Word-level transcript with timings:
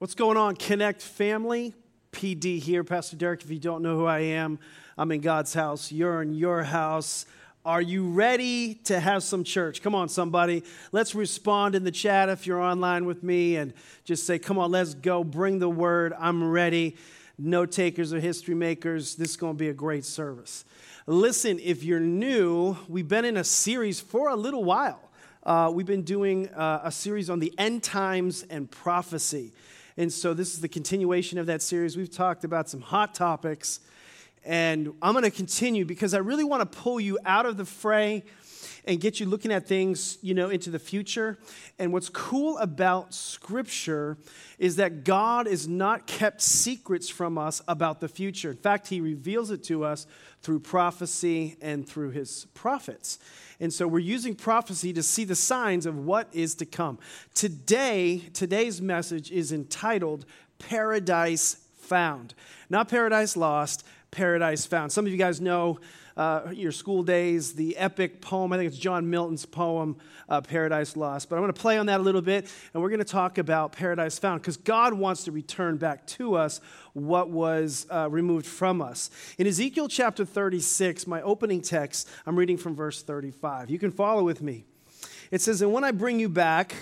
What's 0.00 0.14
going 0.14 0.36
on, 0.36 0.54
Connect 0.54 1.02
family? 1.02 1.74
PD 2.12 2.60
here, 2.60 2.84
Pastor 2.84 3.16
Deryck. 3.16 3.42
If 3.42 3.50
you 3.50 3.58
don't 3.58 3.82
know 3.82 3.96
who 3.96 4.06
I 4.06 4.20
am, 4.20 4.60
I'm 4.96 5.10
in 5.10 5.20
God's 5.20 5.52
house. 5.52 5.90
You're 5.90 6.22
in 6.22 6.34
your 6.34 6.62
house. 6.62 7.26
Are 7.64 7.82
you 7.82 8.08
ready 8.08 8.74
to 8.84 9.00
have 9.00 9.24
some 9.24 9.42
church? 9.42 9.82
Come 9.82 9.96
on, 9.96 10.08
somebody. 10.08 10.62
Let's 10.92 11.16
respond 11.16 11.74
in 11.74 11.82
the 11.82 11.90
chat 11.90 12.28
if 12.28 12.46
you're 12.46 12.60
online 12.60 13.06
with 13.06 13.24
me 13.24 13.56
and 13.56 13.74
just 14.04 14.24
say, 14.24 14.38
Come 14.38 14.56
on, 14.56 14.70
let's 14.70 14.94
go. 14.94 15.24
Bring 15.24 15.58
the 15.58 15.68
word. 15.68 16.14
I'm 16.16 16.48
ready. 16.48 16.94
No 17.36 17.66
takers 17.66 18.12
or 18.12 18.20
history 18.20 18.54
makers, 18.54 19.16
this 19.16 19.30
is 19.30 19.36
going 19.36 19.54
to 19.54 19.58
be 19.58 19.68
a 19.68 19.74
great 19.74 20.04
service. 20.04 20.64
Listen, 21.08 21.58
if 21.58 21.82
you're 21.82 21.98
new, 21.98 22.76
we've 22.86 23.08
been 23.08 23.24
in 23.24 23.36
a 23.36 23.42
series 23.42 23.98
for 23.98 24.28
a 24.28 24.36
little 24.36 24.62
while. 24.62 25.00
Uh, 25.42 25.72
we've 25.74 25.86
been 25.86 26.02
doing 26.02 26.48
uh, 26.50 26.82
a 26.84 26.92
series 26.92 27.28
on 27.28 27.40
the 27.40 27.52
end 27.58 27.82
times 27.82 28.44
and 28.48 28.70
prophecy. 28.70 29.50
And 29.98 30.12
so 30.12 30.32
this 30.32 30.54
is 30.54 30.60
the 30.60 30.68
continuation 30.68 31.38
of 31.38 31.46
that 31.46 31.60
series. 31.60 31.96
We've 31.96 32.08
talked 32.08 32.44
about 32.44 32.68
some 32.68 32.80
hot 32.80 33.16
topics, 33.16 33.80
and 34.44 34.94
I'm 35.02 35.12
going 35.12 35.24
to 35.24 35.30
continue 35.32 35.84
because 35.84 36.14
I 36.14 36.18
really 36.18 36.44
want 36.44 36.60
to 36.70 36.78
pull 36.78 37.00
you 37.00 37.18
out 37.26 37.46
of 37.46 37.56
the 37.56 37.64
fray 37.64 38.22
and 38.88 39.02
get 39.02 39.20
you 39.20 39.26
looking 39.26 39.52
at 39.52 39.68
things, 39.68 40.16
you 40.22 40.32
know, 40.32 40.48
into 40.48 40.70
the 40.70 40.78
future. 40.78 41.38
And 41.78 41.92
what's 41.92 42.08
cool 42.08 42.56
about 42.56 43.12
scripture 43.12 44.16
is 44.58 44.76
that 44.76 45.04
God 45.04 45.46
is 45.46 45.68
not 45.68 46.06
kept 46.06 46.40
secrets 46.40 47.10
from 47.10 47.36
us 47.36 47.60
about 47.68 48.00
the 48.00 48.08
future. 48.08 48.50
In 48.50 48.56
fact, 48.56 48.88
he 48.88 49.02
reveals 49.02 49.50
it 49.50 49.62
to 49.64 49.84
us 49.84 50.06
through 50.40 50.60
prophecy 50.60 51.58
and 51.60 51.86
through 51.86 52.10
his 52.12 52.46
prophets. 52.54 53.18
And 53.60 53.74
so 53.74 53.86
we're 53.86 53.98
using 53.98 54.34
prophecy 54.34 54.94
to 54.94 55.02
see 55.02 55.24
the 55.24 55.36
signs 55.36 55.84
of 55.84 55.98
what 55.98 56.28
is 56.32 56.54
to 56.54 56.64
come. 56.64 56.98
Today, 57.34 58.22
today's 58.32 58.80
message 58.80 59.30
is 59.30 59.52
entitled 59.52 60.24
Paradise 60.58 61.58
Found. 61.82 62.32
Not 62.70 62.88
Paradise 62.88 63.36
Lost, 63.36 63.84
Paradise 64.10 64.64
Found. 64.64 64.92
Some 64.92 65.04
of 65.04 65.12
you 65.12 65.18
guys 65.18 65.42
know 65.42 65.78
uh, 66.18 66.50
your 66.52 66.72
school 66.72 67.04
days, 67.04 67.52
the 67.52 67.76
epic 67.76 68.20
poem. 68.20 68.52
I 68.52 68.56
think 68.56 68.68
it's 68.68 68.78
John 68.78 69.08
Milton's 69.08 69.46
poem, 69.46 69.96
uh, 70.28 70.40
Paradise 70.40 70.96
Lost. 70.96 71.28
But 71.28 71.36
I'm 71.36 71.42
going 71.42 71.52
to 71.52 71.60
play 71.60 71.78
on 71.78 71.86
that 71.86 72.00
a 72.00 72.02
little 72.02 72.20
bit, 72.20 72.50
and 72.74 72.82
we're 72.82 72.88
going 72.88 72.98
to 72.98 73.04
talk 73.04 73.38
about 73.38 73.70
Paradise 73.70 74.18
Found 74.18 74.42
because 74.42 74.56
God 74.56 74.94
wants 74.94 75.24
to 75.24 75.32
return 75.32 75.76
back 75.76 76.06
to 76.08 76.34
us 76.34 76.60
what 76.92 77.30
was 77.30 77.86
uh, 77.88 78.08
removed 78.10 78.46
from 78.46 78.82
us. 78.82 79.10
In 79.38 79.46
Ezekiel 79.46 79.86
chapter 79.86 80.24
36, 80.24 81.06
my 81.06 81.22
opening 81.22 81.62
text, 81.62 82.08
I'm 82.26 82.36
reading 82.36 82.56
from 82.56 82.74
verse 82.74 83.00
35. 83.02 83.70
You 83.70 83.78
can 83.78 83.92
follow 83.92 84.24
with 84.24 84.42
me. 84.42 84.64
It 85.30 85.40
says, 85.40 85.62
And 85.62 85.72
when 85.72 85.84
I 85.84 85.92
bring 85.92 86.18
you 86.18 86.28
back, 86.28 86.74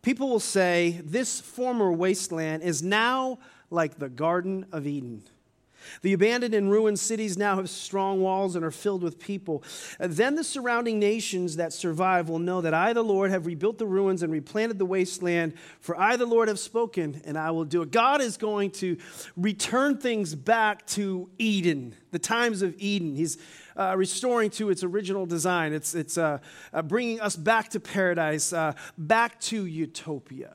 people 0.00 0.30
will 0.30 0.40
say, 0.40 1.02
This 1.04 1.42
former 1.42 1.92
wasteland 1.92 2.62
is 2.62 2.82
now 2.82 3.38
like 3.68 3.98
the 3.98 4.08
Garden 4.08 4.64
of 4.72 4.86
Eden. 4.86 5.24
The 6.02 6.12
abandoned 6.12 6.54
and 6.54 6.70
ruined 6.70 6.98
cities 6.98 7.36
now 7.36 7.56
have 7.56 7.68
strong 7.70 8.20
walls 8.20 8.56
and 8.56 8.64
are 8.64 8.70
filled 8.70 9.02
with 9.02 9.18
people. 9.18 9.62
Then 9.98 10.34
the 10.34 10.44
surrounding 10.44 10.98
nations 10.98 11.56
that 11.56 11.72
survive 11.72 12.28
will 12.28 12.38
know 12.38 12.60
that 12.60 12.74
I, 12.74 12.92
the 12.92 13.02
Lord, 13.02 13.30
have 13.30 13.46
rebuilt 13.46 13.78
the 13.78 13.86
ruins 13.86 14.22
and 14.22 14.32
replanted 14.32 14.78
the 14.78 14.86
wasteland, 14.86 15.54
for 15.80 15.98
I, 15.98 16.16
the 16.16 16.26
Lord, 16.26 16.48
have 16.48 16.58
spoken 16.58 17.20
and 17.24 17.38
I 17.38 17.50
will 17.50 17.64
do 17.64 17.82
it. 17.82 17.90
God 17.90 18.20
is 18.20 18.36
going 18.36 18.70
to 18.72 18.96
return 19.36 19.98
things 19.98 20.34
back 20.34 20.86
to 20.88 21.30
Eden, 21.38 21.94
the 22.10 22.18
times 22.18 22.62
of 22.62 22.74
Eden. 22.78 23.14
He's 23.14 23.38
uh, 23.76 23.94
restoring 23.96 24.50
to 24.50 24.70
its 24.70 24.84
original 24.84 25.26
design, 25.26 25.72
it's, 25.72 25.94
it's 25.94 26.18
uh, 26.18 26.38
uh, 26.72 26.82
bringing 26.82 27.20
us 27.20 27.36
back 27.36 27.70
to 27.70 27.80
paradise, 27.80 28.52
uh, 28.52 28.72
back 28.98 29.40
to 29.40 29.64
utopia. 29.64 30.54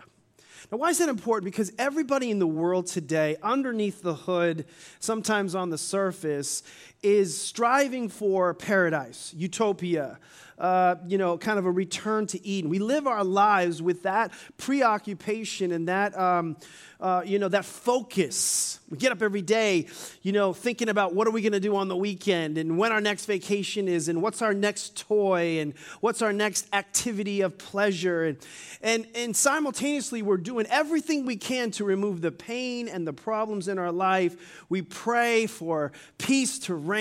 Now, 0.72 0.80
why 0.80 0.90
is 0.90 0.98
that 0.98 1.08
important? 1.08 1.46
Because 1.46 1.72
everybody 1.80 2.30
in 2.30 2.40
the 2.40 2.48
world 2.48 2.88
today, 2.88 3.38
underneath 3.42 4.02
the 4.02 4.16
hood, 4.16 4.66
sometimes 5.00 5.56
on 5.56 5.70
the 5.70 5.78
surface, 5.78 6.62
is 7.03 7.40
striving 7.40 8.09
for 8.09 8.53
paradise, 8.53 9.34
utopia, 9.35 10.19
uh, 10.58 10.96
you 11.06 11.18
know, 11.18 11.38
kind 11.38 11.59
of 11.59 11.66
a 11.66 11.72
return 11.72 12.25
to 12.28 12.46
Eden. 12.46 12.69
We 12.69 12.80
live 12.80 13.06
our 13.06 13.24
lives 13.24 13.81
with 13.81 14.03
that 14.03 14.31
preoccupation 14.58 15.72
and 15.72 15.88
that, 15.88 16.18
um, 16.18 16.58
uh, 17.00 17.22
you 17.24 17.38
know, 17.38 17.47
that 17.47 17.63
focus. 17.63 18.80
We 18.90 18.97
get 18.97 19.12
up 19.12 19.22
every 19.22 19.44
day, 19.44 19.88
you 20.24 20.31
know, 20.31 20.53
thinking 20.53 20.90
about 20.90 21.13
what 21.13 21.28
are 21.28 21.31
we 21.31 21.41
going 21.41 21.52
to 21.52 21.59
do 21.59 21.75
on 21.75 21.90
the 21.90 21.96
weekend 21.96 22.58
and 22.58 22.75
when 22.80 22.91
our 22.91 23.02
next 23.02 23.25
vacation 23.25 23.88
is 23.88 24.09
and 24.09 24.19
what's 24.19 24.41
our 24.41 24.53
next 24.53 24.97
toy 24.97 25.59
and 25.59 25.75
what's 26.00 26.24
our 26.24 26.34
next 26.34 26.68
activity 26.74 27.41
of 27.41 27.59
pleasure. 27.59 28.25
And, 28.25 28.38
and, 28.81 29.08
and 29.14 29.35
simultaneously, 29.35 30.24
we're 30.24 30.38
doing 30.38 30.66
everything 30.72 31.28
we 31.28 31.35
can 31.35 31.69
to 31.72 31.84
remove 31.84 32.22
the 32.22 32.31
pain 32.31 32.88
and 32.88 33.06
the 33.06 33.14
problems 33.14 33.68
in 33.68 33.78
our 33.78 33.91
life. 33.91 34.66
We 34.69 34.81
pray 34.81 35.46
for 35.46 35.91
peace 36.18 36.58
to 36.59 36.74
reign 36.74 36.97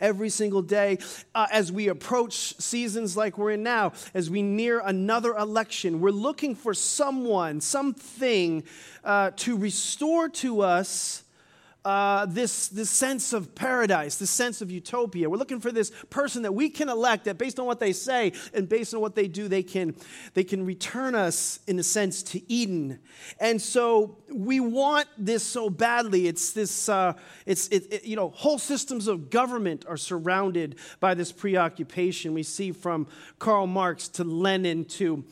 every 0.00 0.28
single 0.28 0.62
day 0.62 0.98
uh, 1.34 1.46
as 1.50 1.72
we 1.72 1.88
approach 1.88 2.54
seasons 2.60 3.16
like 3.16 3.36
we're 3.36 3.50
in 3.50 3.62
now, 3.64 3.92
as 4.14 4.30
we 4.30 4.42
near 4.42 4.80
another 4.80 5.34
election. 5.34 6.00
We're 6.00 6.10
looking 6.10 6.54
for 6.54 6.72
someone, 6.74 7.60
something 7.60 8.62
uh, 9.02 9.32
to 9.36 9.56
restore 9.56 10.28
to 10.28 10.60
us 10.60 11.23
uh, 11.84 12.24
this, 12.26 12.68
this 12.68 12.90
sense 12.90 13.32
of 13.32 13.54
paradise, 13.54 14.16
this 14.16 14.30
sense 14.30 14.62
of 14.62 14.70
utopia. 14.70 15.28
We're 15.28 15.36
looking 15.36 15.60
for 15.60 15.70
this 15.70 15.92
person 16.08 16.42
that 16.42 16.52
we 16.52 16.70
can 16.70 16.88
elect 16.88 17.26
that 17.26 17.36
based 17.36 17.60
on 17.60 17.66
what 17.66 17.80
they 17.80 17.92
say 17.92 18.32
and 18.54 18.68
based 18.68 18.94
on 18.94 19.00
what 19.00 19.14
they 19.14 19.28
do, 19.28 19.48
they 19.48 19.62
can, 19.62 19.94
they 20.32 20.44
can 20.44 20.64
return 20.64 21.14
us, 21.14 21.60
in 21.66 21.78
a 21.78 21.82
sense, 21.82 22.22
to 22.22 22.52
Eden. 22.52 23.00
And 23.38 23.60
so 23.60 24.16
we 24.32 24.60
want 24.60 25.08
this 25.18 25.42
so 25.42 25.68
badly. 25.68 26.26
It's 26.26 26.52
this, 26.52 26.88
uh, 26.88 27.12
it's, 27.44 27.68
it, 27.68 27.92
it, 27.92 28.04
you 28.04 28.16
know, 28.16 28.30
whole 28.30 28.58
systems 28.58 29.06
of 29.06 29.28
government 29.28 29.84
are 29.86 29.98
surrounded 29.98 30.76
by 31.00 31.14
this 31.14 31.32
preoccupation. 31.32 32.32
We 32.32 32.44
see 32.44 32.72
from 32.72 33.06
Karl 33.38 33.66
Marx 33.66 34.08
to 34.08 34.24
Lenin 34.24 34.86
to 34.86 35.24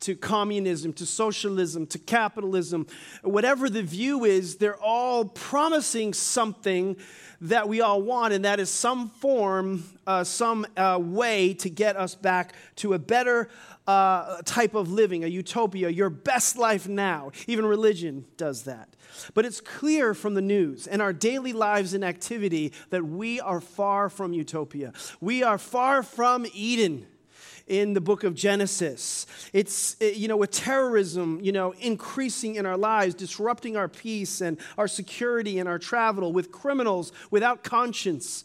to 0.00 0.16
communism, 0.16 0.92
to 0.94 1.06
socialism, 1.06 1.86
to 1.86 1.98
capitalism, 1.98 2.86
whatever 3.22 3.68
the 3.68 3.82
view 3.82 4.24
is, 4.24 4.56
they're 4.56 4.80
all 4.80 5.24
promising 5.24 6.14
something 6.14 6.96
that 7.42 7.68
we 7.68 7.80
all 7.80 8.02
want, 8.02 8.34
and 8.34 8.44
that 8.44 8.60
is 8.60 8.68
some 8.68 9.08
form, 9.08 9.84
uh, 10.06 10.24
some 10.24 10.66
uh, 10.76 10.98
way 11.00 11.54
to 11.54 11.70
get 11.70 11.96
us 11.96 12.14
back 12.14 12.54
to 12.76 12.92
a 12.92 12.98
better 12.98 13.48
uh, 13.86 14.42
type 14.42 14.74
of 14.74 14.90
living, 14.90 15.24
a 15.24 15.26
utopia, 15.26 15.88
your 15.88 16.10
best 16.10 16.56
life 16.56 16.86
now. 16.86 17.30
Even 17.46 17.64
religion 17.64 18.24
does 18.36 18.64
that. 18.64 18.88
But 19.34 19.44
it's 19.44 19.60
clear 19.60 20.14
from 20.14 20.34
the 20.34 20.42
news 20.42 20.86
and 20.86 21.02
our 21.02 21.12
daily 21.12 21.52
lives 21.52 21.94
and 21.94 22.04
activity 22.04 22.72
that 22.90 23.04
we 23.04 23.40
are 23.40 23.60
far 23.60 24.08
from 24.08 24.32
utopia. 24.32 24.92
We 25.20 25.42
are 25.42 25.58
far 25.58 26.02
from 26.02 26.46
Eden 26.52 27.06
in 27.70 27.94
the 27.94 28.00
book 28.00 28.24
of 28.24 28.34
Genesis. 28.34 29.26
It's, 29.52 29.96
eh, 30.00 30.10
you 30.10 30.26
know, 30.26 30.36
with 30.36 30.50
terrorism, 30.50 31.38
you 31.40 31.52
know, 31.52 31.72
increasing 31.78 32.56
in 32.56 32.66
our 32.66 32.76
lives, 32.76 33.14
disrupting 33.14 33.76
our 33.76 33.88
peace 33.88 34.40
and 34.40 34.58
our 34.76 34.88
security 34.88 35.60
and 35.60 35.68
our 35.68 35.78
travel, 35.78 36.32
with 36.32 36.50
criminals 36.50 37.12
without 37.30 37.62
conscience 37.62 38.44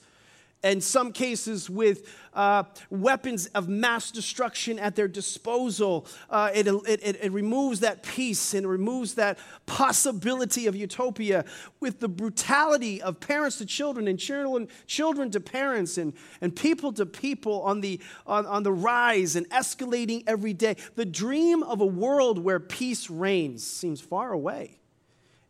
in 0.66 0.82
some 0.82 1.12
cases 1.12 1.70
with 1.70 2.12
uh, 2.34 2.64
weapons 2.90 3.46
of 3.48 3.70
mass 3.70 4.12
destruction 4.12 4.80
at 4.80 4.96
their 4.96 5.08
disposal. 5.08 6.08
Uh, 6.30 6.50
it, 6.54 6.68
it, 6.68 7.18
it, 7.22 7.32
removes 7.32 7.80
that 7.82 8.04
peace 8.04 8.54
and 8.54 8.68
removes 8.68 9.14
that 9.14 9.38
possibility 9.68 10.68
of 10.68 10.76
utopia 10.76 11.46
with 11.80 12.00
the 12.00 12.10
brutality 12.10 13.02
of 13.02 13.20
parents 13.20 13.58
to 13.60 13.66
children 13.66 14.08
and 14.08 14.20
children, 14.20 14.68
children 14.88 15.30
to 15.32 15.40
parents 15.40 15.98
and, 15.98 16.14
and 16.42 16.56
people 16.56 16.92
to 16.92 17.06
people 17.06 17.62
on 17.62 17.82
the, 17.82 18.02
on, 18.26 18.46
on 18.46 18.64
the 18.64 18.74
rise 18.74 19.36
and 19.36 19.48
escalating 19.52 20.24
every 20.28 20.54
day. 20.54 20.76
The 20.96 21.06
dream 21.06 21.64
of 21.64 21.80
a 21.80 21.86
world 21.86 22.40
where 22.40 22.60
peace 22.60 23.10
reigns 23.10 23.66
seems 23.66 24.02
far 24.02 24.34
away. 24.34 24.80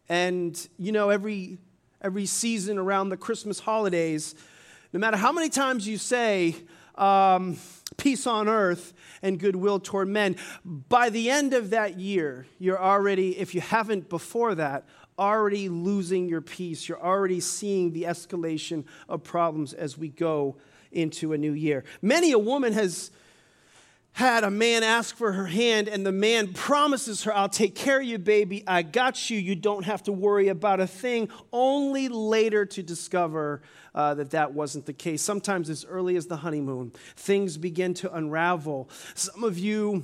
And, 0.08 0.68
you 0.78 0.92
know, 0.92 1.10
every, 1.10 1.58
every 2.02 2.28
season 2.28 2.78
around 2.78 3.10
the 3.10 3.18
Christmas 3.18 3.60
holidays, 3.60 4.36
no 4.94 5.00
matter 5.00 5.18
how 5.18 5.32
many 5.32 5.50
times 5.50 5.88
you 5.88 5.98
say, 5.98 6.56
um, 6.96 7.58
peace 7.98 8.26
on 8.26 8.48
earth 8.48 8.94
and 9.22 9.40
goodwill 9.40 9.80
toward 9.80 10.08
men, 10.08 10.36
by 10.64 11.10
the 11.10 11.30
end 11.30 11.54
of 11.54 11.72
that 11.72 12.00
year, 12.00 12.46
you're 12.60 12.82
already, 12.82 13.38
if 13.38 13.54
you 13.54 13.62
haven't 13.62 14.10
before 14.10 14.56
that, 14.56 14.86
already 15.18 15.70
losing 15.70 16.28
your 16.28 16.42
peace. 16.42 16.88
You're 16.88 17.02
already 17.02 17.40
seeing 17.40 17.94
the 17.94 18.04
escalation 18.04 18.86
of 19.08 19.24
problems 19.24 19.74
as 19.74 19.98
we 19.98 20.10
go 20.10 20.58
into 20.92 21.34
a 21.34 21.38
new 21.38 21.54
year. 21.54 21.84
Many 22.02 22.32
a 22.32 22.40
woman 22.40 22.74
has 22.74 23.12
had 24.16 24.46
a 24.46 24.50
man 24.50 24.82
ask 24.82 25.14
for 25.14 25.34
her 25.34 25.46
hand, 25.46 25.90
and 25.90 26.06
the 26.06 26.12
man 26.12 26.54
promises 26.54 27.24
her, 27.26 27.36
I'll 27.36 27.50
take 27.50 27.76
care 27.76 28.00
of 28.00 28.06
you, 28.06 28.18
baby. 28.18 28.64
I 28.66 28.82
got 28.82 29.30
you. 29.30 29.38
You 29.38 29.58
don't 29.58 29.84
have 29.84 30.04
to 30.04 30.14
worry 30.14 30.48
about 30.48 30.80
a 30.80 30.88
thing. 30.88 31.28
Only 31.52 32.08
later 32.08 32.66
to 32.66 32.82
discover 32.82 33.62
uh, 33.94 34.14
that 34.14 34.32
that 34.32 34.54
wasn't 34.54 34.86
the 34.86 34.94
case. 34.94 35.22
Sometimes 35.22 35.70
as 35.70 35.84
early 35.84 36.16
as 36.16 36.28
the 36.28 36.38
honeymoon, 36.38 36.94
things 37.18 37.58
begin 37.58 37.94
to 37.96 38.14
unravel. 38.14 38.90
Some 39.16 39.44
of 39.44 39.60
you 39.60 40.04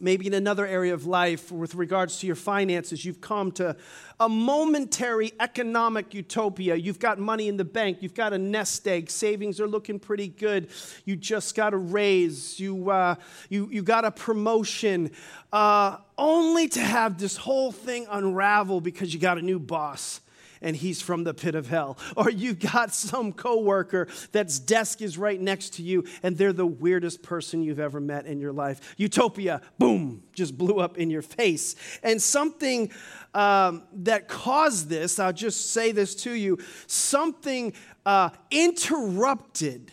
maybe 0.00 0.26
in 0.26 0.34
another 0.34 0.66
area 0.66 0.94
of 0.94 1.06
life 1.06 1.50
with 1.50 1.74
regards 1.74 2.20
to 2.20 2.26
your 2.26 2.36
finances, 2.36 3.04
you've 3.04 3.20
come 3.20 3.52
to 3.52 3.76
a 4.20 4.28
momentary 4.28 5.32
economic 5.40 6.14
utopia. 6.14 6.74
You've 6.74 6.98
got 6.98 7.18
money 7.18 7.48
in 7.48 7.56
the 7.56 7.64
bank, 7.64 7.98
you've 8.00 8.14
got 8.14 8.32
a 8.32 8.38
nest 8.38 8.86
egg, 8.86 9.10
savings 9.10 9.60
are 9.60 9.68
looking 9.68 9.98
pretty 9.98 10.28
good. 10.28 10.68
You 11.04 11.16
just 11.16 11.54
got 11.54 11.74
a 11.74 11.78
raise, 11.78 12.58
you, 12.58 12.90
uh, 12.90 13.16
you, 13.48 13.68
you 13.70 13.82
got 13.82 14.04
a 14.04 14.10
promotion, 14.10 15.10
uh, 15.52 15.98
only 16.16 16.68
to 16.68 16.80
have 16.80 17.18
this 17.18 17.36
whole 17.36 17.72
thing 17.72 18.06
unravel 18.10 18.80
because 18.80 19.14
you 19.14 19.20
got 19.20 19.38
a 19.38 19.42
new 19.42 19.58
boss 19.58 20.20
and 20.60 20.76
he's 20.76 21.00
from 21.00 21.24
the 21.24 21.34
pit 21.34 21.54
of 21.54 21.68
hell. 21.68 21.98
Or 22.16 22.30
you've 22.30 22.58
got 22.58 22.92
some 22.94 23.32
coworker 23.32 24.08
that's 24.32 24.58
desk 24.58 25.02
is 25.02 25.18
right 25.18 25.40
next 25.40 25.74
to 25.74 25.82
you 25.82 26.04
and 26.22 26.36
they're 26.36 26.52
the 26.52 26.66
weirdest 26.66 27.22
person 27.22 27.62
you've 27.62 27.80
ever 27.80 28.00
met 28.00 28.26
in 28.26 28.40
your 28.40 28.52
life. 28.52 28.94
Utopia, 28.96 29.60
boom, 29.78 30.22
just 30.34 30.56
blew 30.56 30.78
up 30.80 30.98
in 30.98 31.10
your 31.10 31.22
face. 31.22 31.76
And 32.02 32.20
something 32.20 32.90
um, 33.34 33.82
that 33.92 34.28
caused 34.28 34.88
this, 34.88 35.18
I'll 35.18 35.32
just 35.32 35.70
say 35.72 35.92
this 35.92 36.14
to 36.16 36.32
you, 36.32 36.58
something 36.86 37.72
uh, 38.06 38.30
interrupted 38.50 39.92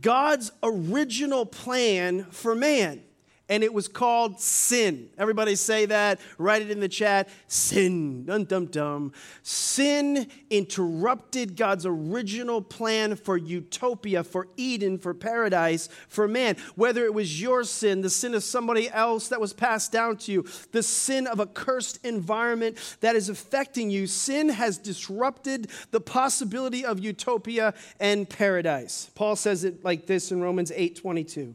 God's 0.00 0.52
original 0.62 1.46
plan 1.46 2.24
for 2.30 2.54
man 2.54 3.02
and 3.48 3.62
it 3.62 3.74
was 3.74 3.88
called 3.88 4.40
sin. 4.40 5.10
Everybody 5.18 5.54
say 5.54 5.86
that, 5.86 6.18
write 6.38 6.62
it 6.62 6.70
in 6.70 6.80
the 6.80 6.88
chat. 6.88 7.28
Sin, 7.46 8.24
dum 8.24 8.44
dum 8.44 8.66
dum. 8.66 9.12
Sin 9.42 10.26
interrupted 10.48 11.54
God's 11.54 11.84
original 11.84 12.62
plan 12.62 13.16
for 13.16 13.36
utopia, 13.36 14.24
for 14.24 14.48
Eden, 14.56 14.98
for 14.98 15.12
paradise, 15.12 15.90
for 16.08 16.26
man. 16.26 16.56
Whether 16.74 17.04
it 17.04 17.12
was 17.12 17.40
your 17.40 17.64
sin, 17.64 18.00
the 18.00 18.10
sin 18.10 18.34
of 18.34 18.42
somebody 18.42 18.88
else 18.90 19.28
that 19.28 19.40
was 19.40 19.52
passed 19.52 19.92
down 19.92 20.16
to 20.18 20.32
you, 20.32 20.46
the 20.72 20.82
sin 20.82 21.26
of 21.26 21.38
a 21.38 21.46
cursed 21.46 22.04
environment 22.04 22.78
that 23.00 23.14
is 23.14 23.28
affecting 23.28 23.90
you, 23.90 24.06
sin 24.06 24.48
has 24.48 24.78
disrupted 24.78 25.70
the 25.90 26.00
possibility 26.00 26.84
of 26.84 26.98
utopia 26.98 27.74
and 28.00 28.28
paradise. 28.28 29.10
Paul 29.14 29.36
says 29.36 29.64
it 29.64 29.84
like 29.84 30.06
this 30.06 30.32
in 30.32 30.40
Romans 30.40 30.72
8 30.74 30.96
22. 30.96 31.54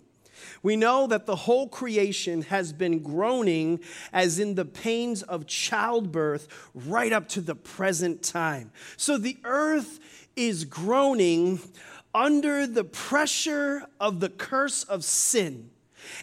We 0.63 0.75
know 0.75 1.07
that 1.07 1.25
the 1.25 1.35
whole 1.35 1.67
creation 1.67 2.43
has 2.43 2.73
been 2.73 2.99
groaning 2.99 3.79
as 4.13 4.39
in 4.39 4.55
the 4.55 4.65
pains 4.65 5.23
of 5.23 5.47
childbirth 5.47 6.47
right 6.73 7.13
up 7.13 7.27
to 7.29 7.41
the 7.41 7.55
present 7.55 8.23
time. 8.23 8.71
So 8.97 9.17
the 9.17 9.37
earth 9.43 9.99
is 10.35 10.65
groaning 10.65 11.59
under 12.13 12.65
the 12.65 12.83
pressure 12.83 13.85
of 13.99 14.19
the 14.19 14.29
curse 14.29 14.83
of 14.83 15.03
sin. 15.03 15.69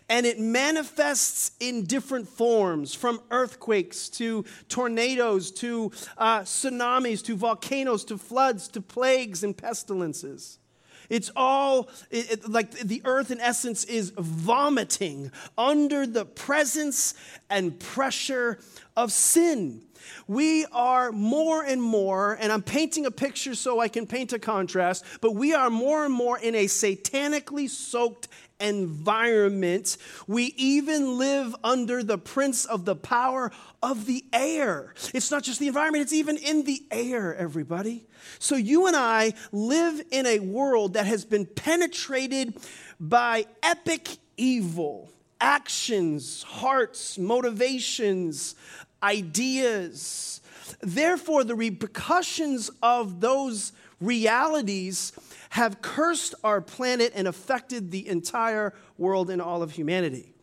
And 0.09 0.27
it 0.27 0.41
manifests 0.41 1.53
in 1.61 1.85
different 1.85 2.29
forms 2.29 2.95
from 2.95 3.21
earthquakes 3.31 4.09
to 4.11 4.45
tornadoes 4.69 5.51
to 5.53 5.93
uh, 6.17 6.41
tsunamis 6.41 7.23
to 7.25 7.37
volcanoes 7.37 8.05
to 8.07 8.19
floods 8.19 8.69
to 8.69 8.81
plagues 8.81 9.45
and 9.45 9.57
pestilences. 9.57 10.59
It's 11.08 11.31
all 11.37 11.88
it, 12.11 12.31
it, 12.31 12.49
like 12.49 12.73
the 12.73 13.03
earth, 13.05 13.31
in 13.31 13.41
essence, 13.41 13.85
is 13.85 14.12
vomiting 14.17 15.31
under 15.56 16.06
the 16.06 16.25
presence 16.25 17.14
and 17.50 17.79
pressure 17.79 18.58
of 18.96 19.12
sin. 19.12 19.82
We 20.28 20.66
are 20.66 21.12
more 21.12 21.64
and 21.64 21.82
more, 21.82 22.34
and 22.40 22.52
I'm 22.52 22.62
painting 22.62 23.06
a 23.06 23.10
picture 23.10 23.54
so 23.54 23.81
I 23.81 23.88
can 23.88 24.06
paint 24.06 24.32
a 24.32 24.38
contrast, 24.38 25.04
but 25.20 25.32
we 25.32 25.52
are 25.54 25.70
more 25.70 26.04
and 26.04 26.14
more 26.14 26.38
in 26.38 26.54
a 26.54 26.66
satanically 26.66 27.69
soaked 27.69 28.28
environment. 28.58 29.96
We 30.26 30.54
even 30.56 31.19
live 31.19 31.54
under 31.62 32.02
the 32.02 32.19
prince 32.19 32.64
of 32.64 32.84
the 32.84 32.96
power 32.96 33.52
of 33.82 34.06
the 34.06 34.25
air. 34.32 34.94
It's 35.12 35.31
not 35.31 35.43
just 35.43 35.60
the 35.60 35.69
environment, 35.69 36.02
it's 36.02 36.12
even 36.12 36.37
in 36.37 36.64
the 36.64 36.82
air, 36.90 37.34
everybody. 37.34 38.06
So 38.38 38.56
you 38.56 38.87
and 38.87 38.96
I 38.96 39.34
live 39.52 40.02
in 40.10 40.26
a 40.26 40.38
world 40.40 40.94
that 40.94 41.06
has 41.06 41.25
been 41.25 41.46
penetrated 41.46 42.54
by 42.98 43.46
epic 43.62 44.19
evil. 44.37 45.10
Actions, 45.38 46.43
hearts, 46.44 47.19
motivations, 47.19 48.54
ideas. 49.02 50.40
Therefore, 50.81 51.44
the 51.44 51.54
repercussions 51.54 52.70
of 52.82 53.20
those 53.20 53.72
realities 54.00 55.12
have 55.50 55.81
cursed 55.81 56.34
our 56.44 56.60
planet 56.60 57.12
and 57.14 57.26
affected 57.26 57.90
the 57.90 58.06
entire 58.08 58.75
world 58.98 59.31
and 59.31 59.40
all 59.40 59.62
of 59.62 59.72
humanity. 59.72 60.34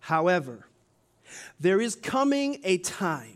However, 0.00 0.66
there 1.58 1.80
is 1.80 1.96
coming 1.96 2.60
a 2.64 2.78
time 2.78 3.35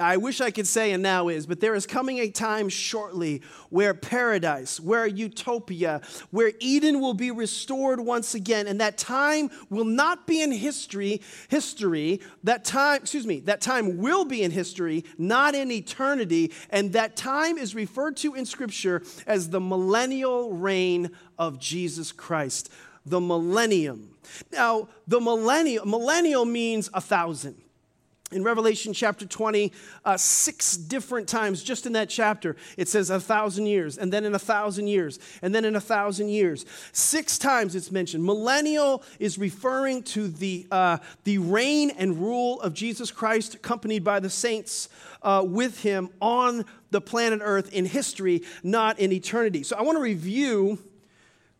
I 0.00 0.16
wish 0.16 0.40
I 0.40 0.52
could 0.52 0.68
say, 0.68 0.92
and 0.92 1.02
now 1.02 1.26
is, 1.26 1.44
but 1.44 1.58
there 1.58 1.74
is 1.74 1.84
coming 1.84 2.20
a 2.20 2.30
time 2.30 2.68
shortly 2.68 3.42
where 3.68 3.94
paradise, 3.94 4.78
where 4.78 5.06
utopia, 5.06 6.02
where 6.30 6.52
Eden 6.60 7.00
will 7.00 7.14
be 7.14 7.32
restored 7.32 7.98
once 7.98 8.32
again. 8.36 8.68
And 8.68 8.80
that 8.80 8.96
time 8.96 9.50
will 9.70 9.84
not 9.84 10.24
be 10.24 10.40
in 10.40 10.52
history, 10.52 11.20
history. 11.48 12.20
That 12.44 12.64
time, 12.64 13.00
excuse 13.02 13.26
me, 13.26 13.40
that 13.40 13.60
time 13.60 13.98
will 13.98 14.24
be 14.24 14.44
in 14.44 14.52
history, 14.52 15.04
not 15.18 15.56
in 15.56 15.72
eternity. 15.72 16.52
And 16.70 16.92
that 16.92 17.16
time 17.16 17.58
is 17.58 17.74
referred 17.74 18.16
to 18.18 18.34
in 18.34 18.46
Scripture 18.46 19.02
as 19.26 19.50
the 19.50 19.60
millennial 19.60 20.52
reign 20.52 21.10
of 21.40 21.58
Jesus 21.58 22.12
Christ. 22.12 22.70
The 23.04 23.20
millennium. 23.20 24.10
Now, 24.52 24.90
the 25.08 25.18
millennial, 25.18 25.86
millennial 25.86 26.44
means 26.44 26.88
a 26.94 27.00
thousand 27.00 27.56
in 28.30 28.44
Revelation 28.44 28.92
chapter 28.92 29.24
20, 29.24 29.72
uh, 30.04 30.16
six 30.16 30.76
different 30.76 31.28
times, 31.28 31.62
just 31.62 31.86
in 31.86 31.92
that 31.94 32.10
chapter, 32.10 32.56
it 32.76 32.88
says 32.88 33.08
a 33.08 33.18
thousand 33.18 33.66
years, 33.66 33.96
and 33.96 34.12
then 34.12 34.24
in 34.24 34.34
a 34.34 34.38
thousand 34.38 34.88
years, 34.88 35.18
and 35.40 35.54
then 35.54 35.64
in 35.64 35.74
a 35.74 35.80
thousand 35.80 36.28
years. 36.28 36.66
Six 36.92 37.38
times 37.38 37.74
it's 37.74 37.90
mentioned. 37.90 38.24
Millennial 38.24 39.02
is 39.18 39.38
referring 39.38 40.02
to 40.04 40.28
the, 40.28 40.66
uh, 40.70 40.98
the 41.24 41.38
reign 41.38 41.90
and 41.96 42.18
rule 42.18 42.60
of 42.60 42.74
Jesus 42.74 43.10
Christ, 43.10 43.54
accompanied 43.54 44.04
by 44.04 44.20
the 44.20 44.30
saints 44.30 44.90
uh, 45.22 45.42
with 45.46 45.80
him 45.80 46.10
on 46.20 46.64
the 46.90 47.00
planet 47.00 47.40
Earth 47.42 47.72
in 47.72 47.86
history, 47.86 48.42
not 48.62 48.98
in 48.98 49.10
eternity. 49.12 49.62
So 49.62 49.76
I 49.76 49.82
want 49.82 49.96
to 49.96 50.02
review 50.02 50.78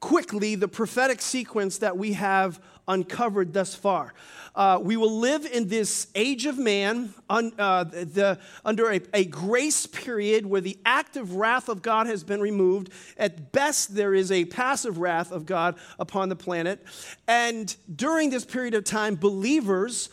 quickly 0.00 0.54
the 0.54 0.68
prophetic 0.68 1.20
sequence 1.20 1.78
that 1.78 1.96
we 1.96 2.12
have 2.12 2.60
uncovered 2.88 3.52
thus 3.52 3.74
far. 3.74 4.14
Uh, 4.54 4.80
we 4.82 4.96
will 4.96 5.20
live 5.20 5.46
in 5.46 5.68
this 5.68 6.08
age 6.16 6.46
of 6.46 6.58
man 6.58 7.14
un, 7.30 7.52
uh, 7.58 7.84
the, 7.84 8.38
under 8.64 8.90
a, 8.90 9.00
a 9.14 9.24
grace 9.24 9.86
period 9.86 10.44
where 10.44 10.60
the 10.60 10.76
active 10.84 11.34
wrath 11.36 11.68
of 11.68 11.80
God 11.80 12.08
has 12.08 12.24
been 12.24 12.40
removed. 12.40 12.90
At 13.16 13.52
best, 13.52 13.94
there 13.94 14.14
is 14.14 14.32
a 14.32 14.46
passive 14.46 14.98
wrath 14.98 15.30
of 15.30 15.46
God 15.46 15.76
upon 15.98 16.28
the 16.28 16.36
planet. 16.36 16.84
And 17.28 17.74
during 17.94 18.30
this 18.30 18.44
period 18.44 18.74
of 18.74 18.82
time, 18.82 19.14
believers 19.14 20.08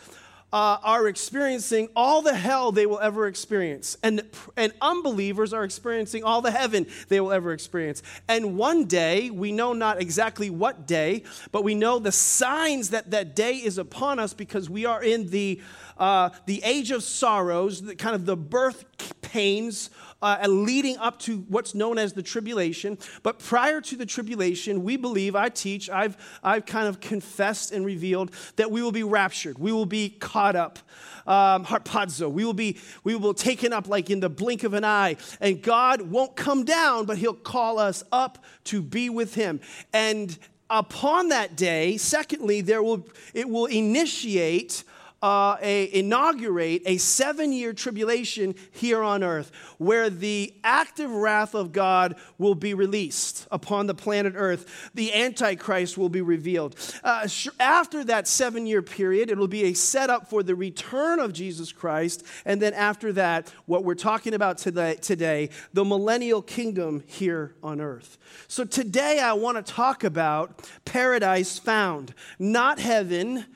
uh, 0.52 0.78
are 0.82 1.08
experiencing 1.08 1.88
all 1.96 2.22
the 2.22 2.34
hell 2.34 2.70
they 2.72 2.86
will 2.86 3.00
ever 3.00 3.26
experience. 3.26 3.96
And, 4.02 4.22
and 4.56 4.72
unbelievers 4.80 5.52
are 5.52 5.64
experiencing 5.64 6.24
all 6.24 6.40
the 6.40 6.50
heaven 6.50 6.86
they 7.08 7.20
will 7.20 7.32
ever 7.32 7.52
experience. 7.52 8.02
And 8.28 8.56
one 8.56 8.84
day, 8.84 9.30
we 9.30 9.52
know 9.52 9.72
not 9.72 10.00
exactly 10.00 10.48
what 10.48 10.86
day, 10.86 11.24
but 11.50 11.64
we 11.64 11.74
know 11.74 11.98
the 11.98 12.12
signs 12.12 12.90
that 12.90 13.10
that 13.10 13.34
day 13.34 13.54
is 13.54 13.76
upon 13.76 14.18
us 14.18 14.34
because 14.34 14.70
we 14.70 14.86
are 14.86 15.02
in 15.02 15.30
the, 15.30 15.60
uh, 15.98 16.30
the 16.46 16.62
age 16.62 16.90
of 16.90 17.02
sorrows, 17.02 17.82
the, 17.82 17.96
kind 17.96 18.14
of 18.14 18.24
the 18.24 18.36
birth 18.36 18.84
pains 19.22 19.90
uh, 20.26 20.48
leading 20.48 20.96
up 20.98 21.18
to 21.20 21.38
what's 21.48 21.74
known 21.74 21.98
as 21.98 22.12
the 22.12 22.22
tribulation. 22.22 22.98
But 23.22 23.38
prior 23.38 23.80
to 23.82 23.96
the 23.96 24.06
tribulation, 24.06 24.82
we 24.82 24.96
believe, 24.96 25.36
I 25.36 25.48
teach, 25.48 25.88
I've, 25.88 26.16
I've 26.42 26.66
kind 26.66 26.88
of 26.88 27.00
confessed 27.00 27.72
and 27.72 27.86
revealed 27.86 28.30
that 28.56 28.70
we 28.70 28.82
will 28.82 28.92
be 28.92 29.02
raptured. 29.02 29.58
We 29.58 29.72
will 29.72 29.86
be 29.86 30.10
caught 30.10 30.56
up. 30.56 30.78
Um, 31.26 31.64
harpazo. 31.64 32.30
We 32.30 32.44
will 32.44 32.54
be 32.54 32.78
we 33.02 33.16
will 33.16 33.32
be 33.32 33.38
taken 33.38 33.72
up 33.72 33.88
like 33.88 34.10
in 34.10 34.20
the 34.20 34.28
blink 34.28 34.62
of 34.62 34.74
an 34.74 34.84
eye, 34.84 35.16
and 35.40 35.60
God 35.60 36.02
won't 36.02 36.36
come 36.36 36.64
down, 36.64 37.04
but 37.04 37.18
He'll 37.18 37.34
call 37.34 37.80
us 37.80 38.04
up 38.12 38.44
to 38.66 38.80
be 38.80 39.10
with 39.10 39.34
Him. 39.34 39.60
And 39.92 40.38
upon 40.70 41.30
that 41.30 41.56
day, 41.56 41.96
secondly, 41.96 42.60
there 42.60 42.80
will 42.80 43.08
it 43.34 43.48
will 43.48 43.66
initiate 43.66 44.84
uh, 45.22 45.56
a, 45.62 45.92
inaugurate 45.92 46.82
a 46.84 46.98
seven 46.98 47.52
year 47.52 47.72
tribulation 47.72 48.54
here 48.70 49.02
on 49.02 49.24
earth 49.24 49.50
where 49.78 50.10
the 50.10 50.54
active 50.62 51.10
wrath 51.10 51.54
of 51.54 51.72
God 51.72 52.16
will 52.38 52.54
be 52.54 52.74
released 52.74 53.46
upon 53.50 53.86
the 53.86 53.94
planet 53.94 54.34
earth. 54.36 54.90
The 54.94 55.14
Antichrist 55.14 55.96
will 55.96 56.08
be 56.08 56.20
revealed. 56.20 56.76
Uh, 57.02 57.28
after 57.58 58.04
that 58.04 58.28
seven 58.28 58.66
year 58.66 58.82
period, 58.82 59.30
it 59.30 59.38
will 59.38 59.48
be 59.48 59.64
a 59.64 59.72
setup 59.72 60.28
for 60.28 60.42
the 60.42 60.54
return 60.54 61.18
of 61.18 61.32
Jesus 61.32 61.72
Christ. 61.72 62.24
And 62.44 62.60
then 62.60 62.74
after 62.74 63.12
that, 63.14 63.52
what 63.64 63.84
we're 63.84 63.94
talking 63.94 64.34
about 64.34 64.58
today, 64.58 64.96
today 64.96 65.50
the 65.72 65.84
millennial 65.84 66.42
kingdom 66.42 67.02
here 67.06 67.54
on 67.62 67.80
earth. 67.80 68.18
So 68.48 68.64
today 68.64 69.18
I 69.18 69.32
want 69.32 69.64
to 69.64 69.72
talk 69.72 70.04
about 70.04 70.68
paradise 70.84 71.58
found, 71.58 72.14
not 72.38 72.78
heaven 72.78 73.46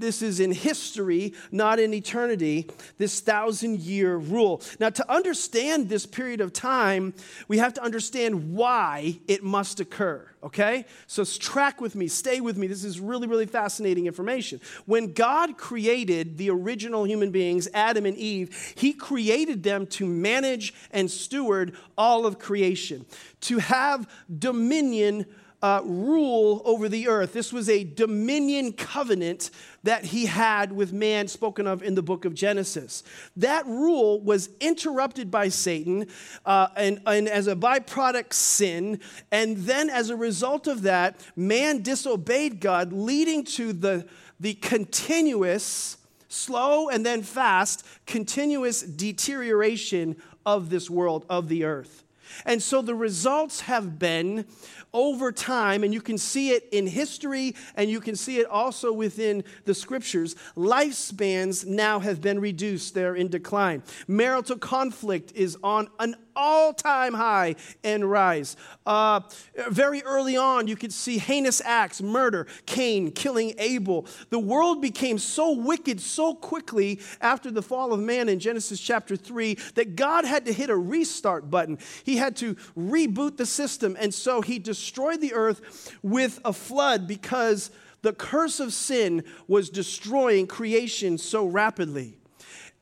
this 0.00 0.22
is 0.22 0.40
in 0.40 0.52
history, 0.52 1.34
not 1.50 1.78
in 1.78 1.94
eternity, 1.94 2.68
this 2.98 3.20
thousand 3.20 3.80
year 3.80 4.16
rule. 4.16 4.62
Now, 4.80 4.90
to 4.90 5.12
understand 5.12 5.88
this 5.88 6.06
period 6.06 6.40
of 6.40 6.52
time, 6.52 7.14
we 7.48 7.58
have 7.58 7.74
to 7.74 7.82
understand 7.82 8.54
why 8.54 9.20
it 9.28 9.42
must 9.42 9.80
occur, 9.80 10.26
okay? 10.42 10.84
So, 11.06 11.24
track 11.24 11.80
with 11.80 11.94
me, 11.94 12.08
stay 12.08 12.40
with 12.40 12.56
me. 12.56 12.66
This 12.66 12.84
is 12.84 13.00
really, 13.00 13.26
really 13.26 13.46
fascinating 13.46 14.06
information. 14.06 14.60
When 14.86 15.12
God 15.12 15.56
created 15.56 16.38
the 16.38 16.50
original 16.50 17.04
human 17.04 17.30
beings, 17.30 17.68
Adam 17.74 18.06
and 18.06 18.16
Eve, 18.16 18.74
He 18.76 18.92
created 18.92 19.62
them 19.62 19.86
to 19.88 20.06
manage 20.06 20.74
and 20.90 21.10
steward 21.10 21.76
all 21.96 22.26
of 22.26 22.38
creation, 22.38 23.06
to 23.42 23.58
have 23.58 24.08
dominion 24.38 25.26
uh, 25.64 25.80
rule 25.82 26.60
over 26.66 26.90
the 26.90 27.08
earth. 27.08 27.32
This 27.32 27.50
was 27.50 27.70
a 27.70 27.84
dominion 27.84 28.74
covenant 28.74 29.50
that 29.82 30.04
he 30.04 30.26
had 30.26 30.70
with 30.70 30.92
man, 30.92 31.26
spoken 31.26 31.66
of 31.66 31.82
in 31.82 31.94
the 31.94 32.02
book 32.02 32.26
of 32.26 32.34
Genesis. 32.34 33.02
That 33.34 33.64
rule 33.64 34.20
was 34.20 34.50
interrupted 34.60 35.30
by 35.30 35.48
Satan, 35.48 36.08
uh, 36.44 36.68
and, 36.76 37.00
and 37.06 37.26
as 37.30 37.46
a 37.46 37.56
byproduct, 37.56 38.34
sin. 38.34 39.00
And 39.32 39.56
then, 39.56 39.88
as 39.88 40.10
a 40.10 40.16
result 40.16 40.66
of 40.66 40.82
that, 40.82 41.18
man 41.34 41.80
disobeyed 41.80 42.60
God, 42.60 42.92
leading 42.92 43.42
to 43.44 43.72
the, 43.72 44.06
the 44.38 44.52
continuous, 44.52 45.96
slow 46.28 46.90
and 46.90 47.06
then 47.06 47.22
fast, 47.22 47.86
continuous 48.04 48.82
deterioration 48.82 50.16
of 50.44 50.68
this 50.68 50.90
world, 50.90 51.24
of 51.30 51.48
the 51.48 51.64
earth. 51.64 52.03
And 52.44 52.62
so 52.62 52.82
the 52.82 52.94
results 52.94 53.62
have 53.62 53.98
been 53.98 54.46
over 54.92 55.32
time, 55.32 55.82
and 55.82 55.92
you 55.92 56.00
can 56.00 56.16
see 56.16 56.50
it 56.50 56.68
in 56.70 56.86
history 56.86 57.54
and 57.74 57.90
you 57.90 58.00
can 58.00 58.14
see 58.14 58.38
it 58.38 58.46
also 58.46 58.92
within 58.92 59.42
the 59.64 59.74
scriptures, 59.74 60.36
lifespans 60.56 61.66
now 61.66 61.98
have 61.98 62.20
been 62.20 62.38
reduced. 62.40 62.94
They're 62.94 63.16
in 63.16 63.28
decline. 63.28 63.82
Marital 64.06 64.58
conflict 64.58 65.32
is 65.34 65.58
on 65.62 65.88
an 65.98 66.14
all 66.36 66.72
time 66.72 67.14
high 67.14 67.56
and 67.82 68.10
rise. 68.10 68.56
Uh, 68.86 69.20
very 69.68 70.02
early 70.02 70.36
on, 70.36 70.66
you 70.66 70.76
could 70.76 70.92
see 70.92 71.18
heinous 71.18 71.60
acts, 71.64 72.02
murder, 72.02 72.46
Cain 72.66 73.10
killing 73.10 73.54
Abel. 73.58 74.06
The 74.30 74.38
world 74.38 74.82
became 74.82 75.18
so 75.18 75.52
wicked 75.52 76.00
so 76.00 76.34
quickly 76.34 77.00
after 77.20 77.50
the 77.50 77.62
fall 77.62 77.92
of 77.92 78.00
man 78.00 78.28
in 78.28 78.38
Genesis 78.38 78.80
chapter 78.80 79.16
3 79.16 79.56
that 79.74 79.96
God 79.96 80.24
had 80.24 80.44
to 80.46 80.52
hit 80.52 80.70
a 80.70 80.76
restart 80.76 81.50
button. 81.50 81.78
He 82.04 82.16
had 82.16 82.36
to 82.36 82.54
reboot 82.76 83.36
the 83.36 83.46
system, 83.46 83.96
and 83.98 84.12
so 84.12 84.40
he 84.40 84.58
destroyed 84.58 85.20
the 85.20 85.34
earth 85.34 85.92
with 86.02 86.40
a 86.44 86.52
flood 86.52 87.06
because 87.06 87.70
the 88.02 88.12
curse 88.12 88.60
of 88.60 88.72
sin 88.72 89.24
was 89.48 89.70
destroying 89.70 90.46
creation 90.46 91.16
so 91.16 91.46
rapidly. 91.46 92.18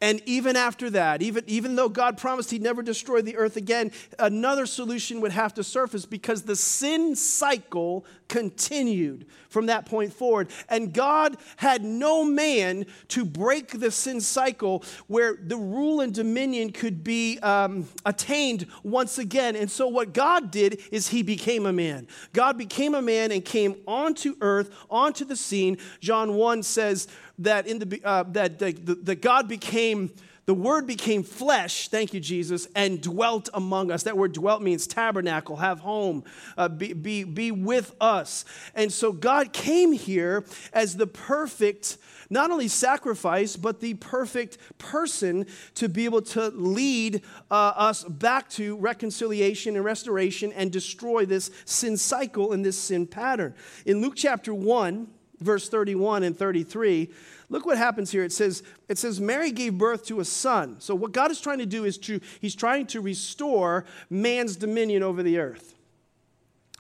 And 0.03 0.21
even 0.27 0.57
after 0.57 0.91
that, 0.91 1.23
even, 1.23 1.45
even 1.47 1.77
though 1.77 1.89
God 1.89 2.19
promised 2.19 2.51
He'd 2.51 2.61
never 2.61 2.83
destroy 2.83 3.23
the 3.23 3.37
earth 3.37 3.57
again, 3.57 3.93
another 4.19 4.67
solution 4.67 5.21
would 5.21 5.31
have 5.31 5.55
to 5.55 5.63
surface 5.63 6.07
because 6.07 6.43
the 6.43 6.57
sin 6.57 7.15
cycle 7.15 8.05
continued 8.33 9.27
from 9.51 9.67
that 9.67 9.85
point 9.85 10.11
forward. 10.11 10.49
And 10.71 10.95
God 10.95 11.37
had 11.57 11.85
no 11.85 12.25
man 12.25 12.87
to 13.09 13.27
break 13.27 13.79
the 13.79 13.91
sin 13.91 14.23
cycle 14.23 14.83
where 15.07 15.37
the 15.39 15.59
rule 15.59 16.01
and 16.01 16.15
dominion 16.15 16.73
could 16.73 17.05
be 17.05 17.39
um, 17.41 17.87
attained 18.07 18.67
once 18.83 19.19
again. 19.19 19.55
And 19.55 19.71
so, 19.71 19.87
what 19.87 20.15
God 20.15 20.51
did 20.51 20.81
is 20.91 21.09
He 21.09 21.23
became 21.23 21.67
a 21.67 21.75
man. 21.75 22.09
God 22.33 22.57
became 22.57 22.95
a 22.95 23.03
man 23.03 23.33
and 23.33 23.45
came 23.45 23.77
onto 23.87 24.35
earth, 24.41 24.75
onto 24.91 25.27
the 25.27 25.37
scene. 25.37 25.77
John 26.01 26.33
1 26.33 26.63
says, 26.63 27.09
that, 27.39 27.67
in 27.67 27.81
the, 27.81 28.01
uh, 28.05 28.25
that, 28.29 28.59
that, 28.61 29.05
that 29.05 29.21
God 29.21 29.49
became, 29.49 30.11
the 30.45 30.55
Word 30.55 30.89
became 30.89 31.23
flesh, 31.23 31.89
thank 31.89 32.13
you, 32.13 32.19
Jesus, 32.19 32.67
and 32.75 33.01
dwelt 33.01 33.49
among 33.55 33.93
us. 33.93 34.03
That 34.03 34.17
word 34.17 34.33
dwelt 34.33 34.61
means 34.61 34.89
tabernacle, 34.89 35.57
have 35.57 35.79
home, 35.79 36.25
uh, 36.59 36.69
be, 36.69 36.93
be, 36.95 37.23
be 37.23 37.53
with 37.53 37.95
us. 38.01 38.45
And 38.75 38.93
so 38.93 39.13
God 39.13 39.53
came 39.53 39.93
here 39.93 40.45
as 40.73 40.97
the 40.97 41.07
perfect, 41.07 41.97
not 42.29 42.51
only 42.51 42.67
sacrifice, 42.67 43.55
but 43.55 43.81
the 43.81 43.95
perfect 43.95 44.59
person 44.79 45.47
to 45.75 45.89
be 45.89 46.07
able 46.07 46.23
to 46.23 46.49
lead 46.49 47.23
uh, 47.49 47.75
us 47.77 48.03
back 48.03 48.49
to 48.51 48.77
reconciliation 48.79 49.77
and 49.77 49.85
restoration 49.85 50.53
and 50.53 50.73
destroy 50.73 51.25
this 51.25 51.53
sin 51.67 51.97
cycle 51.97 52.53
and 52.53 52.65
this 52.65 52.77
sin 52.77 53.07
pattern. 53.07 53.55
In 53.87 54.01
Luke 54.01 54.15
chapter 54.17 54.53
1, 54.53 55.07
verse 55.43 55.69
31 55.69 56.23
and 56.23 56.37
33, 56.37 57.11
look 57.53 57.67
what 57.67 57.77
happens 57.77 58.11
here. 58.11 58.25
It 58.25 58.33
says, 58.33 58.63
it 58.89 58.99
says, 58.99 59.21
Mary 59.21 59.53
gave 59.53 59.77
birth 59.77 60.07
to 60.07 60.21
a 60.21 60.25
son. 60.25 60.77
So 60.81 60.95
what 60.95 61.13
God 61.13 61.31
is 61.31 61.41
trying 61.41 61.59
to 61.59 61.67
do 61.67 61.85
is 61.85 61.99
to, 61.99 62.21
he's 62.41 62.55
trying 62.55 62.87
to 62.87 63.01
restore 63.01 63.85
man's 64.09 64.57
dominion 64.57 65.03
over 65.03 65.23
the 65.23 65.39
earth. 65.39 65.75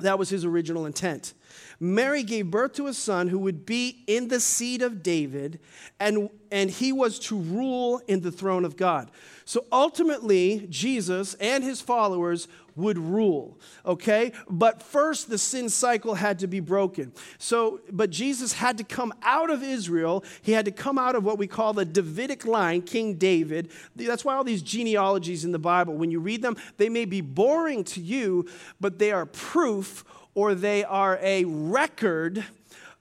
That 0.00 0.19
was 0.19 0.31
his 0.31 0.45
original 0.45 0.87
intent. 0.87 1.35
Mary 1.83 2.23
gave 2.23 2.49
birth 2.49 2.75
to 2.75 2.87
a 2.87 2.95
son 2.95 3.27
who 3.27 3.41
would 3.41 3.67
be 3.67 4.05
in 4.07 4.29
the 4.29 4.39
seed 4.39 4.83
of 4.83 5.03
David, 5.03 5.59
and, 5.99 6.31
and 6.53 6.71
he 6.71 6.93
was 6.93 7.19
to 7.19 7.37
rule 7.37 8.01
in 8.07 8.21
the 8.21 8.31
throne 8.31 8.65
of 8.65 8.77
God. 8.77 9.11
So 9.45 9.65
ultimately, 9.73 10.69
Jesus 10.71 11.35
and 11.35 11.65
his 11.65 11.81
followers 11.81 12.47
would 12.77 12.99
rule, 12.99 13.59
okay? 13.85 14.31
But 14.49 14.81
first, 14.81 15.29
the 15.29 15.39
sin 15.39 15.69
cycle 15.69 16.15
had 16.15 16.39
to 16.39 16.47
be 16.47 16.61
broken. 16.61 17.12
So, 17.39 17.81
but 17.91 18.11
Jesus 18.11 18.53
had 18.53 18.79
to 18.79 18.85
come 18.85 19.12
out 19.25 19.51
of 19.51 19.65
Israel. 19.65 20.25
He 20.41 20.53
had 20.53 20.65
to 20.67 20.71
come 20.71 20.99
out 20.99 21.17
of 21.17 21.25
what 21.25 21.37
we 21.37 21.49
call 21.49 21.73
the 21.73 21.85
Davidic 21.85 22.47
line, 22.47 22.83
King 22.83 23.15
David. 23.15 23.73
That's 23.97 24.25
why 24.25 24.37
all 24.37 24.45
these 24.45 24.62
genealogies 24.62 25.45
in 25.45 25.51
the 25.51 25.59
Bible, 25.59 25.95
when 25.95 26.12
you 26.12 26.21
read 26.21 26.43
them, 26.43 26.57
they 26.77 26.89
may 26.89 27.07
be 27.07 27.21
boring 27.21 27.83
to 27.85 28.01
you, 28.01 28.47
but 28.81 29.01
they 29.01 29.11
are 29.11 29.27
proof 29.27 30.05
or 30.35 30.55
they 30.55 30.85
are 30.85 31.19
a 31.23 31.45
record 31.45 32.45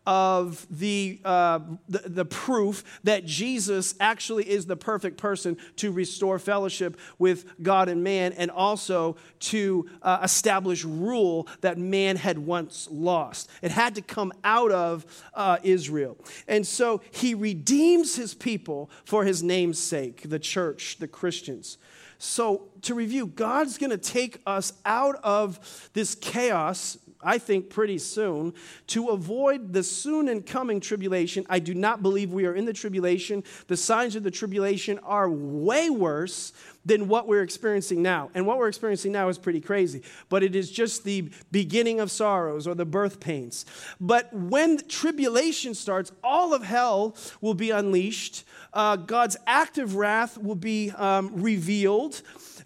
of 0.06 0.66
the, 0.72 1.20
uh, 1.24 1.60
the, 1.88 2.00
the, 2.00 2.26
proof 2.26 3.00
that 3.04 3.24
Jesus 3.24 3.94
actually 4.00 4.50
is 4.50 4.66
the 4.66 4.76
perfect 4.76 5.18
person 5.18 5.58
to 5.76 5.92
restore 5.92 6.40
fellowship 6.40 6.98
with 7.20 7.46
God 7.62 7.88
and 7.88 8.04
man 8.04 8.34
and 8.34 8.50
also 8.50 9.16
to 9.40 9.88
uh, 10.02 10.20
establish 10.24 10.84
rule 10.84 11.48
that 11.62 11.78
man 11.78 12.16
had 12.16 12.40
once 12.40 12.88
lost. 12.92 13.50
It 13.62 13.70
had 13.70 13.94
to 13.96 14.02
come 14.02 14.34
out 14.44 14.72
of 14.72 15.06
uh, 15.36 15.58
Israel. 15.62 16.18
And 16.48 16.66
so 16.66 17.02
he 17.12 17.36
redeems 17.36 18.16
his 18.16 18.34
people 18.34 18.90
for 19.06 19.24
his 19.24 19.44
name's 19.44 19.78
sake, 19.78 20.28
the 20.28 20.40
church, 20.40 20.98
the 20.98 21.08
Christians. 21.08 21.78
So, 22.18 22.70
to 22.84 22.94
review, 22.94 23.26
God's 23.26 23.80
going 23.80 23.90
to 23.90 23.98
take 23.98 24.42
us 24.46 24.74
out 24.86 25.16
of 25.24 25.90
this 25.94 26.14
chaos 26.14 27.00
I 27.24 27.38
think, 27.38 27.70
pretty 27.70 27.98
soon. 27.98 28.54
To 28.88 29.10
avoid 29.10 29.74
the 29.74 29.84
soon 29.84 30.28
and 30.28 30.46
coming 30.46 30.80
tribulation, 30.80 31.46
I 31.50 31.60
do 31.60 31.74
not 31.74 32.01
believe 32.01 32.32
we 32.32 32.46
are 32.46 32.54
in 32.54 32.66
the 32.66 32.74
tribulation. 32.74 33.44
The 33.68 33.78
signs 33.78 34.16
of 34.16 34.24
the 34.24 34.32
tribulation 34.32 35.00
are 35.00 35.30
way 35.30 35.90
worse 35.90 36.54
than 36.86 37.08
what 37.08 37.28
we're 37.28 37.44
experiencing 37.44 38.01
now. 38.01 38.32
And 38.34 38.46
what 38.46 38.58
we're 38.58 38.68
experiencing 38.68 39.12
now 39.12 39.30
is 39.30 39.38
pretty 39.38 39.62
crazy, 39.62 40.01
but 40.30 40.44
it 40.44 40.56
is 40.56 40.72
just 40.72 41.04
the 41.04 41.30
beginning 41.51 42.00
of 42.00 42.10
sorrows 42.10 42.68
or 42.68 42.75
the 42.75 42.86
birth 42.86 43.20
pains. 43.20 43.66
But 44.00 44.34
when 44.34 44.80
tribulation 44.88 45.75
starts, 45.75 46.12
all 46.24 46.54
of 46.54 46.63
hell 46.63 47.16
will 47.40 47.54
be 47.54 47.70
unleashed, 47.70 48.46
uh, 48.74 48.96
God's 48.96 49.38
active 49.46 49.96
wrath 49.96 50.38
will 50.38 50.56
be 50.56 50.92
um, 50.92 51.42
revealed. 51.42 52.22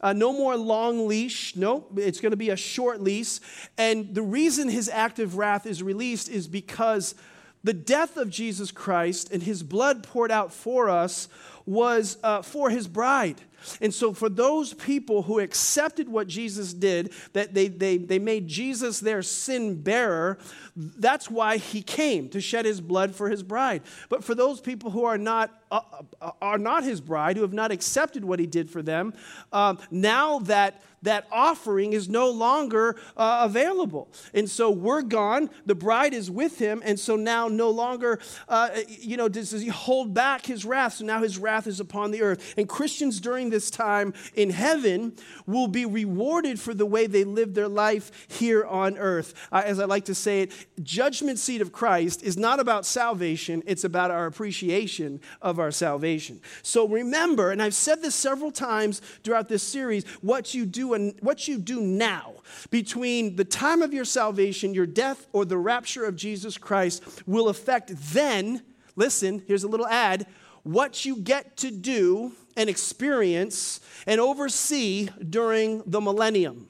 Uh, 0.05 0.13
no 0.13 0.31
more 0.31 0.55
long 0.55 1.07
leash. 1.07 1.55
No, 1.55 1.87
it's 1.95 2.21
going 2.21 2.29
to 2.29 2.37
be 2.37 2.51
a 2.51 2.55
short 2.55 3.01
leash. 3.01 3.39
And 3.75 4.13
the 4.13 4.21
reason 4.21 4.69
his 4.69 4.87
active 4.87 5.35
wrath 5.35 5.65
is 5.65 5.81
released 5.81 6.29
is 6.29 6.47
because 6.47 7.15
the 7.63 7.73
death 7.73 8.15
of 8.15 8.29
Jesus 8.29 8.69
Christ 8.69 9.31
and 9.31 9.41
his 9.41 9.63
blood 9.63 10.03
poured 10.03 10.29
out 10.29 10.53
for 10.53 10.91
us 10.91 11.27
was 11.65 12.17
uh, 12.21 12.43
for 12.43 12.69
his 12.69 12.87
bride. 12.87 13.41
And 13.81 13.93
so, 13.93 14.13
for 14.13 14.29
those 14.29 14.73
people 14.73 15.23
who 15.23 15.39
accepted 15.39 16.09
what 16.09 16.27
Jesus 16.27 16.73
did, 16.73 17.13
that 17.33 17.53
they, 17.53 17.67
they, 17.67 17.97
they 17.97 18.19
made 18.19 18.47
Jesus 18.47 18.99
their 18.99 19.21
sin 19.21 19.81
bearer, 19.81 20.37
that's 20.75 21.29
why 21.29 21.57
he 21.57 21.81
came 21.81 22.29
to 22.29 22.41
shed 22.41 22.65
his 22.65 22.81
blood 22.81 23.15
for 23.15 23.29
his 23.29 23.43
bride. 23.43 23.81
But 24.09 24.23
for 24.23 24.35
those 24.35 24.59
people 24.59 24.91
who 24.91 25.05
are 25.05 25.17
not, 25.17 25.53
uh, 25.71 25.81
uh 26.21 26.31
are 26.41 26.57
not 26.57 26.83
his 26.83 27.01
bride, 27.01 27.37
who 27.37 27.43
have 27.43 27.53
not 27.53 27.71
accepted 27.71 28.25
what 28.25 28.39
he 28.39 28.45
did 28.45 28.69
for 28.69 28.81
them, 28.81 29.13
um, 29.51 29.79
now 29.91 30.39
that 30.39 30.81
that 31.05 31.25
offering 31.31 31.93
is 31.93 32.09
no 32.09 32.29
longer 32.29 32.97
uh, 33.15 33.41
available. 33.43 34.09
And 34.33 34.49
so 34.49 34.69
we're 34.69 35.01
gone. 35.01 35.49
The 35.65 35.75
bride 35.75 36.13
is 36.13 36.29
with 36.29 36.59
him. 36.59 36.81
And 36.83 36.99
so 36.99 37.15
now 37.15 37.47
no 37.47 37.69
longer, 37.69 38.19
uh, 38.49 38.69
you 38.87 39.15
know, 39.15 39.29
does 39.29 39.51
he 39.51 39.69
hold 39.69 40.13
back 40.13 40.45
his 40.45 40.65
wrath. 40.65 40.95
So 40.95 41.05
now 41.05 41.21
his 41.21 41.37
wrath 41.37 41.67
is 41.67 41.79
upon 41.79 42.11
the 42.11 42.21
earth. 42.21 42.53
And 42.57 42.67
Christians 42.67 43.19
during 43.19 43.49
this 43.55 43.69
time 43.69 44.13
in 44.33 44.49
heaven 44.49 45.13
will 45.47 45.69
be 45.69 45.85
rewarded 45.85 46.59
for 46.59 46.73
the 46.73 46.85
way 46.85 47.07
they 47.07 47.23
live 47.23 47.53
their 47.53 47.69
life 47.69 48.27
here 48.27 48.65
on 48.65 48.97
earth. 48.97 49.33
Uh, 49.49 49.61
as 49.63 49.79
I 49.79 49.85
like 49.85 50.03
to 50.05 50.13
say 50.13 50.41
it, 50.41 50.51
judgment 50.83 51.39
seat 51.39 51.61
of 51.61 51.71
Christ 51.71 52.21
is 52.21 52.35
not 52.35 52.59
about 52.59 52.85
salvation, 52.85 53.63
it's 53.65 53.85
about 53.85 54.11
our 54.11 54.25
appreciation 54.25 55.21
of 55.41 55.57
our 55.57 55.71
salvation. 55.71 56.41
So 56.63 56.85
remember, 56.85 57.51
and 57.51 57.61
I've 57.61 57.73
said 57.73 58.01
this 58.01 58.13
several 58.13 58.51
times 58.51 58.99
throughout 59.23 59.47
this 59.47 59.63
series, 59.63 60.05
what 60.21 60.53
you 60.53 60.65
do 60.65 60.93
and 60.93 61.15
what 61.21 61.47
you 61.47 61.57
do 61.57 61.79
now 61.79 62.33
between 62.71 63.37
the 63.37 63.45
time 63.45 63.81
of 63.81 63.93
your 63.93 64.03
salvation, 64.03 64.73
your 64.73 64.85
death, 64.85 65.27
or 65.31 65.45
the 65.45 65.57
rapture 65.57 66.03
of 66.03 66.17
Jesus 66.17 66.57
Christ 66.57 67.03
will 67.25 67.47
affect 67.47 67.91
then, 68.13 68.63
listen, 68.97 69.43
here's 69.47 69.63
a 69.63 69.69
little 69.69 69.87
ad, 69.87 70.27
what 70.63 71.05
you 71.05 71.17
get 71.17 71.55
to 71.57 71.69
do 71.69 72.33
and 72.55 72.69
experience 72.69 73.79
and 74.07 74.19
oversee 74.19 75.09
during 75.29 75.83
the 75.85 76.01
millennium. 76.01 76.69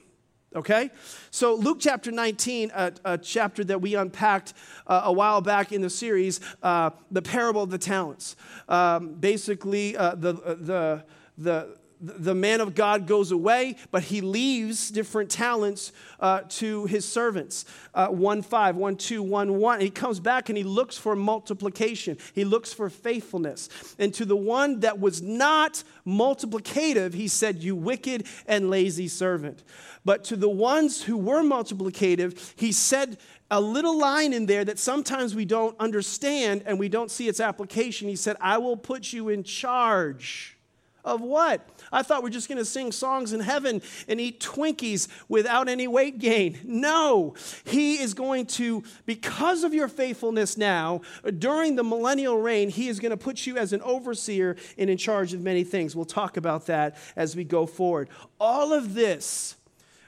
Okay? 0.56 0.90
So, 1.32 1.56
Luke 1.56 1.80
chapter 1.82 2.12
19, 2.12 2.72
a, 2.74 2.94
a 3.04 3.18
chapter 3.18 3.64
that 3.66 3.82
we 3.82 3.96
unpacked 3.96 4.54
uh, 4.88 5.02
a 5.06 5.12
while 5.12 5.42
back 5.42 5.74
in 5.74 5.82
the 5.82 5.90
series, 5.90 6.40
uh, 6.64 6.92
the 7.12 7.22
parable 7.22 7.64
of 7.64 7.70
the 7.70 7.78
talents. 7.78 8.38
Um, 8.70 9.16
basically, 9.16 9.98
uh, 9.98 10.16
the, 10.16 10.34
the, 10.34 11.06
the, 11.38 11.78
the 12.06 12.36
man 12.36 12.62
of 12.62 12.76
God 12.76 13.08
goes 13.08 13.32
away, 13.32 13.76
but 13.92 14.04
he 14.04 14.22
leaves 14.22 14.92
different 14.92 15.30
talents 15.30 15.92
uh, 16.20 16.42
to 16.50 16.86
his 16.86 17.08
servants. 17.08 17.66
Uh, 17.94 18.08
1 18.08 18.42
5, 18.42 18.76
1 18.76 18.96
2, 18.96 19.24
1 19.24 19.58
1. 19.58 19.82
He 19.82 19.90
comes 19.90 20.20
back 20.20 20.50
and 20.50 20.58
he 20.58 20.64
looks 20.64 20.98
for 20.98 21.16
multiplication. 21.16 22.18
He 22.34 22.44
looks 22.46 22.74
for 22.74 22.90
faithfulness. 22.90 23.70
And 24.00 24.14
to 24.14 24.26
the 24.26 24.36
one 24.36 24.82
that 24.82 25.00
was 25.00 25.22
not 25.22 25.84
multiplicative, 26.06 27.14
he 27.14 27.28
said, 27.28 27.64
You 27.64 27.76
wicked 27.76 28.28
and 28.48 28.70
lazy 28.70 29.08
servant. 29.08 29.64
But 30.04 30.24
to 30.26 30.36
the 30.36 30.50
ones 30.50 31.02
who 31.02 31.18
were 31.18 31.42
multiplicative, 31.42 32.54
he 32.56 32.72
said, 32.72 33.18
a 33.52 33.62
little 33.62 33.98
line 33.98 34.34
in 34.34 34.48
there 34.48 34.66
that 34.66 34.80
sometimes 34.80 35.36
we 35.36 35.46
don't 35.46 35.76
understand 35.80 36.64
and 36.66 36.80
we 36.80 36.90
don't 36.90 37.12
see 37.12 37.28
its 37.28 37.40
application. 37.40 38.10
He 38.10 38.16
said, 38.16 38.38
I 38.42 38.58
will 38.58 38.78
put 38.78 39.14
you 39.14 39.30
in 39.30 39.44
charge 39.44 40.55
of 41.06 41.22
what? 41.22 41.70
I 41.92 42.02
thought 42.02 42.24
we're 42.24 42.30
just 42.30 42.50
going 42.50 42.58
to 42.58 42.66
sing 42.66 42.92
songs 42.92 43.32
in 43.32 43.40
heaven 43.40 43.82
and 44.08 44.20
eat 44.20 44.42
Twinkies 44.42 45.08
without 45.30 45.70
any 45.70 45.88
weight 45.88 46.20
gain. 46.20 46.60
No, 46.64 47.36
He 47.64 48.00
is 48.00 48.14
going 48.14 48.48
to, 48.48 48.84
because 49.06 49.64
of 49.64 49.74
your 49.74 49.88
faithfulness 49.88 50.58
now, 50.58 51.02
during 51.38 51.76
the 51.76 51.84
millennial 51.84 52.42
reign, 52.42 52.70
He 52.70 52.90
is 52.90 53.00
going 53.00 53.12
to 53.12 53.18
put 53.18 53.46
you 53.46 53.58
as 53.58 53.72
an 53.72 53.82
overseer 53.82 54.58
and 54.78 54.90
in 54.90 54.98
charge 54.98 55.34
of 55.34 55.42
many 55.42 55.64
things. 55.64 55.96
We'll 55.96 56.06
talk 56.06 56.36
about 56.36 56.66
that 56.66 56.98
as 57.16 57.36
we 57.36 57.44
go 57.44 57.66
forward. 57.66 58.10
All 58.40 58.74
of 58.74 58.96
this, 58.96 59.56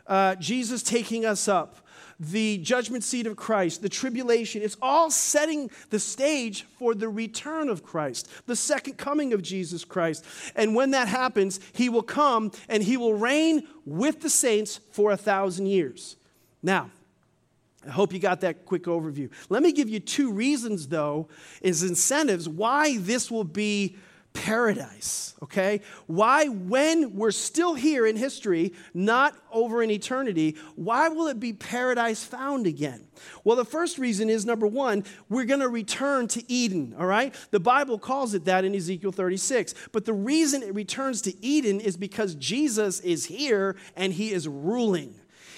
uh, 0.07 0.35
Jesus 0.35 0.81
taking 0.81 1.25
us 1.25 1.47
up 1.47 1.86
the 2.19 2.57
judgment 2.57 3.03
seat 3.03 3.27
of 3.27 3.35
Christ, 3.35 3.81
the 3.81 3.89
tribulation, 3.89 4.61
it's 4.61 4.77
all 4.81 5.11
setting 5.11 5.69
the 5.89 5.99
stage 5.99 6.63
for 6.79 6.95
the 6.95 7.09
return 7.09 7.69
of 7.69 7.83
Christ, 7.83 8.27
the 8.47 8.55
second 8.55 8.97
coming 8.97 9.33
of 9.33 9.41
Jesus 9.41 9.85
Christ. 9.85 10.25
And 10.55 10.75
when 10.75 10.91
that 10.91 11.07
happens, 11.07 11.59
he 11.73 11.89
will 11.89 12.03
come 12.03 12.51
and 12.67 12.81
he 12.81 12.97
will 12.97 13.13
reign 13.13 13.67
with 13.85 14.21
the 14.21 14.29
saints 14.29 14.79
for 14.91 15.11
a 15.11 15.17
thousand 15.17 15.67
years. 15.67 16.15
Now, 16.63 16.89
I 17.85 17.91
hope 17.91 18.11
you 18.11 18.19
got 18.19 18.41
that 18.41 18.65
quick 18.65 18.83
overview. 18.83 19.29
Let 19.49 19.63
me 19.63 19.71
give 19.71 19.87
you 19.87 19.99
two 19.99 20.31
reasons, 20.31 20.87
though, 20.87 21.29
as 21.63 21.83
incentives 21.83 22.49
why 22.49 22.97
this 22.97 23.31
will 23.31 23.45
be 23.45 23.95
paradise, 24.43 25.33
okay? 25.41 25.81
Why, 26.05 26.47
when 26.47 27.15
we're 27.15 27.31
still 27.31 27.73
here 27.73 28.05
in 28.05 28.15
history, 28.15 28.73
not 28.93 29.35
over 29.51 29.81
in 29.81 29.89
eternity, 29.89 30.55
why 30.75 31.09
will 31.09 31.27
it 31.27 31.39
be 31.39 31.53
paradise 31.53 32.23
found 32.23 32.67
again? 32.67 33.07
Well, 33.43 33.55
the 33.55 33.65
first 33.65 33.97
reason 33.97 34.29
is 34.29 34.45
number 34.45 34.67
one, 34.67 35.03
we're 35.27 35.45
going 35.45 35.61
to 35.61 35.69
return 35.69 36.27
to 36.29 36.51
Eden, 36.51 36.95
all 36.97 37.05
right? 37.05 37.33
The 37.51 37.59
Bible 37.59 37.97
calls 37.97 38.33
it 38.33 38.45
that 38.45 38.63
in 38.63 38.75
Ezekiel 38.75 39.11
36. 39.11 39.73
But 39.91 40.05
the 40.05 40.13
reason 40.13 40.63
it 40.63 40.73
returns 40.75 41.21
to 41.23 41.45
Eden 41.45 41.79
is 41.79 41.97
because 41.97 42.35
Jesus 42.35 42.99
is 42.99 43.25
here 43.25 43.75
and 43.95 44.13
he 44.13 44.31
is 44.31 44.47
ruling. 44.47 45.15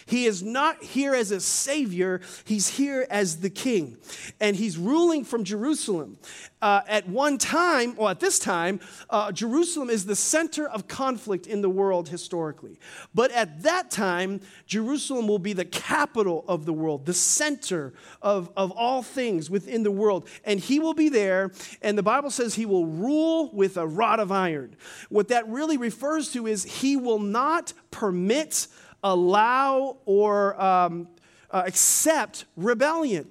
He 0.10 0.26
is 0.26 0.42
not 0.42 0.84
here 0.84 1.14
as 1.14 1.30
a 1.30 1.40
savior, 1.40 2.20
he's 2.44 2.68
here 2.68 3.06
as 3.12 3.42
the 3.42 3.50
king. 3.52 3.98
And 4.40 4.56
he's 4.56 4.76
ruling 4.76 5.24
from 5.24 5.44
Jerusalem. 5.44 6.18
Uh, 6.62 6.82
at 6.88 7.08
one 7.08 7.38
time, 7.38 7.94
or 7.96 8.10
at 8.10 8.20
this 8.20 8.40
time, 8.40 8.80
uh, 9.10 9.32
Jerusalem 9.32 9.90
is 9.90 10.08
the 10.08 10.16
center 10.16 10.68
of 10.68 10.88
conflict 10.88 11.46
in 11.46 11.62
the 11.62 11.70
world 11.70 12.10
historically. 12.10 12.80
But 13.14 13.32
at 13.32 13.62
that 13.62 13.92
time, 13.92 14.42
Jerusalem 14.66 15.28
will 15.28 15.40
be 15.40 15.54
the 15.54 15.64
capital 15.64 16.44
of 16.48 16.66
the 16.66 16.74
world, 16.74 17.06
the 17.06 17.14
center 17.14 17.94
of, 18.22 18.52
of 18.58 18.72
all 18.72 19.04
things 19.04 19.50
within 19.50 19.84
the 19.84 19.92
world. 19.92 20.28
And 20.44 20.60
he 20.60 20.80
will 20.80 20.96
be 20.96 21.08
there, 21.08 21.52
and 21.84 21.96
the 21.96 22.04
Bible 22.04 22.32
says 22.32 22.56
he 22.56 22.66
will 22.66 22.88
rule 22.88 23.52
with 23.54 23.78
a 23.78 23.88
rod 23.88 24.20
of 24.20 24.32
iron. 24.32 24.76
What 25.10 25.28
that 25.28 25.48
really 25.48 25.78
refers 25.78 26.32
to 26.34 26.48
is 26.48 26.64
he 26.64 26.98
will 26.98 27.20
not 27.20 27.74
permit 27.92 28.68
allow 29.04 29.98
or 30.06 30.62
um, 30.62 31.08
uh, 31.52 31.64
accept 31.66 32.46
rebellion. 32.56 33.28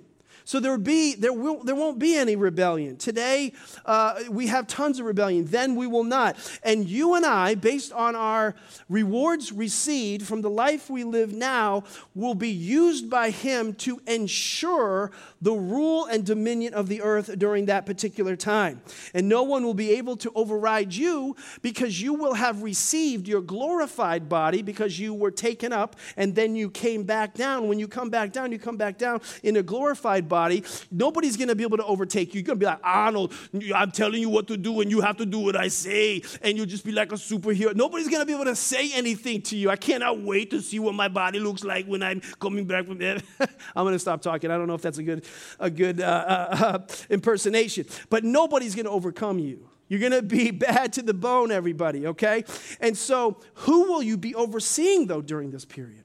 So 0.48 0.60
there, 0.60 0.78
be, 0.78 1.14
there, 1.14 1.34
will, 1.34 1.62
there 1.62 1.74
won't 1.74 1.98
be 1.98 2.16
any 2.16 2.34
rebellion. 2.34 2.96
Today, 2.96 3.52
uh, 3.84 4.18
we 4.30 4.46
have 4.46 4.66
tons 4.66 4.98
of 4.98 5.04
rebellion. 5.04 5.44
Then 5.44 5.76
we 5.76 5.86
will 5.86 6.04
not. 6.04 6.38
And 6.62 6.88
you 6.88 7.16
and 7.16 7.26
I, 7.26 7.54
based 7.54 7.92
on 7.92 8.16
our 8.16 8.54
rewards 8.88 9.52
received 9.52 10.26
from 10.26 10.40
the 10.40 10.48
life 10.48 10.88
we 10.88 11.04
live 11.04 11.34
now, 11.34 11.84
will 12.14 12.34
be 12.34 12.48
used 12.48 13.10
by 13.10 13.28
Him 13.28 13.74
to 13.74 14.00
ensure 14.06 15.10
the 15.40 15.52
rule 15.52 16.06
and 16.06 16.24
dominion 16.24 16.74
of 16.74 16.88
the 16.88 17.02
earth 17.02 17.38
during 17.38 17.66
that 17.66 17.86
particular 17.86 18.36
time. 18.36 18.80
And 19.14 19.28
no 19.28 19.42
one 19.42 19.64
will 19.64 19.74
be 19.74 19.92
able 19.92 20.16
to 20.18 20.32
override 20.34 20.94
you 20.94 21.36
because 21.62 22.00
you 22.00 22.14
will 22.14 22.34
have 22.34 22.62
received 22.62 23.28
your 23.28 23.40
glorified 23.40 24.28
body 24.28 24.62
because 24.62 24.98
you 24.98 25.14
were 25.14 25.30
taken 25.30 25.72
up 25.72 25.96
and 26.16 26.34
then 26.34 26.56
you 26.56 26.70
came 26.70 27.04
back 27.04 27.34
down. 27.34 27.68
When 27.68 27.78
you 27.78 27.86
come 27.86 28.10
back 28.10 28.32
down, 28.32 28.50
you 28.50 28.58
come 28.58 28.76
back 28.76 28.98
down 28.98 29.20
in 29.42 29.56
a 29.56 29.62
glorified 29.62 30.28
body 30.28 30.38
body, 30.38 30.62
nobody's 30.90 31.36
going 31.36 31.48
to 31.48 31.54
be 31.56 31.64
able 31.64 31.76
to 31.76 31.84
overtake 31.84 32.34
you. 32.34 32.38
You're 32.38 32.46
going 32.46 32.58
to 32.58 32.64
be 32.64 32.66
like, 32.66 32.80
Arnold, 32.82 33.34
I'm 33.74 33.90
telling 33.90 34.20
you 34.20 34.28
what 34.28 34.46
to 34.48 34.56
do, 34.56 34.80
and 34.80 34.90
you 34.90 35.00
have 35.00 35.16
to 35.16 35.26
do 35.26 35.40
what 35.40 35.56
I 35.56 35.68
say. 35.68 36.22
And 36.42 36.56
you'll 36.56 36.66
just 36.66 36.84
be 36.84 36.92
like 36.92 37.12
a 37.12 37.16
superhero. 37.16 37.74
Nobody's 37.74 38.08
going 38.08 38.20
to 38.20 38.26
be 38.26 38.32
able 38.32 38.44
to 38.44 38.56
say 38.56 38.92
anything 38.94 39.42
to 39.42 39.56
you. 39.56 39.68
I 39.70 39.76
cannot 39.76 40.20
wait 40.20 40.50
to 40.50 40.60
see 40.60 40.78
what 40.78 40.94
my 40.94 41.08
body 41.08 41.40
looks 41.40 41.64
like 41.64 41.86
when 41.86 42.02
I'm 42.02 42.20
coming 42.40 42.66
back 42.66 42.86
from 42.86 42.98
there. 42.98 43.18
I'm 43.40 43.84
going 43.84 43.94
to 43.94 43.98
stop 43.98 44.22
talking. 44.22 44.50
I 44.50 44.56
don't 44.56 44.68
know 44.68 44.74
if 44.74 44.82
that's 44.82 44.98
a 44.98 45.02
good, 45.02 45.24
a 45.58 45.70
good 45.70 46.00
uh, 46.00 46.04
uh, 46.04 46.56
uh, 46.64 46.78
impersonation. 47.10 47.86
But 48.10 48.24
nobody's 48.24 48.74
going 48.74 48.86
to 48.86 48.90
overcome 48.90 49.38
you. 49.38 49.68
You're 49.88 50.00
going 50.00 50.12
to 50.12 50.22
be 50.22 50.50
bad 50.52 50.92
to 50.94 51.02
the 51.02 51.14
bone, 51.14 51.50
everybody, 51.50 52.06
okay? 52.08 52.44
And 52.80 52.96
so, 52.96 53.40
who 53.54 53.84
will 53.84 54.02
you 54.02 54.16
be 54.16 54.34
overseeing, 54.34 55.06
though, 55.06 55.22
during 55.22 55.50
this 55.50 55.64
period? 55.64 56.04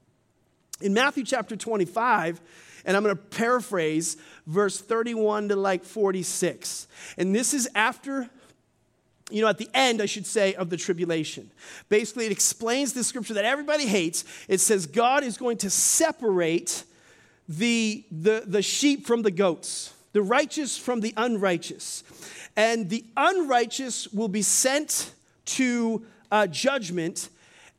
In 0.81 0.93
Matthew 0.93 1.23
chapter 1.23 1.55
25, 1.55 2.41
and 2.85 2.97
I'm 2.97 3.03
going 3.03 3.15
to 3.15 3.21
paraphrase 3.21 4.17
verse 4.45 4.79
31 4.79 5.49
to 5.49 5.55
like 5.55 5.85
46. 5.85 6.87
And 7.17 7.33
this 7.33 7.53
is 7.53 7.69
after 7.75 8.29
you 9.31 9.41
know, 9.41 9.47
at 9.47 9.57
the 9.57 9.69
end, 9.73 10.01
I 10.01 10.05
should 10.05 10.27
say, 10.27 10.53
of 10.53 10.69
the 10.69 10.77
tribulation. 10.77 11.49
Basically, 11.89 12.25
it 12.25 12.31
explains 12.31 12.93
the 12.93 13.03
scripture 13.03 13.33
that 13.35 13.45
everybody 13.45 13.87
hates. 13.87 14.25
It 14.47 14.59
says 14.59 14.85
God 14.85 15.23
is 15.23 15.37
going 15.37 15.57
to 15.57 15.69
separate 15.69 16.83
the, 17.47 18.05
the, 18.11 18.43
the 18.45 18.61
sheep 18.61 19.05
from 19.05 19.21
the 19.21 19.31
goats, 19.31 19.93
the 20.13 20.21
righteous 20.21 20.77
from 20.77 21.01
the 21.01 21.13
unrighteous. 21.17 22.03
And 22.55 22.89
the 22.89 23.05
unrighteous 23.17 24.07
will 24.09 24.27
be 24.27 24.41
sent 24.41 25.13
to 25.45 26.05
uh, 26.31 26.47
judgment. 26.47 27.29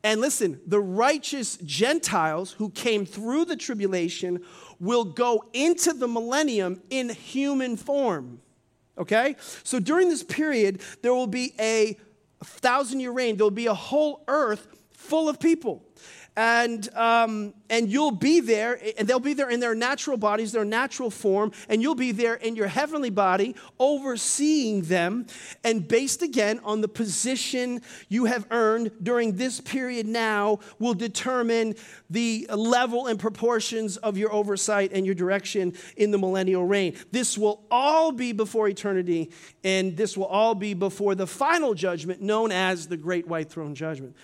And 0.03 0.21
listen, 0.21 0.59
the 0.67 0.79
righteous 0.79 1.57
Gentiles 1.57 2.51
who 2.53 2.69
came 2.69 3.05
through 3.05 3.45
the 3.45 3.55
tribulation 3.55 4.43
will 4.79 5.05
go 5.05 5.45
into 5.53 5.93
the 5.93 6.07
millennium 6.07 6.81
in 6.89 7.09
human 7.09 7.77
form. 7.77 8.41
Okay? 8.97 9.35
So 9.63 9.79
during 9.79 10.09
this 10.09 10.23
period, 10.23 10.81
there 11.01 11.13
will 11.13 11.27
be 11.27 11.53
a 11.59 11.97
thousand 12.43 12.99
year 12.99 13.11
reign, 13.11 13.37
there 13.37 13.45
will 13.45 13.51
be 13.51 13.67
a 13.67 13.73
whole 13.73 14.23
earth 14.27 14.67
full 14.91 15.29
of 15.29 15.39
people 15.39 15.84
and 16.37 16.93
um, 16.95 17.53
and 17.69 17.89
you'll 17.89 18.11
be 18.11 18.41
there 18.41 18.79
and 18.97 19.07
they'll 19.07 19.19
be 19.19 19.33
there 19.33 19.49
in 19.49 19.59
their 19.59 19.73
natural 19.73 20.17
bodies 20.17 20.51
their 20.51 20.65
natural 20.65 21.09
form 21.09 21.51
and 21.69 21.81
you'll 21.81 21.95
be 21.95 22.11
there 22.11 22.35
in 22.35 22.55
your 22.55 22.67
heavenly 22.67 23.09
body 23.09 23.55
overseeing 23.79 24.81
them. 24.83 25.25
And 25.63 25.87
based 25.87 26.21
again 26.21 26.59
on 26.63 26.81
the 26.81 26.87
position 26.87 27.81
you 28.09 28.25
have 28.25 28.45
earned 28.51 28.91
during 29.01 29.37
this 29.37 29.61
period 29.61 30.05
now 30.05 30.59
will 30.77 30.93
determine 30.93 31.75
the 32.09 32.47
level 32.53 33.07
and 33.07 33.19
proportions 33.19 33.97
of 33.97 34.17
your 34.17 34.31
oversight 34.31 34.91
and 34.93 35.05
your 35.05 35.15
direction 35.15 35.73
in 35.95 36.11
the 36.11 36.17
millennial 36.17 36.65
reign. 36.65 36.95
This 37.11 37.37
will 37.37 37.63
all 37.71 38.11
be 38.11 38.33
before 38.33 38.67
eternity 38.67 39.31
and 39.63 39.95
this 39.95 40.17
will 40.17 40.25
all 40.25 40.53
be 40.53 40.73
before 40.73 41.15
the 41.15 41.27
final 41.27 41.73
judgment 41.73 42.21
known 42.21 42.51
as 42.51 42.87
the 42.87 42.97
great 42.97 43.27
white 43.27 43.49
throne 43.49 43.73
judgment 43.73 44.15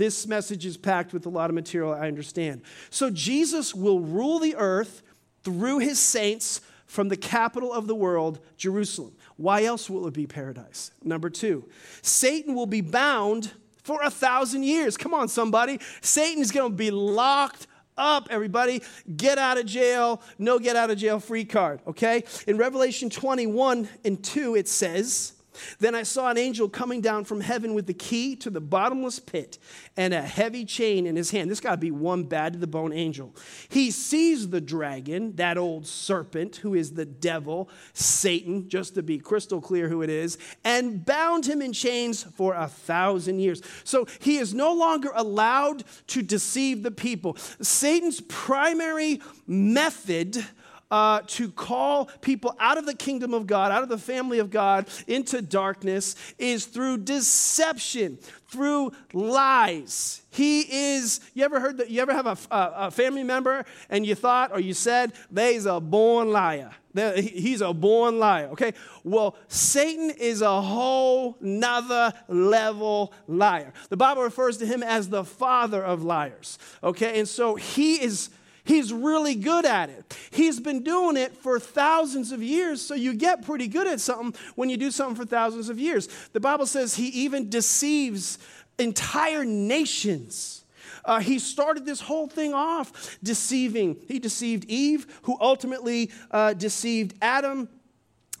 this 0.00 0.26
message 0.26 0.64
is 0.64 0.76
packed 0.78 1.12
with 1.12 1.26
a 1.26 1.28
lot 1.28 1.50
of 1.50 1.54
material, 1.54 1.92
I 1.92 2.08
understand. 2.08 2.62
So 2.88 3.10
Jesus 3.10 3.74
will 3.74 4.00
rule 4.00 4.38
the 4.38 4.56
earth 4.56 5.02
through 5.44 5.78
his 5.78 5.98
saints 5.98 6.62
from 6.86 7.08
the 7.08 7.16
capital 7.16 7.72
of 7.72 7.86
the 7.86 7.94
world, 7.94 8.40
Jerusalem. 8.56 9.12
Why 9.36 9.64
else 9.64 9.88
will 9.90 10.06
it 10.06 10.14
be 10.14 10.26
paradise? 10.26 10.90
Number 11.04 11.30
two, 11.30 11.68
Satan 12.02 12.54
will 12.54 12.66
be 12.66 12.80
bound 12.80 13.52
for 13.82 14.02
a 14.02 14.10
thousand 14.10 14.64
years. 14.64 14.96
Come 14.96 15.14
on, 15.14 15.28
somebody. 15.28 15.78
Satan 16.00 16.42
is 16.42 16.50
going 16.50 16.72
to 16.72 16.76
be 16.76 16.90
locked 16.90 17.66
up, 17.96 18.28
everybody. 18.30 18.82
Get 19.16 19.36
out 19.36 19.58
of 19.58 19.66
jail, 19.66 20.22
no 20.38 20.58
get 20.58 20.76
out 20.76 20.90
of 20.90 20.98
jail 20.98 21.20
free 21.20 21.44
card, 21.44 21.80
okay? 21.86 22.24
In 22.46 22.56
Revelation 22.56 23.10
21 23.10 23.88
and 24.04 24.24
2, 24.24 24.56
it 24.56 24.66
says, 24.66 25.34
then 25.78 25.94
I 25.94 26.02
saw 26.02 26.30
an 26.30 26.38
angel 26.38 26.68
coming 26.68 27.00
down 27.00 27.24
from 27.24 27.40
heaven 27.40 27.74
with 27.74 27.86
the 27.86 27.94
key 27.94 28.36
to 28.36 28.50
the 28.50 28.60
bottomless 28.60 29.18
pit 29.18 29.58
and 29.96 30.14
a 30.14 30.22
heavy 30.22 30.64
chain 30.64 31.06
in 31.06 31.16
his 31.16 31.30
hand. 31.30 31.50
This 31.50 31.60
got 31.60 31.72
to 31.72 31.76
be 31.76 31.90
one 31.90 32.24
bad 32.24 32.54
to 32.54 32.58
the 32.58 32.66
bone 32.66 32.92
angel. 32.92 33.34
He 33.68 33.90
seized 33.90 34.50
the 34.50 34.60
dragon, 34.60 35.36
that 35.36 35.58
old 35.58 35.86
serpent, 35.86 36.56
who 36.56 36.74
is 36.74 36.92
the 36.92 37.04
devil, 37.04 37.68
Satan, 37.92 38.68
just 38.68 38.94
to 38.94 39.02
be 39.02 39.18
crystal 39.18 39.60
clear 39.60 39.88
who 39.88 40.02
it 40.02 40.10
is, 40.10 40.38
and 40.64 41.04
bound 41.04 41.46
him 41.46 41.62
in 41.62 41.72
chains 41.72 42.22
for 42.22 42.54
a 42.54 42.68
thousand 42.68 43.40
years. 43.40 43.62
So 43.84 44.06
he 44.20 44.38
is 44.38 44.54
no 44.54 44.72
longer 44.72 45.10
allowed 45.14 45.84
to 46.08 46.22
deceive 46.22 46.82
the 46.82 46.90
people. 46.90 47.36
Satan's 47.60 48.20
primary 48.20 49.20
method 49.46 50.44
uh, 50.90 51.20
to 51.26 51.50
call 51.50 52.06
people 52.20 52.54
out 52.58 52.78
of 52.78 52.86
the 52.86 52.94
kingdom 52.94 53.32
of 53.34 53.46
God, 53.46 53.72
out 53.72 53.82
of 53.82 53.88
the 53.88 53.98
family 53.98 54.38
of 54.38 54.50
God, 54.50 54.88
into 55.06 55.40
darkness 55.42 56.16
is 56.38 56.66
through 56.66 56.98
deception, 56.98 58.18
through 58.48 58.92
lies. 59.12 60.22
He 60.30 60.94
is, 60.94 61.20
you 61.34 61.44
ever 61.44 61.60
heard 61.60 61.78
that, 61.78 61.90
you 61.90 62.00
ever 62.00 62.12
have 62.12 62.26
a, 62.26 62.36
a, 62.50 62.72
a 62.76 62.90
family 62.90 63.24
member 63.24 63.64
and 63.88 64.06
you 64.06 64.14
thought 64.14 64.52
or 64.52 64.60
you 64.60 64.74
said, 64.74 65.12
they's 65.30 65.66
a 65.66 65.80
born 65.80 66.30
liar. 66.30 66.72
He's 66.92 67.60
a 67.60 67.72
born 67.72 68.18
liar, 68.18 68.48
okay? 68.48 68.72
Well, 69.04 69.36
Satan 69.46 70.10
is 70.10 70.42
a 70.42 70.60
whole 70.60 71.36
nother 71.40 72.12
level 72.26 73.12
liar. 73.28 73.72
The 73.90 73.96
Bible 73.96 74.22
refers 74.22 74.56
to 74.56 74.66
him 74.66 74.82
as 74.82 75.08
the 75.08 75.22
father 75.22 75.84
of 75.84 76.02
liars, 76.02 76.58
okay? 76.82 77.20
And 77.20 77.28
so 77.28 77.54
he 77.54 78.02
is 78.02 78.30
He's 78.64 78.92
really 78.92 79.34
good 79.34 79.64
at 79.64 79.90
it. 79.90 80.16
He's 80.30 80.60
been 80.60 80.82
doing 80.82 81.16
it 81.16 81.36
for 81.36 81.58
thousands 81.58 82.32
of 82.32 82.42
years, 82.42 82.82
so 82.82 82.94
you 82.94 83.14
get 83.14 83.44
pretty 83.44 83.68
good 83.68 83.86
at 83.86 84.00
something 84.00 84.40
when 84.54 84.68
you 84.68 84.76
do 84.76 84.90
something 84.90 85.16
for 85.16 85.24
thousands 85.28 85.68
of 85.68 85.78
years. 85.78 86.08
The 86.32 86.40
Bible 86.40 86.66
says 86.66 86.94
he 86.94 87.08
even 87.08 87.48
deceives 87.48 88.38
entire 88.78 89.44
nations. 89.44 90.64
Uh, 91.04 91.20
he 91.20 91.38
started 91.38 91.86
this 91.86 92.00
whole 92.00 92.26
thing 92.26 92.54
off 92.54 93.18
deceiving. 93.22 93.96
He 94.06 94.18
deceived 94.18 94.64
Eve, 94.66 95.06
who 95.22 95.36
ultimately 95.40 96.10
uh, 96.30 96.54
deceived 96.54 97.14
Adam 97.22 97.68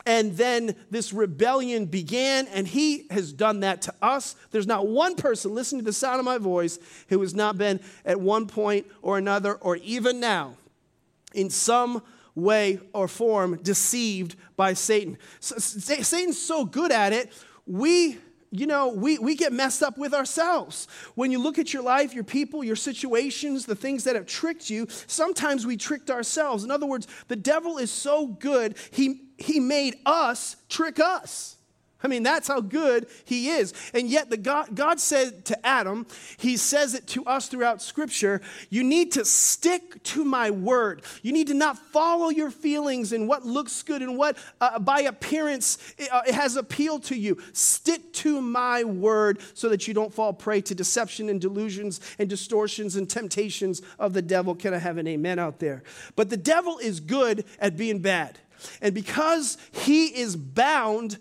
and 0.06 0.36
then 0.36 0.74
this 0.90 1.12
rebellion 1.12 1.86
began, 1.86 2.46
and 2.48 2.66
he 2.66 3.06
has 3.10 3.32
done 3.32 3.60
that 3.60 3.82
to 3.82 3.94
us. 4.00 4.34
There's 4.50 4.66
not 4.66 4.86
one 4.86 5.14
person 5.14 5.54
listening 5.54 5.80
to 5.80 5.84
the 5.84 5.92
sound 5.92 6.18
of 6.18 6.24
my 6.24 6.38
voice 6.38 6.78
who 7.08 7.20
has 7.20 7.34
not 7.34 7.58
been 7.58 7.80
at 8.04 8.20
one 8.20 8.46
point 8.46 8.86
or 9.02 9.18
another, 9.18 9.54
or 9.54 9.76
even 9.76 10.20
now, 10.20 10.54
in 11.34 11.50
some 11.50 12.02
way 12.34 12.80
or 12.92 13.08
form, 13.08 13.56
deceived 13.62 14.36
by 14.56 14.72
Satan. 14.72 15.18
So, 15.40 15.58
Satan's 15.58 16.40
so 16.40 16.64
good 16.64 16.92
at 16.92 17.12
it, 17.12 17.32
we 17.66 18.18
you 18.52 18.66
know, 18.66 18.88
we, 18.88 19.16
we 19.18 19.36
get 19.36 19.52
messed 19.52 19.82
up 19.82 19.96
with 19.96 20.12
ourselves. 20.12 20.88
When 21.14 21.30
you 21.30 21.40
look 21.40 21.58
at 21.58 21.72
your 21.72 21.84
life, 21.84 22.12
your 22.12 22.24
people, 22.24 22.64
your 22.64 22.74
situations, 22.74 23.64
the 23.64 23.76
things 23.76 24.04
that 24.04 24.16
have 24.16 24.26
tricked 24.26 24.68
you, 24.68 24.88
sometimes 25.06 25.64
we 25.64 25.76
tricked 25.76 26.10
ourselves. 26.10 26.64
In 26.64 26.70
other 26.72 26.86
words, 26.86 27.06
the 27.28 27.36
devil 27.36 27.78
is 27.78 27.92
so 27.92 28.26
good, 28.26 28.76
he, 28.90 29.20
he 29.40 29.60
made 29.60 29.96
us 30.06 30.56
trick 30.68 31.00
us. 31.00 31.56
I 32.02 32.08
mean, 32.08 32.22
that's 32.22 32.48
how 32.48 32.60
good 32.60 33.06
he 33.24 33.50
is. 33.50 33.74
And 33.92 34.08
yet, 34.08 34.30
the 34.30 34.36
God, 34.36 34.74
God 34.74 34.98
said 34.98 35.44
to 35.46 35.66
Adam, 35.66 36.06
he 36.38 36.56
says 36.56 36.94
it 36.94 37.06
to 37.08 37.24
us 37.26 37.48
throughout 37.48 37.82
Scripture 37.82 38.40
you 38.70 38.82
need 38.82 39.12
to 39.12 39.24
stick 39.24 40.02
to 40.04 40.24
my 40.24 40.50
word. 40.50 41.02
You 41.22 41.32
need 41.32 41.48
to 41.48 41.54
not 41.54 41.78
follow 41.78 42.30
your 42.30 42.50
feelings 42.50 43.12
and 43.12 43.28
what 43.28 43.44
looks 43.44 43.82
good 43.82 44.00
and 44.00 44.16
what, 44.16 44.38
uh, 44.60 44.78
by 44.78 45.00
appearance, 45.00 45.76
it, 45.98 46.10
uh, 46.10 46.22
it 46.26 46.34
has 46.34 46.56
appeal 46.56 46.98
to 47.00 47.16
you. 47.16 47.38
Stick 47.52 48.12
to 48.14 48.40
my 48.40 48.82
word 48.84 49.40
so 49.54 49.68
that 49.68 49.86
you 49.86 49.92
don't 49.92 50.12
fall 50.12 50.32
prey 50.32 50.62
to 50.62 50.74
deception 50.74 51.28
and 51.28 51.40
delusions 51.40 52.00
and 52.18 52.30
distortions 52.30 52.96
and 52.96 53.10
temptations 53.10 53.82
of 53.98 54.14
the 54.14 54.22
devil. 54.22 54.54
Can 54.54 54.72
I 54.72 54.78
have 54.78 54.96
an 54.96 55.06
amen 55.06 55.38
out 55.38 55.58
there? 55.58 55.82
But 56.16 56.30
the 56.30 56.36
devil 56.36 56.78
is 56.78 57.00
good 57.00 57.44
at 57.58 57.76
being 57.76 57.98
bad. 57.98 58.38
And 58.80 58.94
because 58.94 59.58
he 59.72 60.06
is 60.06 60.36
bound 60.36 61.18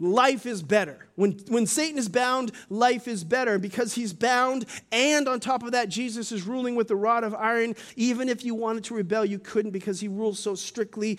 life 0.00 0.44
is 0.44 0.62
better. 0.62 1.06
When, 1.14 1.32
when 1.48 1.66
Satan 1.66 1.98
is 1.98 2.08
bound, 2.08 2.50
life 2.68 3.06
is 3.06 3.22
better. 3.22 3.58
Because 3.58 3.94
he's 3.94 4.12
bound, 4.12 4.66
and 4.90 5.28
on 5.28 5.40
top 5.40 5.62
of 5.62 5.72
that, 5.72 5.88
Jesus 5.88 6.32
is 6.32 6.42
ruling 6.42 6.74
with 6.74 6.88
the 6.88 6.96
rod 6.96 7.24
of 7.24 7.34
iron. 7.34 7.74
Even 7.96 8.28
if 8.28 8.44
you 8.44 8.54
wanted 8.54 8.84
to 8.84 8.94
rebel, 8.94 9.24
you 9.24 9.38
couldn't 9.38 9.70
because 9.70 10.00
he 10.00 10.08
rules 10.08 10.38
so 10.38 10.54
strictly. 10.54 11.18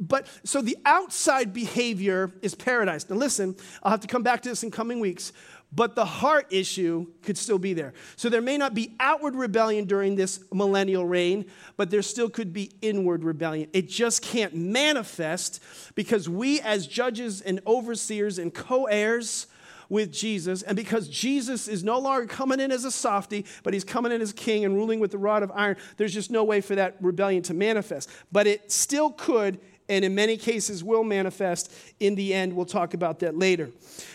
But 0.00 0.26
so 0.44 0.60
the 0.60 0.76
outside 0.84 1.52
behavior 1.52 2.32
is 2.42 2.54
paradise. 2.54 3.08
Now, 3.08 3.16
listen, 3.16 3.56
I'll 3.82 3.92
have 3.92 4.00
to 4.00 4.08
come 4.08 4.22
back 4.22 4.42
to 4.42 4.48
this 4.48 4.62
in 4.62 4.70
coming 4.70 5.00
weeks 5.00 5.32
but 5.70 5.94
the 5.94 6.04
heart 6.04 6.46
issue 6.50 7.06
could 7.22 7.36
still 7.36 7.58
be 7.58 7.74
there. 7.74 7.92
So 8.16 8.28
there 8.28 8.40
may 8.40 8.56
not 8.56 8.74
be 8.74 8.94
outward 8.98 9.36
rebellion 9.36 9.84
during 9.84 10.16
this 10.16 10.40
millennial 10.52 11.04
reign, 11.04 11.46
but 11.76 11.90
there 11.90 12.02
still 12.02 12.30
could 12.30 12.52
be 12.52 12.72
inward 12.80 13.22
rebellion. 13.22 13.68
It 13.72 13.88
just 13.88 14.22
can't 14.22 14.54
manifest 14.54 15.62
because 15.94 16.28
we, 16.28 16.60
as 16.60 16.86
judges 16.86 17.40
and 17.40 17.60
overseers 17.66 18.38
and 18.38 18.52
co 18.52 18.86
heirs, 18.86 19.46
with 19.88 20.12
Jesus, 20.12 20.62
and 20.62 20.76
because 20.76 21.08
Jesus 21.08 21.66
is 21.66 21.82
no 21.82 21.98
longer 21.98 22.26
coming 22.26 22.60
in 22.60 22.70
as 22.70 22.84
a 22.84 22.90
softy, 22.90 23.46
but 23.62 23.72
he's 23.72 23.84
coming 23.84 24.12
in 24.12 24.20
as 24.20 24.32
king 24.32 24.64
and 24.64 24.74
ruling 24.74 25.00
with 25.00 25.10
the 25.10 25.18
rod 25.18 25.42
of 25.42 25.50
iron, 25.54 25.76
there's 25.96 26.12
just 26.12 26.30
no 26.30 26.44
way 26.44 26.60
for 26.60 26.74
that 26.74 26.96
rebellion 27.00 27.42
to 27.44 27.54
manifest. 27.54 28.10
But 28.30 28.46
it 28.46 28.70
still 28.70 29.10
could 29.10 29.58
and 29.88 30.04
in 30.04 30.14
many 30.14 30.36
cases 30.36 30.84
will 30.84 31.04
manifest 31.04 31.72
in 32.00 32.14
the 32.14 32.34
end. 32.34 32.54
We'll 32.54 32.66
talk 32.66 32.94
about 32.94 33.20
that 33.20 33.36
later. 33.36 33.70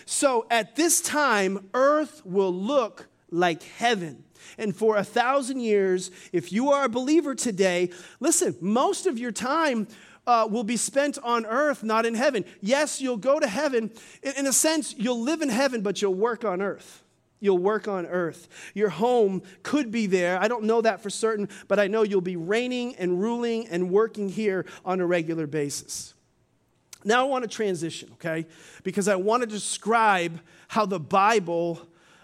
So 0.05 0.45
at 0.49 0.75
this 0.75 1.01
time, 1.01 1.69
earth 1.73 2.21
will 2.25 2.53
look 2.53 3.07
like 3.31 3.63
heaven. 3.63 4.23
And 4.57 4.75
for 4.75 4.97
a 4.97 5.03
thousand 5.03 5.61
years, 5.61 6.11
if 6.31 6.51
you 6.51 6.71
are 6.71 6.85
a 6.85 6.89
believer 6.89 7.33
today, 7.33 7.89
listen, 8.19 8.55
most 8.61 9.07
of 9.07 9.17
your 9.17 9.31
time 9.31 9.87
uh, 10.27 10.47
will 10.49 10.63
be 10.63 10.77
spent 10.77 11.17
on 11.23 11.45
earth, 11.45 11.83
not 11.83 12.05
in 12.05 12.13
heaven. 12.13 12.45
Yes, 12.61 13.01
you'll 13.01 13.17
go 13.17 13.39
to 13.39 13.47
heaven. 13.47 13.91
In, 14.21 14.33
in 14.39 14.47
a 14.47 14.53
sense, 14.53 14.93
you'll 14.97 15.21
live 15.21 15.41
in 15.41 15.49
heaven, 15.49 15.81
but 15.81 16.01
you'll 16.01 16.13
work 16.13 16.45
on 16.45 16.61
earth 16.61 17.02
you'll 17.43 17.57
work 17.57 17.89
on 17.89 18.05
earth. 18.05 18.47
Your 18.73 18.89
home 18.89 19.43
could 19.63 19.91
be 19.91 20.07
there. 20.07 20.39
I 20.39 20.47
don't 20.47 20.63
know 20.63 20.79
that 20.81 21.03
for 21.03 21.09
certain, 21.09 21.49
but 21.67 21.77
I 21.77 21.87
know 21.87 22.03
you'll 22.03 22.21
be 22.21 22.37
reigning 22.37 22.95
and 22.95 23.21
ruling 23.21 23.67
and 23.67 23.91
working 23.91 24.29
here 24.29 24.65
on 24.85 25.01
a 25.01 25.05
regular 25.05 25.45
basis. 25.45 26.13
Now 27.03 27.25
I 27.25 27.27
want 27.27 27.43
to 27.43 27.49
transition, 27.49 28.11
okay? 28.13 28.45
Because 28.83 29.09
I 29.09 29.17
want 29.17 29.43
to 29.43 29.47
describe 29.47 30.39
how 30.69 30.85
the 30.85 31.01
Bible 31.01 31.81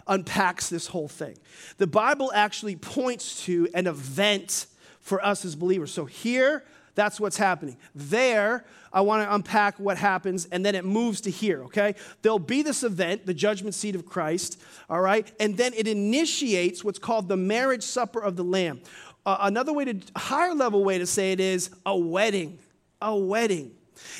unpacks 0.07 0.69
this 0.69 0.87
whole 0.87 1.09
thing. 1.09 1.37
The 1.77 1.87
Bible 1.87 2.31
actually 2.33 2.77
points 2.77 3.43
to 3.43 3.67
an 3.73 3.87
event 3.87 4.67
for 5.01 5.23
us 5.23 5.43
as 5.43 5.53
believers. 5.53 5.91
So 5.91 6.05
here, 6.05 6.63
that's 6.95 7.19
what's 7.19 7.37
happening. 7.37 7.75
There, 7.93 8.63
I 8.91 9.01
want 9.01 9.23
to 9.23 9.33
unpack 9.33 9.79
what 9.79 9.97
happens, 9.97 10.45
and 10.51 10.65
then 10.65 10.75
it 10.75 10.85
moves 10.85 11.21
to 11.21 11.31
here, 11.31 11.63
okay? 11.65 11.95
There'll 12.21 12.39
be 12.39 12.61
this 12.61 12.83
event, 12.83 13.25
the 13.25 13.33
judgment 13.33 13.75
seat 13.75 13.95
of 13.95 14.05
Christ, 14.05 14.61
all 14.89 15.01
right? 15.01 15.31
And 15.39 15.57
then 15.57 15.73
it 15.75 15.87
initiates 15.87 16.83
what's 16.83 16.99
called 16.99 17.27
the 17.27 17.37
marriage 17.37 17.83
supper 17.83 18.19
of 18.19 18.35
the 18.35 18.43
Lamb. 18.43 18.81
Uh, 19.25 19.37
another 19.41 19.73
way 19.73 19.85
to, 19.85 19.99
higher 20.15 20.55
level 20.55 20.83
way 20.83 20.97
to 20.97 21.05
say 21.05 21.31
it 21.31 21.39
is 21.39 21.69
a 21.85 21.95
wedding. 21.95 22.57
A 23.01 23.15
wedding. 23.15 23.71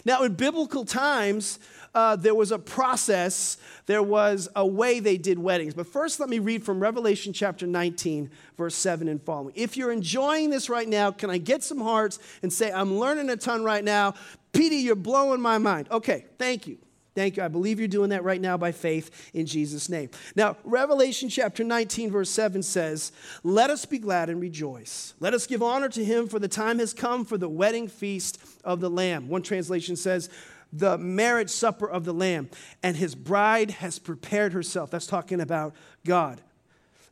Now, 0.06 0.24
in 0.24 0.34
biblical 0.34 0.86
times, 0.86 1.60
uh, 1.96 2.16
there 2.16 2.36
was 2.36 2.52
a 2.52 2.60
process, 2.60 3.58
there 3.86 4.04
was 4.04 4.48
a 4.56 4.66
way 4.66 5.00
they 5.00 5.18
did 5.18 5.40
weddings. 5.40 5.74
But 5.74 5.88
first, 5.88 6.20
let 6.20 6.30
me 6.30 6.40
read 6.40 6.64
from 6.64 6.80
Revelation 6.80 7.34
chapter 7.34 7.66
19, 7.66 8.30
verse 8.58 8.76
7 8.76 9.08
and 9.08 9.22
following. 9.22 9.54
If 9.56 9.76
you're 9.76 9.92
enjoying 9.92 10.50
this 10.50 10.70
right 10.70 10.88
now, 10.88 11.12
can 11.12 11.30
I 11.30 11.40
get 11.40 11.64
some 11.64 11.80
hearts 11.80 12.20
and 12.44 12.54
say, 12.54 12.72
I'm 12.72 13.00
learning 13.00 13.30
a 13.30 13.38
ton 13.38 13.64
right 13.64 13.84
now? 13.84 14.14
PD, 14.54 14.84
you're 14.84 14.96
blowing 14.96 15.42
my 15.42 15.58
mind. 15.58 15.88
Okay, 15.92 16.26
thank 16.38 16.68
you. 16.68 16.78
Thank 17.16 17.38
you. 17.38 17.44
I 17.44 17.48
believe 17.48 17.80
you're 17.80 17.88
doing 17.88 18.12
that 18.12 18.24
right 18.24 18.40
now 18.40 18.56
by 18.56 18.72
faith 18.72 19.30
in 19.34 19.46
Jesus' 19.46 19.90
name. 19.90 20.10
Now, 20.36 20.58
Revelation 20.64 21.28
chapter 21.28 21.64
19, 21.64 22.12
verse 22.12 22.30
7 22.30 22.64
says, 22.64 23.12
Let 23.44 23.70
us 23.70 23.86
be 23.86 24.00
glad 24.00 24.30
and 24.30 24.40
rejoice. 24.40 25.16
Let 25.20 25.34
us 25.34 25.46
give 25.46 25.62
honor 25.62 25.90
to 25.90 26.06
him, 26.06 26.28
for 26.28 26.40
the 26.40 26.48
time 26.48 26.80
has 26.80 26.94
come 26.94 27.26
for 27.26 27.38
the 27.38 27.50
wedding 27.50 27.88
feast 27.88 28.40
of 28.64 28.80
the 28.80 28.90
Lamb. 28.90 29.28
One 29.28 29.42
translation 29.42 29.96
says, 29.96 30.30
the 30.72 30.98
marriage 30.98 31.50
supper 31.50 31.90
of 31.90 32.06
the 32.06 32.14
Lamb, 32.14 32.50
and 32.84 32.96
his 32.96 33.16
bride 33.16 33.72
has 33.72 33.98
prepared 33.98 34.54
herself. 34.54 34.92
That's 34.92 35.08
talking 35.08 35.42
about 35.42 35.74
God. 36.06 36.42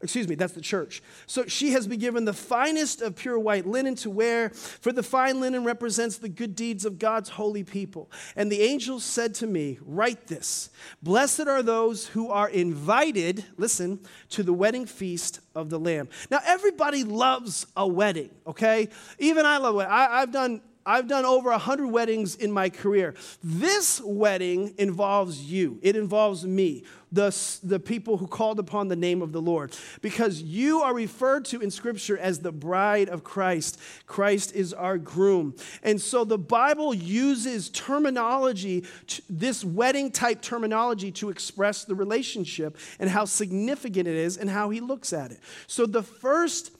Excuse 0.01 0.27
me, 0.27 0.35
that's 0.35 0.53
the 0.53 0.61
church. 0.61 1.01
So 1.25 1.45
she 1.47 1.71
has 1.71 1.87
been 1.87 1.99
given 1.99 2.25
the 2.25 2.33
finest 2.33 3.01
of 3.01 3.15
pure 3.15 3.39
white 3.39 3.65
linen 3.65 3.95
to 3.95 4.09
wear, 4.09 4.49
for 4.49 4.91
the 4.91 5.01
fine 5.01 5.39
linen 5.39 5.63
represents 5.63 6.17
the 6.17 6.29
good 6.29 6.55
deeds 6.55 6.85
of 6.85 6.99
God's 6.99 7.29
holy 7.29 7.63
people. 7.63 8.11
And 8.35 8.51
the 8.51 8.61
angel 8.61 8.99
said 8.99 9.33
to 9.35 9.47
me, 9.47 9.79
Write 9.81 10.27
this 10.27 10.69
Blessed 11.01 11.47
are 11.47 11.63
those 11.63 12.07
who 12.07 12.29
are 12.29 12.49
invited, 12.49 13.45
listen, 13.57 13.99
to 14.29 14.43
the 14.43 14.53
wedding 14.53 14.85
feast 14.85 15.39
of 15.55 15.69
the 15.69 15.79
Lamb. 15.79 16.09
Now, 16.29 16.39
everybody 16.45 17.03
loves 17.03 17.65
a 17.75 17.87
wedding, 17.87 18.29
okay? 18.45 18.89
Even 19.17 19.45
I 19.45 19.57
love 19.57 19.79
it. 19.79 19.87
I, 19.87 20.19
have 20.19 20.31
done 20.31 20.61
I've 20.87 21.07
done 21.07 21.25
over 21.25 21.51
100 21.51 21.87
weddings 21.87 22.35
in 22.35 22.49
my 22.49 22.69
career. 22.69 23.13
This 23.43 24.01
wedding 24.01 24.73
involves 24.77 25.41
you, 25.41 25.79
it 25.81 25.97
involves 25.97 26.45
me, 26.45 26.85
the, 27.11 27.35
the 27.63 27.79
people 27.79 28.17
who 28.17 28.27
called 28.27 28.59
upon 28.59 28.87
the 28.87 28.95
name 28.95 29.21
of 29.21 29.31
the 29.31 29.41
Lord, 29.41 29.75
because 30.01 30.41
you 30.41 30.81
are 30.81 30.93
referred 30.93 31.45
to 31.45 31.61
in 31.61 31.71
Scripture 31.71 32.17
as 32.17 32.39
the 32.39 32.51
bride 32.51 33.09
of 33.09 33.23
Christ. 33.23 33.79
Christ 34.05 34.53
is 34.53 34.73
our 34.73 34.97
groom. 34.97 35.55
And 35.83 36.01
so 36.01 36.23
the 36.23 36.37
Bible 36.37 36.93
uses 36.93 37.69
terminology, 37.69 38.85
this 39.29 39.63
wedding 39.63 40.11
type 40.11 40.41
terminology, 40.41 41.11
to 41.13 41.29
express 41.29 41.85
the 41.85 41.95
relationship 41.95 42.77
and 42.99 43.09
how 43.09 43.25
significant 43.25 44.07
it 44.07 44.15
is 44.15 44.37
and 44.37 44.49
how 44.49 44.69
he 44.69 44.81
looks 44.81 45.13
at 45.13 45.31
it. 45.31 45.39
So 45.67 45.85
the 45.85 46.03
first 46.03 46.71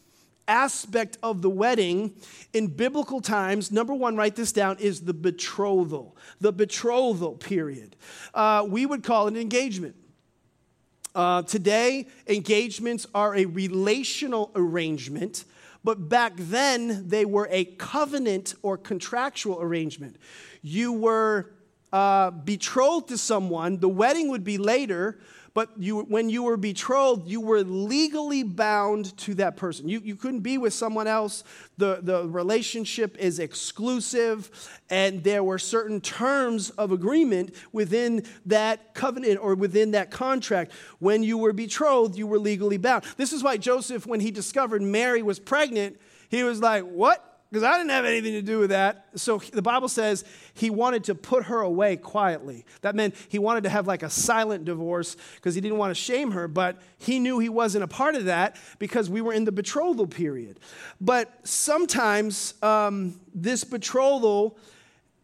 aspect 0.48 1.18
of 1.22 1.42
the 1.42 1.50
wedding 1.50 2.16
in 2.54 2.68
biblical 2.68 3.22
times, 3.22 3.72
number 3.72 3.94
one, 3.94 4.16
write 4.16 4.36
this 4.36 4.52
down, 4.52 4.78
is 4.80 5.02
the 5.02 5.14
betrothal. 5.14 6.16
The 6.40 6.52
betrothal 6.52 7.36
period. 7.36 7.96
Uh, 8.34 8.66
we 8.68 8.86
would 8.86 9.04
call 9.04 9.28
it 9.28 9.34
an 9.34 9.40
engagement. 9.40 9.96
Uh, 11.16 11.42
today, 11.42 12.08
engagements 12.28 13.08
are 13.16 13.36
a 13.36 13.46
relational 13.46 14.52
arrangement, 14.56 15.46
but 15.84 16.10
back 16.10 16.34
then 16.36 17.08
they 17.08 17.26
were 17.26 17.48
a 17.50 17.66
covenant 17.66 18.54
or 18.62 18.78
contractual 18.78 19.60
arrangement. 19.60 20.18
You 20.62 20.94
were 20.94 21.52
uh, 21.92 22.32
betrothed 22.32 23.08
to 23.08 23.18
someone, 23.18 23.80
the 23.80 23.90
wedding 23.90 24.30
would 24.30 24.44
be 24.44 24.58
later, 24.58 25.20
but 25.58 25.72
you, 25.80 26.02
when 26.02 26.30
you 26.30 26.44
were 26.44 26.56
betrothed, 26.56 27.28
you 27.28 27.42
were 27.42 27.64
legally 27.64 28.44
bound 28.44 29.18
to 29.18 29.34
that 29.34 29.58
person. 29.58 29.90
You, 29.90 30.00
you 30.06 30.16
couldn't 30.16 30.42
be 30.42 30.60
with 30.60 30.72
someone 30.72 31.08
else. 31.08 31.44
The, 31.80 31.98
the 32.04 32.28
relationship 32.28 33.18
is 33.18 33.40
exclusive, 33.40 34.52
and 34.92 35.24
there 35.24 35.44
were 35.44 35.58
certain 35.58 36.00
terms 36.00 36.70
of 36.70 36.92
agreement 36.92 37.56
within 37.72 38.24
that 38.46 38.94
covenant 38.94 39.40
or 39.42 39.56
within 39.56 39.90
that 39.94 40.12
contract. 40.12 40.74
When 41.00 41.24
you 41.24 41.40
were 41.40 41.54
betrothed, 41.54 42.20
you 42.20 42.28
were 42.28 42.38
legally 42.38 42.78
bound. 42.78 43.06
This 43.18 43.34
is 43.34 43.42
why 43.42 43.58
Joseph, 43.58 44.06
when 44.06 44.20
he 44.20 44.30
discovered 44.30 44.84
Mary 44.84 45.24
was 45.24 45.40
pregnant, 45.40 46.00
he 46.30 46.44
was 46.44 46.62
like, 46.62 46.84
What? 46.84 47.37
Because 47.50 47.64
I 47.64 47.78
didn't 47.78 47.92
have 47.92 48.06
anything 48.06 48.34
to 48.34 48.42
do 48.42 48.60
with 48.60 48.72
that. 48.72 49.06
So 49.16 49.38
the 49.54 49.62
Bible 49.62 49.88
says 49.88 50.26
he 50.54 50.70
wanted 50.70 51.06
to 51.06 51.16
put 51.16 51.46
her 51.46 51.62
away 51.62 51.96
quietly. 51.96 52.66
That 52.82 52.96
meant 52.96 53.16
he 53.30 53.40
wanted 53.40 53.64
to 53.64 53.70
have 53.70 53.88
like 53.88 54.04
a 54.04 54.10
silent 54.10 54.66
divorce 54.66 55.16
because 55.36 55.56
he 55.56 55.62
didn't 55.62 55.78
want 55.78 55.92
to 55.92 55.96
shame 55.96 56.32
her, 56.32 56.48
but 56.48 56.78
he 56.98 57.20
knew 57.20 57.40
he 57.40 57.50
wasn't 57.50 57.84
a 57.84 57.88
part 57.88 58.16
of 58.16 58.26
that 58.26 58.58
because 58.80 59.10
we 59.10 59.22
were 59.22 59.34
in 59.34 59.46
the 59.46 59.52
betrothal 59.52 60.08
period. 60.08 60.60
But 61.00 61.32
sometimes 61.44 62.54
um, 62.62 63.20
this 63.34 63.64
betrothal 63.64 64.58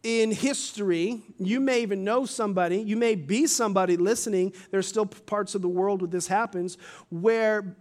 in 0.02 0.30
history, 0.30 1.22
you 1.38 1.60
may 1.60 1.80
even 1.80 2.04
know 2.04 2.26
somebody, 2.26 2.78
you 2.78 2.96
may 2.96 3.14
be 3.14 3.46
somebody 3.46 3.96
listening. 3.96 4.52
There's 4.70 4.86
still 4.86 5.06
parts 5.06 5.54
of 5.54 5.62
the 5.62 5.68
world 5.68 6.02
where 6.02 6.10
this 6.10 6.26
happens, 6.26 6.76
where 7.08 7.74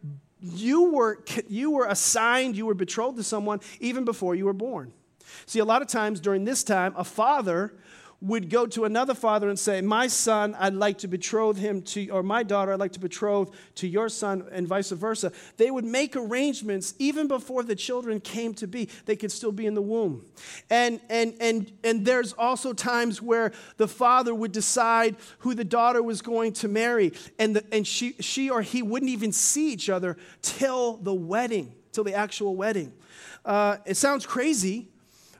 you 0.43 0.91
were, 0.91 1.23
you 1.47 1.71
were 1.71 1.85
assigned, 1.85 2.55
you 2.55 2.65
were 2.65 2.73
betrothed 2.73 3.17
to 3.17 3.23
someone 3.23 3.61
even 3.79 4.03
before 4.03 4.35
you 4.35 4.45
were 4.45 4.53
born. 4.53 4.91
See, 5.45 5.59
a 5.59 5.65
lot 5.65 5.81
of 5.81 5.87
times 5.87 6.19
during 6.19 6.43
this 6.43 6.63
time, 6.63 6.93
a 6.97 7.03
father 7.03 7.73
would 8.23 8.49
go 8.49 8.65
to 8.65 8.85
another 8.85 9.13
father 9.13 9.49
and 9.49 9.59
say, 9.59 9.81
My 9.81 10.07
son, 10.07 10.55
I'd 10.57 10.73
like 10.73 10.99
to 10.99 11.09
betroth 11.09 11.57
him 11.57 11.81
to, 11.81 12.07
or 12.09 12.23
my 12.23 12.41
daughter, 12.41 12.71
I'd 12.71 12.79
like 12.79 12.93
to 12.93 12.99
betroth 12.99 13.53
to 13.75 13.87
your 13.87 14.07
son, 14.07 14.47
and 14.51 14.65
vice 14.65 14.91
versa. 14.91 15.33
They 15.57 15.69
would 15.69 15.83
make 15.83 16.15
arrangements 16.15 16.93
even 16.99 17.27
before 17.27 17.63
the 17.63 17.75
children 17.75 18.21
came 18.21 18.53
to 18.55 18.67
be. 18.67 18.89
They 19.05 19.17
could 19.17 19.31
still 19.31 19.51
be 19.51 19.65
in 19.65 19.73
the 19.73 19.81
womb. 19.81 20.25
And, 20.69 21.01
and, 21.09 21.35
and, 21.41 21.71
and 21.83 22.05
there's 22.05 22.31
also 22.33 22.71
times 22.71 23.21
where 23.21 23.51
the 23.75 23.89
father 23.89 24.33
would 24.33 24.53
decide 24.53 25.17
who 25.39 25.53
the 25.53 25.65
daughter 25.65 26.01
was 26.01 26.21
going 26.21 26.53
to 26.53 26.69
marry, 26.69 27.11
and, 27.37 27.57
the, 27.57 27.65
and 27.73 27.85
she, 27.85 28.13
she 28.21 28.49
or 28.49 28.61
he 28.61 28.81
wouldn't 28.81 29.11
even 29.11 29.33
see 29.33 29.73
each 29.73 29.89
other 29.89 30.15
till 30.41 30.95
the 30.95 31.13
wedding, 31.13 31.75
till 31.91 32.05
the 32.05 32.13
actual 32.13 32.55
wedding. 32.55 32.93
Uh, 33.43 33.77
it 33.85 33.97
sounds 33.97 34.25
crazy, 34.25 34.87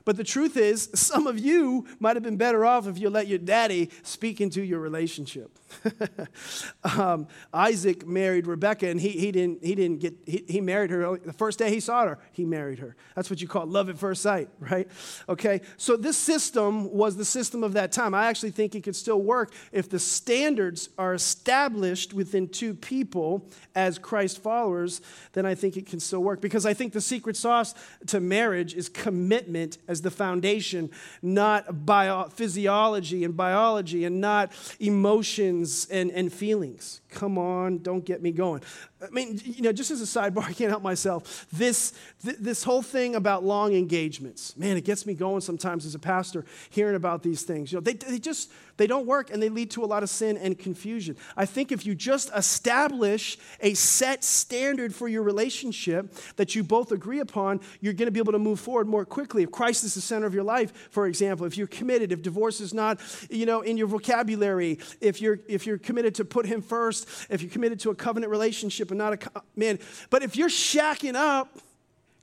but 0.04 0.16
the 0.16 0.24
truth 0.24 0.56
is, 0.56 0.90
some 0.94 1.26
of 1.26 1.38
you 1.38 1.86
might 1.98 2.16
have 2.16 2.22
been 2.22 2.36
better 2.36 2.64
off 2.64 2.86
if 2.86 2.98
you 2.98 3.10
let 3.10 3.26
your 3.26 3.38
daddy 3.38 3.90
speak 4.02 4.40
into 4.40 4.62
your 4.62 4.80
relationship. 4.80 5.58
um, 6.98 7.26
Isaac 7.52 8.06
married 8.06 8.46
Rebecca, 8.46 8.88
and 8.88 9.00
he, 9.00 9.10
he, 9.10 9.32
didn't, 9.32 9.64
he 9.64 9.74
didn't 9.74 10.00
get, 10.00 10.14
he, 10.26 10.44
he 10.48 10.60
married 10.60 10.90
her. 10.90 11.18
The 11.18 11.32
first 11.32 11.58
day 11.58 11.70
he 11.70 11.80
saw 11.80 12.04
her, 12.04 12.18
he 12.32 12.44
married 12.44 12.78
her. 12.78 12.96
That's 13.14 13.30
what 13.30 13.40
you 13.40 13.48
call 13.48 13.66
love 13.66 13.88
at 13.88 13.98
first 13.98 14.22
sight, 14.22 14.48
right? 14.58 14.88
Okay, 15.28 15.60
so 15.76 15.96
this 15.96 16.16
system 16.16 16.92
was 16.92 17.16
the 17.16 17.24
system 17.24 17.64
of 17.64 17.72
that 17.74 17.92
time. 17.92 18.14
I 18.14 18.26
actually 18.26 18.50
think 18.50 18.74
it 18.74 18.82
could 18.84 18.96
still 18.96 19.20
work 19.20 19.52
if 19.72 19.88
the 19.88 19.98
standards 19.98 20.90
are 20.98 21.14
established 21.14 22.14
within 22.14 22.48
two 22.48 22.74
people 22.74 23.48
as 23.74 23.98
Christ 23.98 24.42
followers, 24.42 25.00
then 25.32 25.46
I 25.46 25.54
think 25.54 25.76
it 25.76 25.86
can 25.86 26.00
still 26.00 26.22
work. 26.22 26.40
Because 26.40 26.66
I 26.66 26.74
think 26.74 26.92
the 26.92 27.00
secret 27.00 27.36
sauce 27.36 27.74
to 28.06 28.20
marriage 28.20 28.74
is 28.74 28.88
commitment 28.88 29.78
as 29.94 30.02
the 30.02 30.10
foundation, 30.10 30.90
not 31.22 31.86
bio- 31.86 32.28
physiology 32.28 33.22
and 33.22 33.36
biology, 33.36 34.04
and 34.04 34.20
not 34.20 34.52
emotions 34.80 35.86
and, 35.88 36.10
and 36.10 36.32
feelings. 36.32 37.00
Come 37.14 37.38
on, 37.38 37.78
don't 37.78 38.04
get 38.04 38.20
me 38.20 38.32
going. 38.32 38.60
I 39.00 39.08
mean, 39.10 39.40
you 39.44 39.62
know, 39.62 39.72
just 39.72 39.92
as 39.92 40.02
a 40.02 40.04
sidebar, 40.04 40.42
I 40.48 40.52
can't 40.52 40.70
help 40.70 40.82
myself. 40.82 41.46
This, 41.52 41.92
th- 42.24 42.38
this 42.40 42.64
whole 42.64 42.82
thing 42.82 43.14
about 43.14 43.44
long 43.44 43.72
engagements, 43.72 44.56
man, 44.56 44.76
it 44.76 44.84
gets 44.84 45.06
me 45.06 45.14
going 45.14 45.40
sometimes 45.40 45.86
as 45.86 45.94
a 45.94 45.98
pastor 45.98 46.44
hearing 46.70 46.96
about 46.96 47.22
these 47.22 47.42
things. 47.42 47.70
You 47.70 47.76
know, 47.76 47.82
they, 47.82 47.92
they 47.92 48.18
just, 48.18 48.50
they 48.76 48.88
don't 48.88 49.06
work 49.06 49.30
and 49.30 49.40
they 49.40 49.48
lead 49.48 49.70
to 49.72 49.84
a 49.84 49.86
lot 49.86 50.02
of 50.02 50.10
sin 50.10 50.36
and 50.36 50.58
confusion. 50.58 51.16
I 51.36 51.46
think 51.46 51.70
if 51.70 51.86
you 51.86 51.94
just 51.94 52.30
establish 52.34 53.38
a 53.60 53.74
set 53.74 54.24
standard 54.24 54.92
for 54.92 55.06
your 55.06 55.22
relationship 55.22 56.12
that 56.36 56.56
you 56.56 56.64
both 56.64 56.90
agree 56.90 57.20
upon, 57.20 57.60
you're 57.80 57.92
going 57.92 58.06
to 58.06 58.12
be 58.12 58.18
able 58.18 58.32
to 58.32 58.38
move 58.40 58.58
forward 58.58 58.88
more 58.88 59.04
quickly. 59.04 59.44
If 59.44 59.52
Christ 59.52 59.84
is 59.84 59.94
the 59.94 60.00
center 60.00 60.26
of 60.26 60.34
your 60.34 60.42
life, 60.42 60.88
for 60.90 61.06
example, 61.06 61.46
if 61.46 61.56
you're 61.56 61.68
committed, 61.68 62.10
if 62.10 62.22
divorce 62.22 62.60
is 62.60 62.74
not, 62.74 63.00
you 63.30 63.46
know, 63.46 63.60
in 63.60 63.76
your 63.76 63.86
vocabulary, 63.86 64.80
if 65.00 65.20
you're, 65.20 65.38
if 65.46 65.66
you're 65.66 65.78
committed 65.78 66.16
to 66.16 66.24
put 66.24 66.46
him 66.46 66.60
first, 66.60 67.03
if 67.30 67.42
you're 67.42 67.50
committed 67.50 67.80
to 67.80 67.90
a 67.90 67.94
covenant 67.94 68.30
relationship 68.30 68.90
and 68.90 68.98
not 68.98 69.26
a 69.34 69.42
man. 69.56 69.78
But 70.10 70.22
if 70.22 70.36
you're 70.36 70.48
shacking 70.48 71.14
up, 71.14 71.58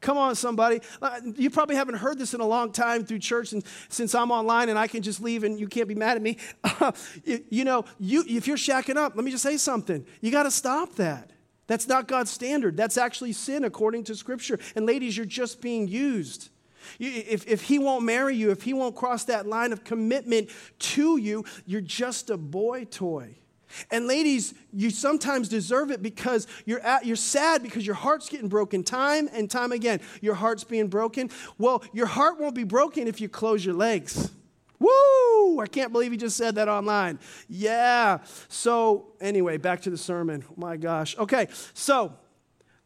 Come 0.01 0.17
on, 0.17 0.35
somebody. 0.35 0.81
Uh, 0.99 1.21
you 1.35 1.51
probably 1.51 1.75
haven't 1.75 1.95
heard 1.95 2.17
this 2.17 2.33
in 2.33 2.41
a 2.41 2.45
long 2.45 2.71
time 2.71 3.05
through 3.05 3.19
church, 3.19 3.53
and 3.53 3.63
since 3.87 4.15
I'm 4.15 4.31
online 4.31 4.69
and 4.69 4.77
I 4.77 4.87
can 4.87 5.03
just 5.03 5.21
leave 5.21 5.43
and 5.43 5.59
you 5.59 5.67
can't 5.67 5.87
be 5.87 5.93
mad 5.93 6.17
at 6.17 6.23
me. 6.23 6.37
you, 7.23 7.45
you, 7.49 7.63
know, 7.63 7.85
you, 7.99 8.23
if 8.27 8.47
you're 8.47 8.57
shacking 8.57 8.95
up, 8.95 9.15
let 9.15 9.23
me 9.23 9.29
just 9.29 9.43
say 9.43 9.57
something. 9.57 10.03
You 10.19 10.31
got 10.31 10.43
to 10.43 10.51
stop 10.51 10.95
that. 10.95 11.29
That's 11.67 11.87
not 11.87 12.07
God's 12.07 12.31
standard. 12.31 12.75
That's 12.75 12.97
actually 12.97 13.33
sin 13.33 13.63
according 13.63 14.05
to 14.05 14.15
Scripture. 14.15 14.59
And 14.75 14.87
ladies, 14.87 15.15
you're 15.15 15.25
just 15.25 15.61
being 15.61 15.87
used. 15.87 16.49
If, 16.99 17.47
if 17.47 17.61
he 17.61 17.77
won't 17.77 18.03
marry 18.03 18.35
you, 18.35 18.49
if 18.49 18.63
he 18.63 18.73
won't 18.73 18.95
cross 18.95 19.25
that 19.25 19.45
line 19.45 19.71
of 19.71 19.83
commitment 19.83 20.49
to 20.79 21.17
you, 21.17 21.45
you're 21.67 21.79
just 21.79 22.31
a 22.31 22.37
boy 22.37 22.85
toy. 22.85 23.37
And 23.89 24.07
ladies, 24.07 24.53
you 24.71 24.89
sometimes 24.89 25.49
deserve 25.49 25.91
it 25.91 26.01
because 26.01 26.47
you're, 26.65 26.79
at, 26.81 27.05
you're 27.05 27.15
sad 27.15 27.63
because 27.63 27.85
your 27.85 27.95
heart's 27.95 28.29
getting 28.29 28.47
broken 28.47 28.83
time 28.83 29.29
and 29.33 29.49
time 29.49 29.71
again. 29.71 30.01
Your 30.21 30.35
heart's 30.35 30.63
being 30.63 30.87
broken. 30.87 31.29
Well, 31.57 31.83
your 31.93 32.07
heart 32.07 32.39
won't 32.39 32.55
be 32.55 32.63
broken 32.63 33.07
if 33.07 33.21
you 33.21 33.29
close 33.29 33.65
your 33.65 33.75
legs. 33.75 34.31
Woo! 34.79 35.59
I 35.59 35.67
can't 35.67 35.91
believe 35.91 36.11
he 36.11 36.17
just 36.17 36.37
said 36.37 36.55
that 36.55 36.67
online. 36.67 37.19
Yeah. 37.47 38.19
So, 38.47 39.13
anyway, 39.21 39.57
back 39.57 39.81
to 39.83 39.89
the 39.89 39.97
sermon. 39.97 40.43
Oh 40.49 40.53
my 40.57 40.77
gosh. 40.77 41.17
Okay, 41.17 41.47
so 41.73 42.13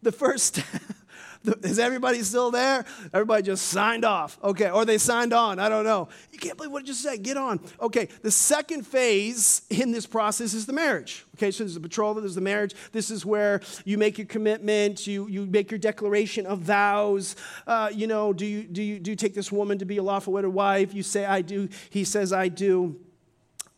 the 0.02 0.12
first. 0.12 0.62
Is 1.64 1.80
everybody 1.80 2.22
still 2.24 2.52
there? 2.52 2.86
Everybody 3.14 3.44
just 3.44 3.68
signed 3.68 4.06
off. 4.06 4.38
Okay, 4.44 4.70
or 4.70 4.86
they 4.86 4.98
signed 4.98 5.34
on. 5.34 5.60
I 5.60 5.70
don't 5.70 5.84
know. 5.84 6.10
You 6.32 6.40
can't 6.40 6.58
believe 6.58 6.72
what 6.72 6.84
I 6.84 6.86
just 6.86 7.02
said. 7.02 7.24
Get 7.24 7.38
on. 7.38 7.60
Okay, 7.80 8.08
the 8.22 8.32
second 8.32 8.86
phase 8.86 9.62
in 9.70 9.92
this 9.92 10.06
process 10.06 10.54
is 10.54 10.66
the 10.66 10.74
marriage. 10.74 11.26
Okay, 11.36 11.52
so 11.52 11.64
there's 11.64 11.74
the 11.74 11.80
betrothal, 11.80 12.22
there's 12.22 12.36
the 12.36 12.42
marriage. 12.42 12.74
This 12.92 13.12
is 13.12 13.26
where 13.26 13.62
you 13.84 13.98
make 13.98 14.18
your 14.18 14.28
commitment, 14.28 15.06
you, 15.06 15.28
you 15.28 15.46
make 15.46 15.72
your 15.72 15.78
declaration 15.78 16.46
of 16.46 16.60
vows. 16.60 17.36
Uh, 17.68 17.90
you 17.94 18.08
know, 18.08 18.34
do 18.34 18.46
you, 18.46 18.64
do, 18.64 18.82
you, 18.82 19.00
do 19.00 19.12
you 19.12 19.18
take 19.18 19.34
this 19.34 19.52
woman 19.52 19.78
to 19.80 19.86
be 19.86 19.98
a 19.98 20.04
lawful 20.04 20.34
wedded 20.34 20.52
wife? 20.52 20.94
You 20.94 21.04
say, 21.04 21.26
I 21.26 21.42
do. 21.42 21.70
He 21.90 22.04
says, 22.04 22.32
I 22.32 22.48
do 22.48 23.00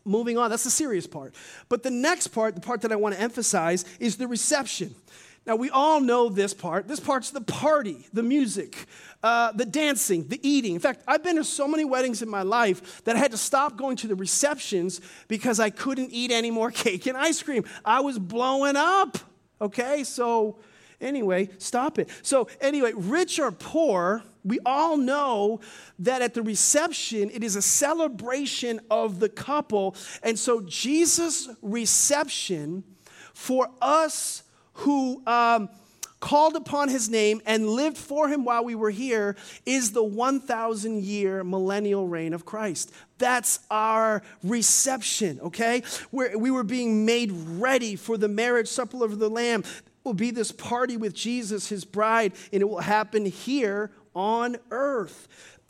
moving 0.06 0.38
on. 0.38 0.50
That's 0.50 0.64
the 0.64 0.72
serious 0.72 1.06
part. 1.06 1.36
But 1.70 1.84
the 1.84 1.92
next 1.92 2.28
part, 2.28 2.56
the 2.56 2.62
part 2.62 2.82
that 2.82 2.92
I 2.92 2.96
want 2.96 3.16
to 3.16 3.22
emphasize, 3.22 3.86
is 4.00 4.18
the 4.18 4.28
reception. 4.28 4.96
Now, 5.48 5.56
we 5.56 5.70
all 5.70 6.02
know 6.02 6.28
this 6.28 6.54
part. 6.54 6.90
This 6.90 7.00
part's 7.00 7.32
the 7.32 7.40
party, 7.40 8.06
the 8.12 8.22
music, 8.22 8.86
uh, 9.24 9.54
the 9.54 9.66
dancing, 9.66 10.28
the 10.28 10.46
eating. 10.46 10.76
In 10.76 10.82
fact, 10.82 11.02
I've 11.08 11.24
been 11.24 11.38
to 11.38 11.46
so 11.46 11.70
many 11.70 11.86
weddings 11.86 12.22
in 12.22 12.28
my 12.28 12.42
life 12.42 13.02
that 13.06 13.16
I 13.16 13.20
had 13.20 13.32
to 13.32 13.38
stop 13.38 13.78
going 13.78 13.96
to 13.98 14.08
the 14.08 14.16
receptions 14.16 15.00
because 15.30 15.62
I 15.62 15.70
couldn't 15.70 16.10
eat 16.12 16.32
any 16.32 16.52
more 16.52 16.70
cake 16.86 17.08
and 17.08 17.18
ice 17.18 17.42
cream. 17.42 17.64
I 17.86 18.02
was 18.02 18.20
blowing 18.20 18.76
up. 18.76 19.18
Okay, 19.62 20.04
so 20.04 20.60
anyway, 21.00 21.50
stop 21.60 21.98
it. 21.98 22.10
So, 22.24 22.50
anyway, 22.60 22.92
rich 22.94 23.40
or 23.40 23.54
poor, 23.54 24.24
we 24.44 24.60
all 24.66 24.98
know 24.98 25.62
that 26.00 26.22
at 26.22 26.34
the 26.34 26.42
reception, 26.42 27.32
it 27.34 27.42
is 27.42 27.56
a 27.56 27.62
celebration 27.62 28.82
of 28.92 29.22
the 29.22 29.30
couple. 29.30 29.96
And 30.24 30.38
so, 30.38 30.60
Jesus' 30.60 31.48
reception 31.62 32.84
for 33.34 33.70
us 33.82 34.44
who 34.78 35.22
um, 35.26 35.70
called 36.20 36.56
upon 36.56 36.90
his 36.90 37.10
name 37.10 37.42
and 37.46 37.70
lived 37.70 37.98
for 37.98 38.28
him 38.28 38.44
while 38.44 38.64
we 38.64 38.76
were 38.76 38.90
here 38.90 39.36
is 39.66 39.92
the 39.92 40.04
1,000 40.04 41.04
year 41.04 41.44
millennial 41.44 42.08
reign 42.08 42.34
of 42.34 42.46
Christ. 42.46 42.92
That's 43.18 43.60
our 43.70 44.22
reception, 44.44 45.40
okay? 45.42 45.84
Where 46.12 46.38
we 46.38 46.52
were 46.52 46.64
being 46.64 47.06
made 47.06 47.32
ready 47.32 47.96
for 47.96 48.18
the 48.18 48.28
marriage 48.28 48.68
supper 48.68 49.04
of 49.04 49.20
the 49.20 49.30
Lamb. 49.30 49.62
It 49.62 49.92
will 50.04 50.14
be 50.14 50.32
this 50.32 50.52
party 50.52 50.96
with 50.96 51.14
Jesus, 51.14 51.70
his 51.70 51.84
bride, 51.84 52.34
and 52.54 52.62
it 52.62 52.66
will 52.66 52.80
happen 52.80 53.26
here 53.26 53.92
on 54.16 54.58
earth. 54.72 55.28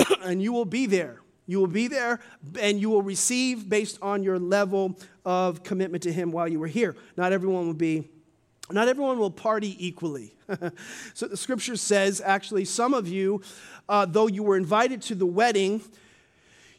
and 0.24 0.42
you 0.42 0.54
will 0.54 0.66
be 0.66 0.86
there. 0.86 1.22
You 1.46 1.60
will 1.60 1.68
be 1.68 1.88
there 1.88 2.20
and 2.60 2.80
you 2.80 2.90
will 2.90 3.02
receive 3.02 3.70
based 3.70 4.00
on 4.02 4.22
your 4.22 4.38
level 4.38 5.00
of 5.26 5.64
commitment 5.64 6.04
to 6.04 6.12
him 6.12 6.32
while 6.32 6.48
you 6.48 6.60
were 6.60 6.68
here. 6.68 6.96
Not 7.16 7.32
everyone 7.32 7.68
will 7.68 7.74
be 7.74 8.10
not 8.72 8.88
everyone 8.88 9.18
will 9.18 9.32
party 9.32 9.76
equally. 9.86 10.34
so 11.14 11.28
the 11.28 11.38
scripture 11.38 11.76
says, 11.76 12.22
actually, 12.24 12.66
some 12.66 12.94
of 12.94 13.08
you, 13.08 13.42
uh, 13.88 14.06
though 14.06 14.28
you 14.28 14.44
were 14.44 14.58
invited 14.58 15.02
to 15.04 15.16
the 15.16 15.26
wedding, 15.26 15.82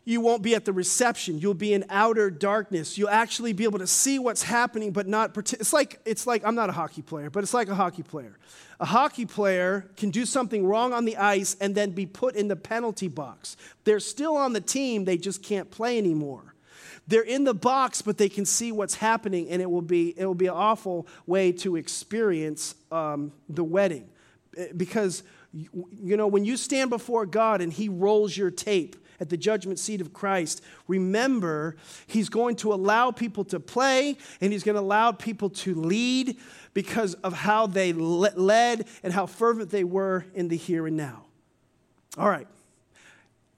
you 0.09 0.23
won't 0.23 0.43
be 0.43 0.55
at 0.55 0.65
the 0.65 0.73
reception. 0.73 1.39
You'll 1.39 1.53
be 1.53 1.75
in 1.75 1.85
outer 1.91 2.31
darkness. 2.31 2.97
You'll 2.97 3.11
actually 3.11 3.53
be 3.53 3.65
able 3.65 3.79
to 3.79 3.87
see 3.87 4.19
what's 4.19 4.43
happening, 4.43 4.91
but 4.91 5.07
not. 5.07 5.37
It's 5.37 5.75
like 5.75 6.01
it's 6.07 6.27
like 6.27 6.43
I'm 6.47 6.55
not 6.55 6.71
a 6.71 6.73
hockey 6.73 7.03
player, 7.03 7.29
but 7.29 7.43
it's 7.43 7.53
like 7.53 7.69
a 7.69 7.75
hockey 7.75 8.03
player. 8.03 8.39
A 8.81 8.87
hockey 8.87 9.27
player 9.27 9.91
can 9.99 10.09
do 10.09 10.25
something 10.25 10.65
wrong 10.65 10.95
on 10.95 11.05
the 11.05 11.19
ice 11.19 11.57
and 11.61 11.75
then 11.75 11.91
be 11.91 12.07
put 12.07 12.37
in 12.37 12.49
the 12.49 12.57
penalty 12.57 13.09
box. 13.09 13.59
They're 13.85 14.01
still 14.01 14.35
on 14.37 14.55
the 14.55 14.63
team. 14.63 15.05
They 15.05 15.19
just 15.19 15.43
can't 15.43 15.71
play 15.71 15.99
anymore. 15.99 16.55
They're 17.09 17.23
in 17.23 17.45
the 17.45 17.55
box, 17.55 18.03
but 18.03 18.19
they 18.19 18.29
can 18.29 18.45
see 18.45 18.71
what's 18.71 18.95
happening, 18.95 19.49
and 19.49 19.61
it 19.63 19.71
will 19.71 19.83
be, 19.83 20.15
it 20.17 20.27
will 20.27 20.35
be 20.35 20.47
an 20.47 20.55
awful 20.55 21.09
way 21.27 21.53
to 21.53 21.77
experience 21.77 22.75
um, 22.93 23.33
the 23.49 23.65
wedding. 23.65 24.09
Eh, 24.57 24.69
because, 24.77 25.23
you 25.53 26.17
know, 26.17 26.27
when 26.27 26.45
you 26.45 26.57
stand 26.57 26.91
before 26.91 27.25
God 27.25 27.63
and 27.63 27.73
He 27.73 27.89
rolls 27.89 28.37
your 28.37 28.51
tape, 28.51 28.97
at 29.21 29.31
the 29.31 29.37
judgment 29.37 29.81
seat 29.81 30.01
of 30.01 30.13
Christ, 30.13 30.63
remember, 30.87 31.77
He's 32.07 32.29
going 32.29 32.57
to 32.57 32.73
allow 32.73 33.11
people 33.11 33.45
to 33.47 33.59
play 33.59 34.17
and 34.41 34.53
He's 34.53 34.63
going 34.63 34.77
to 34.77 34.81
allow 34.81 35.11
people 35.11 35.51
to 35.51 35.75
lead 35.75 36.37
because 36.73 37.15
of 37.15 37.33
how 37.33 37.67
they 37.67 37.93
led 37.93 38.87
and 39.03 39.13
how 39.13 39.27
fervent 39.27 39.71
they 39.71 39.83
were 39.83 40.25
in 40.35 40.47
the 40.47 40.57
here 40.57 40.87
and 40.87 40.97
now. 40.97 41.25
All 42.17 42.29
right. 42.29 42.47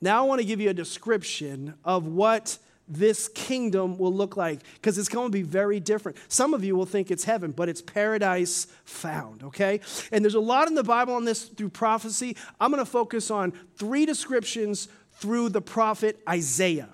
Now 0.00 0.24
I 0.24 0.26
want 0.26 0.40
to 0.40 0.46
give 0.46 0.60
you 0.60 0.70
a 0.70 0.74
description 0.74 1.74
of 1.84 2.06
what 2.06 2.56
this 2.90 3.29
kingdom 3.29 3.96
will 3.96 4.12
look 4.12 4.37
like 4.37 4.61
because 4.74 4.98
it's 4.98 5.09
going 5.09 5.29
to 5.29 5.33
be 5.33 5.42
very 5.42 5.79
different. 5.81 6.18
Some 6.29 6.53
of 6.53 6.64
you 6.64 6.74
will 6.74 6.87
think 6.87 7.11
it's 7.11 7.24
heaven, 7.24 7.53
but 7.53 7.68
it's 7.68 7.81
paradise 7.81 8.66
found, 8.85 9.44
okay? 9.44 9.81
And 10.11 10.24
there's 10.24 10.35
a 10.35 10.40
lot 10.40 10.68
in 10.68 10.74
the 10.74 10.83
Bible 10.83 11.14
on 11.14 11.24
this 11.24 11.44
through 11.44 11.70
prophecy. 11.70 12.37
I'm 12.61 12.70
going 12.70 12.85
to 12.85 12.90
focus 12.90 13.31
on 13.31 13.53
three 13.76 14.05
descriptions 14.05 14.88
through 15.12 15.50
the 15.50 15.62
prophet 15.62 16.20
Isaiah 16.29 16.88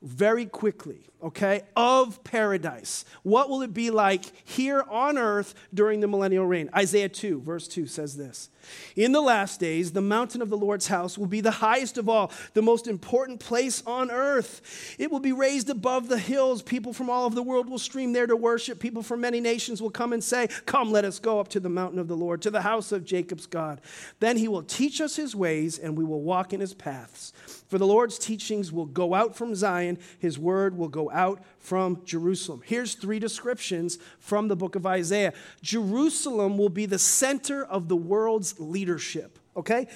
very 0.00 0.46
quickly, 0.46 1.06
okay, 1.22 1.62
of 1.76 2.22
paradise. 2.24 3.04
What 3.22 3.48
will 3.48 3.62
it 3.62 3.72
be 3.72 3.90
like 3.90 4.24
here 4.44 4.84
on 4.88 5.18
earth 5.18 5.54
during 5.72 6.00
the 6.00 6.08
millennial 6.08 6.46
reign? 6.46 6.68
Isaiah 6.74 7.08
2, 7.08 7.40
verse 7.40 7.68
2 7.68 7.86
says 7.86 8.16
this 8.16 8.50
In 8.96 9.12
the 9.12 9.20
last 9.20 9.60
days, 9.60 9.92
the 9.92 10.00
mountain 10.00 10.42
of 10.42 10.50
the 10.50 10.56
Lord's 10.56 10.88
house 10.88 11.16
will 11.16 11.26
be 11.26 11.40
the 11.40 11.50
highest 11.50 11.98
of 11.98 12.08
all, 12.08 12.32
the 12.54 12.62
most 12.62 12.86
important 12.86 13.40
place 13.40 13.82
on 13.86 14.10
earth. 14.10 14.96
It 14.98 15.10
will 15.10 15.20
be 15.20 15.32
raised 15.32 15.70
above 15.70 16.08
the 16.08 16.18
hills. 16.18 16.62
People 16.62 16.92
from 16.92 17.08
all 17.08 17.24
over 17.24 17.34
the 17.34 17.42
world 17.42 17.68
will 17.68 17.78
stream 17.78 18.12
there 18.12 18.26
to 18.26 18.36
worship. 18.36 18.80
People 18.80 19.02
from 19.02 19.20
many 19.20 19.40
nations 19.40 19.80
will 19.80 19.90
come 19.90 20.12
and 20.12 20.22
say, 20.22 20.48
Come, 20.66 20.90
let 20.90 21.04
us 21.04 21.18
go 21.18 21.38
up 21.38 21.48
to 21.48 21.60
the 21.60 21.68
mountain 21.68 21.98
of 21.98 22.08
the 22.08 22.16
Lord, 22.16 22.42
to 22.42 22.50
the 22.50 22.62
house 22.62 22.90
of 22.90 23.04
Jacob's 23.04 23.46
God. 23.46 23.80
Then 24.20 24.36
he 24.36 24.48
will 24.48 24.62
teach 24.62 25.00
us 25.00 25.16
his 25.16 25.36
ways, 25.36 25.78
and 25.78 25.96
we 25.96 26.04
will 26.04 26.22
walk 26.22 26.52
in 26.52 26.60
his 26.60 26.74
paths. 26.74 27.32
For 27.68 27.78
the 27.78 27.86
Lord's 27.86 28.18
teachings 28.18 28.72
will 28.72 28.86
go 28.86 29.14
out 29.14 29.36
from 29.36 29.54
Zion, 29.54 29.98
his 30.18 30.38
word 30.38 30.76
will 30.76 30.88
go 30.88 31.10
out 31.12 31.42
from 31.58 32.02
Jerusalem. 32.04 32.62
Here's 32.64 32.94
three 32.94 33.18
descriptions 33.18 33.98
from 34.18 34.48
the 34.48 34.56
book 34.56 34.74
of 34.74 34.86
Isaiah 34.86 35.32
Jerusalem 35.62 36.58
will 36.58 36.68
be 36.68 36.86
the 36.86 36.98
center 36.98 37.64
of 37.64 37.88
the 37.88 37.96
world's 37.96 38.58
leadership, 38.58 39.38
okay? 39.56 39.88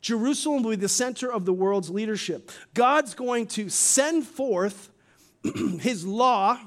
Jerusalem 0.00 0.62
will 0.62 0.70
be 0.70 0.76
the 0.76 0.88
center 0.88 1.30
of 1.30 1.44
the 1.44 1.52
world's 1.52 1.90
leadership. 1.90 2.50
God's 2.72 3.14
going 3.14 3.46
to 3.48 3.68
send 3.68 4.26
forth 4.26 4.90
his 5.80 6.06
law, 6.06 6.58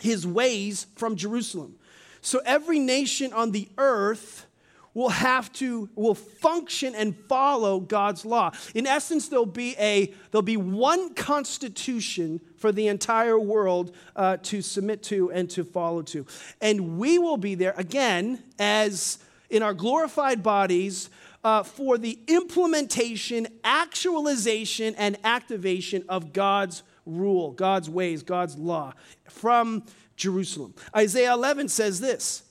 his 0.00 0.26
ways 0.26 0.86
from 0.96 1.16
Jerusalem. 1.16 1.76
So 2.20 2.40
every 2.44 2.80
nation 2.80 3.32
on 3.32 3.52
the 3.52 3.68
earth 3.78 4.46
will 4.94 5.10
have 5.10 5.52
to 5.52 5.90
will 5.94 6.14
function 6.14 6.94
and 6.94 7.14
follow 7.28 7.78
God's 7.78 8.24
law. 8.24 8.50
In 8.74 8.86
essence, 8.86 9.28
there'll 9.28 9.44
be 9.44 9.76
a 9.78 10.12
there'll 10.30 10.42
be 10.42 10.56
one 10.56 11.12
constitution 11.14 12.40
for 12.66 12.72
the 12.72 12.88
entire 12.88 13.38
world 13.38 13.94
uh, 14.16 14.38
to 14.38 14.60
submit 14.60 15.00
to 15.00 15.30
and 15.30 15.48
to 15.48 15.62
follow 15.62 16.02
to, 16.02 16.26
and 16.60 16.98
we 16.98 17.16
will 17.16 17.36
be 17.36 17.54
there 17.54 17.74
again 17.76 18.42
as 18.58 19.20
in 19.48 19.62
our 19.62 19.72
glorified 19.72 20.42
bodies. 20.42 21.08
Uh, 21.44 21.62
for 21.62 21.96
the 21.96 22.18
implementation, 22.26 23.46
actualization, 23.62 24.96
and 24.96 25.16
activation 25.22 26.02
of 26.08 26.32
God's 26.32 26.82
rule, 27.04 27.52
God's 27.52 27.88
ways, 27.88 28.24
God's 28.24 28.56
law 28.56 28.94
from 29.28 29.84
Jerusalem. 30.16 30.74
Isaiah 30.96 31.34
11 31.34 31.68
says 31.68 32.00
this 32.00 32.42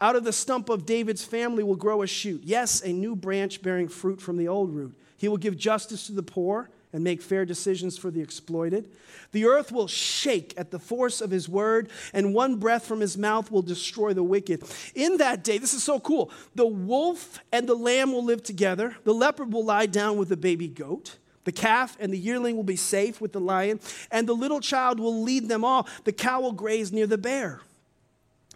out 0.00 0.16
of 0.16 0.24
the 0.24 0.32
stump 0.32 0.70
of 0.70 0.84
David's 0.84 1.24
family 1.24 1.62
will 1.62 1.76
grow 1.76 2.02
a 2.02 2.08
shoot. 2.08 2.40
Yes, 2.42 2.82
a 2.82 2.92
new 2.92 3.14
branch 3.14 3.62
bearing 3.62 3.86
fruit 3.86 4.20
from 4.20 4.38
the 4.38 4.48
old 4.48 4.74
root. 4.74 4.98
He 5.18 5.28
will 5.28 5.36
give 5.36 5.56
justice 5.56 6.08
to 6.08 6.12
the 6.12 6.24
poor 6.24 6.68
and 6.92 7.02
make 7.02 7.22
fair 7.22 7.44
decisions 7.44 7.96
for 7.96 8.10
the 8.10 8.20
exploited. 8.20 8.90
The 9.32 9.46
earth 9.46 9.72
will 9.72 9.88
shake 9.88 10.54
at 10.56 10.70
the 10.70 10.78
force 10.78 11.20
of 11.20 11.30
his 11.30 11.48
word, 11.48 11.90
and 12.12 12.34
one 12.34 12.56
breath 12.56 12.86
from 12.86 13.00
his 13.00 13.16
mouth 13.16 13.50
will 13.50 13.62
destroy 13.62 14.12
the 14.12 14.22
wicked. 14.22 14.62
In 14.94 15.16
that 15.16 15.42
day, 15.42 15.58
this 15.58 15.74
is 15.74 15.82
so 15.82 16.00
cool 16.00 16.30
the 16.54 16.66
wolf 16.66 17.38
and 17.52 17.68
the 17.68 17.74
lamb 17.74 18.12
will 18.12 18.24
live 18.24 18.42
together, 18.42 18.96
the 19.04 19.14
leopard 19.14 19.52
will 19.52 19.64
lie 19.64 19.86
down 19.86 20.16
with 20.16 20.28
the 20.28 20.36
baby 20.36 20.68
goat. 20.68 21.16
The 21.44 21.52
calf 21.52 21.96
and 21.98 22.12
the 22.12 22.18
yearling 22.18 22.54
will 22.54 22.62
be 22.62 22.76
safe 22.76 23.20
with 23.20 23.32
the 23.32 23.40
lion, 23.40 23.80
and 24.12 24.28
the 24.28 24.32
little 24.32 24.60
child 24.60 25.00
will 25.00 25.22
lead 25.22 25.48
them 25.48 25.64
all. 25.64 25.88
The 26.04 26.12
cow 26.12 26.40
will 26.40 26.52
graze 26.52 26.92
near 26.92 27.08
the 27.08 27.18
bear. 27.18 27.62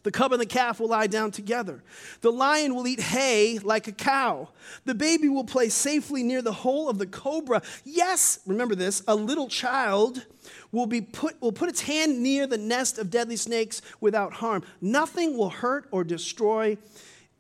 The 0.07 0.13
cub 0.13 0.31
and 0.31 0.41
the 0.41 0.47
calf 0.47 0.79
will 0.79 0.91
lie 0.91 1.09
down 1.09 1.33
together. 1.33 1.83
The 2.21 2.31
lion 2.31 2.77
will 2.77 2.87
eat 2.87 3.01
hay 3.01 3.59
like 3.59 3.89
a 3.89 3.93
cow. 3.93 4.51
The 4.85 4.95
baby 4.95 5.29
will 5.29 5.43
play 5.43 5.69
safely 5.69 6.23
near 6.23 6.43
the 6.43 6.53
hole 6.53 6.89
of 6.89 6.99
the 6.99 7.07
cobra. 7.07 7.61
Yes, 7.83 8.39
remember 8.47 8.77
this, 8.77 9.03
a 9.09 9.17
little 9.17 9.49
child 9.49 10.25
will, 10.71 10.87
be 10.87 11.01
put, 11.01 11.43
will 11.43 11.51
put 11.51 11.69
its 11.69 11.81
hand 11.81 12.23
near 12.23 12.47
the 12.47 12.57
nest 12.57 13.01
of 13.01 13.11
deadly 13.11 13.35
snakes 13.35 13.83
without 14.01 14.35
harm. 14.35 14.63
Nothing 14.81 15.37
will 15.37 15.51
hurt 15.51 15.89
or 15.91 16.05
destroy 16.05 16.79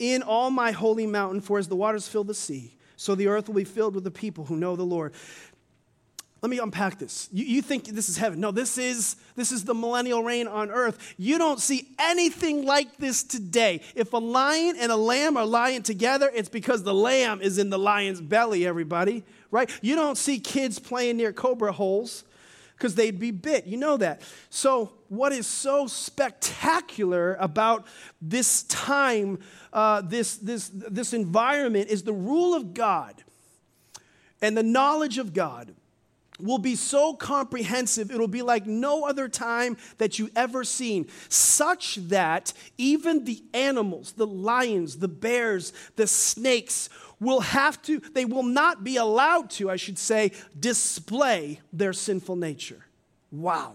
in 0.01 0.25
all 0.25 0.51
my 0.51 0.73
holy 0.73 1.07
mountain, 1.07 1.41
for 1.41 1.61
as 1.61 1.69
the 1.69 1.77
waters 1.77 2.09
fill 2.09 2.25
the 2.25 2.35
sea, 2.35 2.75
so 2.97 3.15
the 3.15 3.29
earth 3.29 3.47
will 3.47 3.55
be 3.55 3.63
filled 3.63 3.95
with 3.95 4.03
the 4.03 4.11
people 4.11 4.47
who 4.47 4.57
know 4.57 4.75
the 4.75 4.83
Lord. 4.83 5.13
Let 6.47 6.51
me 6.51 6.59
unpack 6.61 6.97
this. 6.97 7.29
You, 7.33 7.45
you 7.45 7.61
think 7.61 7.87
this 7.87 8.09
is 8.09 8.17
heaven. 8.17 8.39
No, 8.39 8.53
this 8.53 8.79
is, 8.79 9.17
this 9.35 9.51
is 9.51 9.65
the 9.65 9.75
millennial 9.75 10.23
reign 10.23 10.47
on 10.47 10.71
earth. 10.71 11.17
You 11.19 11.39
don't 11.39 11.59
see 11.59 11.89
anything 11.99 12.65
like 12.65 12.99
this 12.99 13.25
today. 13.25 13.81
If 13.97 14.13
a 14.13 14.19
lion 14.19 14.77
and 14.79 14.93
a 14.93 14.97
lamb 14.97 15.37
are 15.37 15.45
lying 15.45 15.83
together, 15.83 16.31
it's 16.33 16.49
because 16.49 16.85
the 16.85 16.95
lamb 16.95 17.41
is 17.43 17.59
in 17.59 17.69
the 17.69 17.81
lion's 17.81 18.21
belly, 18.21 18.65
everybody, 18.65 19.25
right? 19.51 19.69
You 19.83 19.97
don't 19.97 20.17
see 20.17 20.39
kids 20.39 20.79
playing 20.79 21.17
near 21.17 21.33
cobra 21.33 21.73
holes 21.73 22.23
because 22.77 22.95
they'd 22.95 23.19
be 23.19 23.33
bit. 23.33 23.67
You 23.67 23.79
know 23.79 23.97
that. 23.97 24.23
So, 24.49 24.93
what 25.09 25.33
is 25.33 25.49
so 25.49 25.89
spectacular 25.89 27.35
about 27.41 27.89
this 28.23 28.63
time, 28.63 29.41
uh, 29.73 30.01
this, 30.03 30.37
this, 30.37 30.71
this 30.73 31.13
environment, 31.13 31.91
is 31.91 32.05
the 32.05 32.13
rule 32.13 32.55
of 32.55 32.73
God 32.73 33.25
and 34.41 34.57
the 34.57 34.63
knowledge 34.63 35.19
of 35.19 35.35
God 35.35 35.75
will 36.39 36.59
be 36.59 36.75
so 36.75 37.15
comprehensive, 37.15 38.11
it'll 38.11 38.29
be 38.29 38.43
like 38.43 38.67
no 38.67 39.05
other 39.05 39.29
time 39.29 39.77
that 39.99 40.19
you 40.19 40.31
ever 40.37 40.65
seen, 40.65 41.07
such 41.29 41.97
that 41.97 42.53
even 42.79 43.25
the 43.25 43.43
animals, 43.55 44.13
the 44.13 44.27
lions, 44.27 44.99
the 44.99 45.09
bears, 45.09 45.73
the 45.97 46.07
snakes, 46.07 46.89
will 47.19 47.41
have 47.41 47.81
to, 47.83 47.99
they 47.99 48.25
will 48.25 48.43
not 48.43 48.85
be 48.85 48.97
allowed 48.97 49.51
to, 49.51 49.71
I 49.71 49.77
should 49.77 49.99
say, 49.99 50.33
display 50.59 51.61
their 51.73 51.93
sinful 51.93 52.37
nature. 52.37 52.85
Wow. 53.31 53.75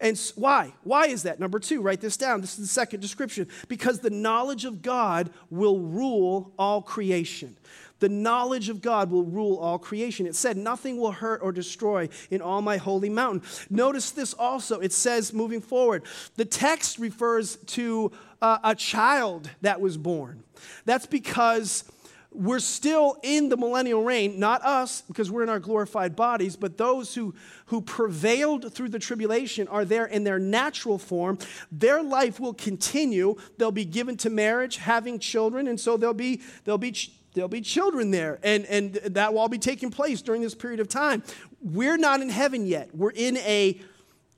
And 0.00 0.18
why? 0.36 0.74
Why 0.84 1.06
is 1.06 1.24
that? 1.24 1.40
Number 1.40 1.58
two, 1.58 1.80
write 1.80 2.00
this 2.00 2.16
down. 2.16 2.40
This 2.40 2.52
is 2.52 2.58
the 2.58 2.66
second 2.66 3.00
description. 3.00 3.48
Because 3.68 4.00
the 4.00 4.10
knowledge 4.10 4.64
of 4.64 4.82
God 4.82 5.30
will 5.50 5.78
rule 5.80 6.52
all 6.58 6.82
creation. 6.82 7.56
The 8.00 8.08
knowledge 8.08 8.68
of 8.68 8.80
God 8.80 9.10
will 9.10 9.24
rule 9.24 9.56
all 9.56 9.78
creation. 9.78 10.26
It 10.26 10.36
said, 10.36 10.56
Nothing 10.56 10.98
will 10.98 11.12
hurt 11.12 11.40
or 11.42 11.52
destroy 11.52 12.08
in 12.30 12.40
all 12.40 12.62
my 12.62 12.76
holy 12.76 13.08
mountain. 13.08 13.42
Notice 13.70 14.10
this 14.10 14.34
also. 14.34 14.80
It 14.80 14.92
says, 14.92 15.32
moving 15.32 15.60
forward, 15.60 16.04
the 16.36 16.44
text 16.44 16.98
refers 16.98 17.56
to 17.56 18.12
uh, 18.40 18.58
a 18.62 18.74
child 18.74 19.50
that 19.62 19.80
was 19.80 19.96
born. 19.96 20.42
That's 20.84 21.06
because 21.06 21.84
we're 22.30 22.60
still 22.60 23.16
in 23.22 23.48
the 23.48 23.56
millennial 23.56 24.04
reign, 24.04 24.38
not 24.38 24.62
us, 24.62 25.00
because 25.02 25.30
we're 25.30 25.42
in 25.42 25.48
our 25.48 25.58
glorified 25.58 26.14
bodies, 26.14 26.56
but 26.56 26.76
those 26.76 27.14
who, 27.14 27.34
who 27.66 27.80
prevailed 27.80 28.72
through 28.72 28.90
the 28.90 28.98
tribulation 28.98 29.66
are 29.68 29.84
there 29.84 30.04
in 30.04 30.24
their 30.24 30.38
natural 30.38 30.98
form. 30.98 31.38
Their 31.72 32.02
life 32.02 32.38
will 32.38 32.52
continue. 32.52 33.36
They'll 33.56 33.72
be 33.72 33.86
given 33.86 34.16
to 34.18 34.30
marriage, 34.30 34.76
having 34.76 35.18
children, 35.18 35.66
and 35.66 35.80
so 35.80 35.96
they'll 35.96 36.12
be, 36.12 36.42
they'll 36.64 36.78
be 36.78 36.92
there'll 37.38 37.48
be 37.48 37.60
children 37.60 38.10
there, 38.10 38.40
and, 38.42 38.66
and 38.66 38.94
that 38.94 39.32
will 39.32 39.40
all 39.40 39.48
be 39.48 39.58
taking 39.58 39.90
place 39.90 40.20
during 40.20 40.42
this 40.42 40.54
period 40.54 40.80
of 40.80 40.88
time. 40.88 41.22
We're 41.62 41.96
not 41.96 42.20
in 42.20 42.28
heaven 42.28 42.66
yet. 42.66 42.94
We're 42.94 43.12
in 43.12 43.36
a 43.38 43.80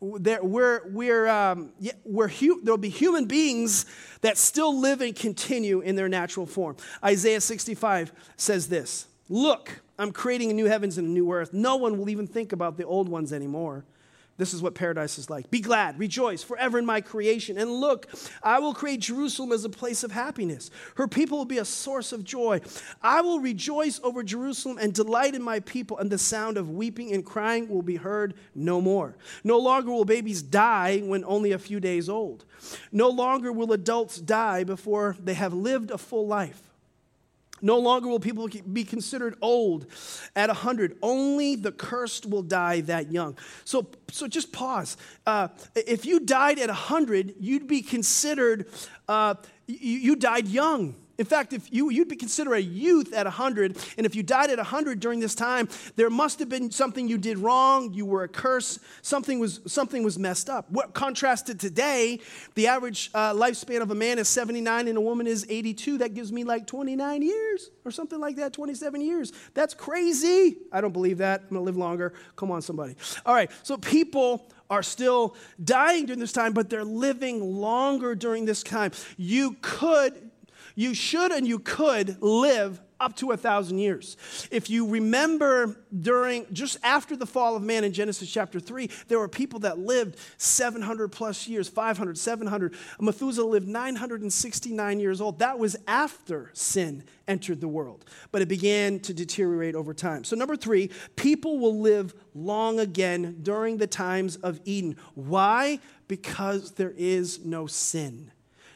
there, 0.00 0.42
we're, 0.42 0.88
we're, 0.88 1.28
um, 1.28 1.72
we're 2.04 2.28
hu- 2.28 2.62
there'll 2.62 2.78
be 2.78 2.88
human 2.88 3.26
beings 3.26 3.84
that 4.22 4.38
still 4.38 4.80
live 4.80 5.02
and 5.02 5.14
continue 5.14 5.80
in 5.80 5.94
their 5.94 6.08
natural 6.08 6.46
form. 6.46 6.76
Isaiah 7.04 7.40
65 7.40 8.12
says 8.36 8.68
this 8.68 9.06
Look, 9.28 9.80
I'm 9.98 10.12
creating 10.12 10.50
a 10.50 10.54
new 10.54 10.66
heavens 10.66 10.96
and 10.96 11.06
a 11.06 11.10
new 11.10 11.30
earth. 11.32 11.52
No 11.52 11.76
one 11.76 11.98
will 11.98 12.08
even 12.08 12.26
think 12.26 12.52
about 12.52 12.78
the 12.78 12.84
old 12.84 13.08
ones 13.08 13.32
anymore. 13.32 13.84
This 14.40 14.54
is 14.54 14.62
what 14.62 14.74
paradise 14.74 15.18
is 15.18 15.28
like. 15.28 15.50
Be 15.50 15.60
glad, 15.60 15.98
rejoice 15.98 16.42
forever 16.42 16.78
in 16.78 16.86
my 16.86 17.02
creation. 17.02 17.58
And 17.58 17.70
look, 17.70 18.06
I 18.42 18.58
will 18.58 18.72
create 18.72 19.00
Jerusalem 19.00 19.52
as 19.52 19.66
a 19.66 19.68
place 19.68 20.02
of 20.02 20.12
happiness. 20.12 20.70
Her 20.94 21.06
people 21.06 21.36
will 21.36 21.44
be 21.44 21.58
a 21.58 21.64
source 21.66 22.10
of 22.10 22.24
joy. 22.24 22.62
I 23.02 23.20
will 23.20 23.40
rejoice 23.40 24.00
over 24.02 24.22
Jerusalem 24.22 24.78
and 24.80 24.94
delight 24.94 25.34
in 25.34 25.42
my 25.42 25.60
people, 25.60 25.98
and 25.98 26.10
the 26.10 26.16
sound 26.16 26.56
of 26.56 26.70
weeping 26.70 27.12
and 27.12 27.22
crying 27.22 27.68
will 27.68 27.82
be 27.82 27.96
heard 27.96 28.32
no 28.54 28.80
more. 28.80 29.14
No 29.44 29.58
longer 29.58 29.90
will 29.90 30.06
babies 30.06 30.40
die 30.40 31.00
when 31.00 31.22
only 31.26 31.52
a 31.52 31.58
few 31.58 31.78
days 31.78 32.08
old. 32.08 32.46
No 32.90 33.10
longer 33.10 33.52
will 33.52 33.74
adults 33.74 34.16
die 34.16 34.64
before 34.64 35.16
they 35.22 35.34
have 35.34 35.52
lived 35.52 35.90
a 35.90 35.98
full 35.98 36.26
life. 36.26 36.69
No 37.62 37.78
longer 37.78 38.08
will 38.08 38.20
people 38.20 38.48
be 38.72 38.84
considered 38.84 39.36
old 39.40 39.86
at 40.34 40.48
100. 40.48 40.98
Only 41.02 41.56
the 41.56 41.72
cursed 41.72 42.26
will 42.26 42.42
die 42.42 42.80
that 42.82 43.12
young. 43.12 43.36
So, 43.64 43.86
so 44.10 44.26
just 44.26 44.52
pause. 44.52 44.96
Uh, 45.26 45.48
if 45.74 46.04
you 46.06 46.20
died 46.20 46.58
at 46.58 46.68
100, 46.68 47.34
you'd 47.38 47.66
be 47.66 47.82
considered, 47.82 48.66
uh, 49.08 49.34
you, 49.66 49.98
you 49.98 50.16
died 50.16 50.48
young. 50.48 50.94
In 51.20 51.26
fact, 51.26 51.52
if 51.52 51.70
you, 51.70 51.90
you'd 51.90 52.08
be 52.08 52.16
considered 52.16 52.54
a 52.54 52.62
youth 52.62 53.12
at 53.12 53.26
100, 53.26 53.76
and 53.98 54.06
if 54.06 54.14
you 54.14 54.22
died 54.22 54.48
at 54.48 54.56
100 54.56 55.00
during 55.00 55.20
this 55.20 55.34
time, 55.34 55.68
there 55.94 56.08
must 56.08 56.38
have 56.38 56.48
been 56.48 56.70
something 56.70 57.08
you 57.08 57.18
did 57.18 57.36
wrong, 57.36 57.92
you 57.92 58.06
were 58.06 58.22
a 58.22 58.28
curse, 58.28 58.78
something 59.02 59.38
was, 59.38 59.60
something 59.66 60.02
was 60.02 60.18
messed 60.18 60.48
up. 60.48 60.70
What 60.70 60.94
contrasted 60.94 61.60
today, 61.60 62.20
the 62.54 62.68
average 62.68 63.10
uh, 63.12 63.34
lifespan 63.34 63.82
of 63.82 63.90
a 63.90 63.94
man 63.94 64.18
is 64.18 64.28
79 64.28 64.88
and 64.88 64.96
a 64.96 65.00
woman 65.02 65.26
is 65.26 65.44
82. 65.46 65.98
That 65.98 66.14
gives 66.14 66.32
me 66.32 66.42
like 66.42 66.66
29 66.66 67.20
years 67.20 67.68
or 67.84 67.90
something 67.90 68.18
like 68.18 68.36
that, 68.36 68.54
27 68.54 69.02
years. 69.02 69.30
That's 69.52 69.74
crazy. 69.74 70.56
I 70.72 70.80
don't 70.80 70.92
believe 70.94 71.18
that. 71.18 71.42
I'm 71.42 71.48
gonna 71.48 71.60
live 71.60 71.76
longer. 71.76 72.14
Come 72.36 72.50
on, 72.50 72.62
somebody. 72.62 72.96
All 73.26 73.34
right, 73.34 73.50
so 73.62 73.76
people 73.76 74.50
are 74.70 74.82
still 74.82 75.36
dying 75.62 76.06
during 76.06 76.20
this 76.20 76.32
time, 76.32 76.54
but 76.54 76.70
they're 76.70 76.82
living 76.82 77.42
longer 77.42 78.14
during 78.14 78.46
this 78.46 78.62
time. 78.62 78.92
You 79.18 79.56
could 79.60 80.29
you 80.74 80.94
should 80.94 81.32
and 81.32 81.46
you 81.46 81.58
could 81.58 82.20
live 82.22 82.80
up 83.00 83.16
to 83.16 83.32
a 83.32 83.36
thousand 83.36 83.78
years. 83.78 84.16
If 84.50 84.68
you 84.68 84.86
remember 84.86 85.80
during, 85.98 86.46
just 86.52 86.76
after 86.82 87.16
the 87.16 87.26
fall 87.26 87.56
of 87.56 87.62
man 87.62 87.82
in 87.82 87.92
Genesis 87.92 88.30
chapter 88.30 88.60
3, 88.60 88.90
there 89.08 89.18
were 89.18 89.28
people 89.28 89.60
that 89.60 89.78
lived 89.78 90.16
700 90.36 91.08
plus 91.08 91.48
years, 91.48 91.68
500, 91.68 92.18
700. 92.18 92.74
Methuselah 93.00 93.46
lived 93.46 93.66
969 93.66 95.00
years 95.00 95.20
old. 95.20 95.38
That 95.38 95.58
was 95.58 95.76
after 95.88 96.50
sin 96.52 97.04
entered 97.26 97.60
the 97.60 97.68
world, 97.68 98.04
but 98.32 98.42
it 98.42 98.48
began 98.48 99.00
to 99.00 99.14
deteriorate 99.14 99.74
over 99.74 99.94
time. 99.94 100.24
So, 100.24 100.36
number 100.36 100.56
three, 100.56 100.90
people 101.16 101.58
will 101.58 101.78
live 101.80 102.14
long 102.34 102.80
again 102.80 103.38
during 103.42 103.78
the 103.78 103.86
times 103.86 104.36
of 104.36 104.60
Eden. 104.64 104.96
Why? 105.14 105.78
Because 106.06 106.72
there 106.72 106.92
is 106.96 107.44
no 107.44 107.66
sin, 107.66 108.32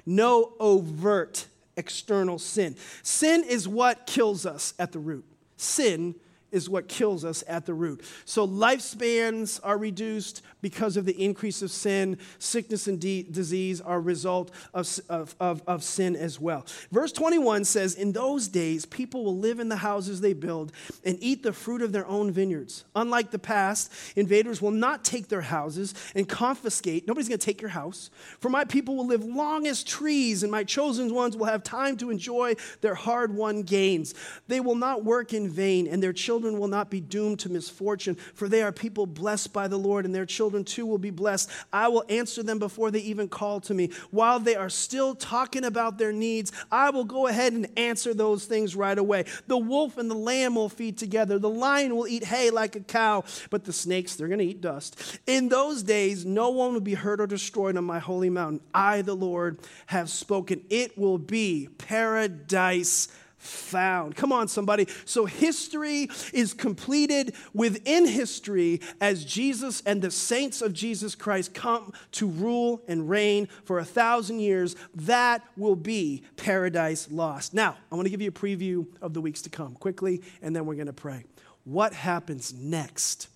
no 0.06 0.54
overt 0.60 1.48
external 1.76 2.38
sin. 2.38 2.76
Sin 3.02 3.44
is 3.44 3.66
what 3.68 4.06
kills 4.06 4.46
us 4.46 4.74
at 4.78 4.92
the 4.92 4.98
root. 4.98 5.24
Sin 5.56 6.14
is 6.54 6.70
what 6.70 6.88
kills 6.88 7.24
us 7.24 7.42
at 7.46 7.66
the 7.66 7.74
root. 7.74 8.02
So 8.24 8.46
lifespans 8.46 9.60
are 9.62 9.76
reduced 9.76 10.42
because 10.62 10.96
of 10.96 11.04
the 11.04 11.22
increase 11.22 11.60
of 11.60 11.70
sin. 11.70 12.16
Sickness 12.38 12.86
and 12.86 13.00
de- 13.00 13.24
disease 13.24 13.80
are 13.80 13.96
a 13.96 14.00
result 14.00 14.50
of, 14.72 14.88
of, 15.08 15.34
of, 15.40 15.62
of 15.66 15.82
sin 15.82 16.16
as 16.16 16.40
well. 16.40 16.64
Verse 16.90 17.12
21 17.12 17.64
says, 17.64 17.94
In 17.94 18.12
those 18.12 18.48
days, 18.48 18.86
people 18.86 19.24
will 19.24 19.36
live 19.36 19.60
in 19.60 19.68
the 19.68 19.76
houses 19.76 20.20
they 20.20 20.32
build 20.32 20.72
and 21.04 21.18
eat 21.20 21.42
the 21.42 21.52
fruit 21.52 21.82
of 21.82 21.92
their 21.92 22.06
own 22.06 22.30
vineyards. 22.30 22.84
Unlike 22.94 23.30
the 23.30 23.38
past, 23.38 23.92
invaders 24.16 24.62
will 24.62 24.70
not 24.70 25.04
take 25.04 25.28
their 25.28 25.42
houses 25.42 25.94
and 26.14 26.28
confiscate. 26.28 27.06
Nobody's 27.06 27.28
going 27.28 27.38
to 27.38 27.44
take 27.44 27.60
your 27.60 27.70
house. 27.70 28.10
For 28.38 28.48
my 28.48 28.64
people 28.64 28.96
will 28.96 29.06
live 29.06 29.24
long 29.24 29.66
as 29.66 29.82
trees, 29.82 30.42
and 30.42 30.52
my 30.52 30.64
chosen 30.64 31.12
ones 31.12 31.36
will 31.36 31.46
have 31.46 31.62
time 31.62 31.96
to 31.98 32.10
enjoy 32.10 32.54
their 32.80 32.94
hard 32.94 33.34
won 33.34 33.62
gains. 33.62 34.14
They 34.48 34.60
will 34.60 34.76
not 34.76 35.04
work 35.04 35.32
in 35.32 35.48
vain, 35.48 35.86
and 35.86 36.02
their 36.02 36.12
children 36.12 36.43
children 36.44 36.60
will 36.60 36.68
not 36.68 36.90
be 36.90 37.00
doomed 37.00 37.38
to 37.38 37.48
misfortune, 37.48 38.14
for 38.34 38.48
they 38.48 38.62
are 38.62 38.70
people 38.70 39.06
blessed 39.06 39.50
by 39.54 39.66
the 39.66 39.78
Lord, 39.78 40.04
and 40.04 40.14
their 40.14 40.26
children 40.26 40.62
too 40.62 40.84
will 40.84 40.98
be 40.98 41.08
blessed. 41.08 41.50
I 41.72 41.88
will 41.88 42.04
answer 42.10 42.42
them 42.42 42.58
before 42.58 42.90
they 42.90 42.98
even 42.98 43.28
call 43.28 43.60
to 43.60 43.72
me. 43.72 43.88
While 44.10 44.40
they 44.40 44.54
are 44.54 44.68
still 44.68 45.14
talking 45.14 45.64
about 45.64 45.96
their 45.96 46.12
needs, 46.12 46.52
I 46.70 46.90
will 46.90 47.04
go 47.04 47.28
ahead 47.28 47.54
and 47.54 47.66
answer 47.78 48.12
those 48.12 48.44
things 48.44 48.76
right 48.76 48.98
away. 48.98 49.24
The 49.46 49.56
wolf 49.56 49.96
and 49.96 50.10
the 50.10 50.14
lamb 50.14 50.56
will 50.56 50.68
feed 50.68 50.98
together, 50.98 51.38
the 51.38 51.48
lion 51.48 51.96
will 51.96 52.06
eat 52.06 52.24
hay 52.24 52.50
like 52.50 52.76
a 52.76 52.80
cow, 52.80 53.24
but 53.48 53.64
the 53.64 53.72
snakes, 53.72 54.14
they're 54.14 54.28
going 54.28 54.38
to 54.40 54.44
eat 54.44 54.60
dust. 54.60 55.18
In 55.26 55.48
those 55.48 55.82
days, 55.82 56.26
no 56.26 56.50
one 56.50 56.74
will 56.74 56.80
be 56.80 56.92
hurt 56.92 57.22
or 57.22 57.26
destroyed 57.26 57.78
on 57.78 57.84
my 57.84 58.00
holy 58.00 58.28
mountain. 58.28 58.60
I, 58.74 59.00
the 59.00 59.16
Lord, 59.16 59.60
have 59.86 60.10
spoken. 60.10 60.62
It 60.68 60.98
will 60.98 61.16
be 61.18 61.68
paradise 61.78 63.08
found. 63.44 64.16
Come 64.16 64.32
on, 64.32 64.48
somebody. 64.48 64.86
So 65.04 65.26
history 65.26 66.08
is 66.32 66.54
completed 66.54 67.34
within 67.52 68.06
history 68.06 68.80
as 69.00 69.24
Jesus 69.24 69.82
and 69.86 70.00
the 70.00 70.10
saints 70.10 70.62
of 70.62 70.72
Jesus 70.72 71.14
Christ 71.14 71.54
come 71.54 71.92
to 72.12 72.26
rule 72.26 72.82
and 72.88 73.08
reign 73.08 73.48
for 73.64 73.78
a 73.78 73.84
thousand 73.84 74.40
years. 74.40 74.76
That 74.94 75.42
will 75.56 75.76
be 75.76 76.22
paradise 76.36 77.10
lost. 77.10 77.54
Now, 77.54 77.76
I 77.90 77.94
want 77.94 78.06
to 78.06 78.10
give 78.10 78.22
you 78.22 78.28
a 78.28 78.32
preview 78.32 78.86
of 79.02 79.14
the 79.14 79.20
weeks 79.20 79.42
to 79.42 79.50
come 79.50 79.74
quickly, 79.74 80.22
and 80.42 80.54
then 80.54 80.66
we're 80.66 80.74
going 80.74 80.86
to 80.86 80.92
pray. 80.92 81.24
What 81.64 81.92
happens 81.92 82.54
next? 82.54 83.28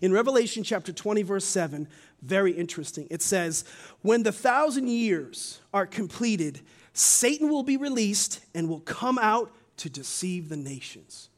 In 0.00 0.12
Revelation 0.12 0.62
chapter 0.62 0.92
20, 0.92 1.22
verse 1.22 1.44
7, 1.44 1.88
very 2.22 2.52
interesting. 2.52 3.06
It 3.10 3.20
says, 3.22 3.64
When 4.00 4.22
the 4.22 4.32
thousand 4.32 4.88
years 4.88 5.60
are 5.74 5.86
completed, 5.86 6.60
Satan 6.92 7.48
will 7.48 7.62
be 7.62 7.76
released 7.76 8.40
and 8.54 8.68
will 8.68 8.80
come 8.80 9.18
out 9.18 9.52
to 9.78 9.88
deceive 9.88 10.48
the 10.48 10.56
nations. 10.56 11.28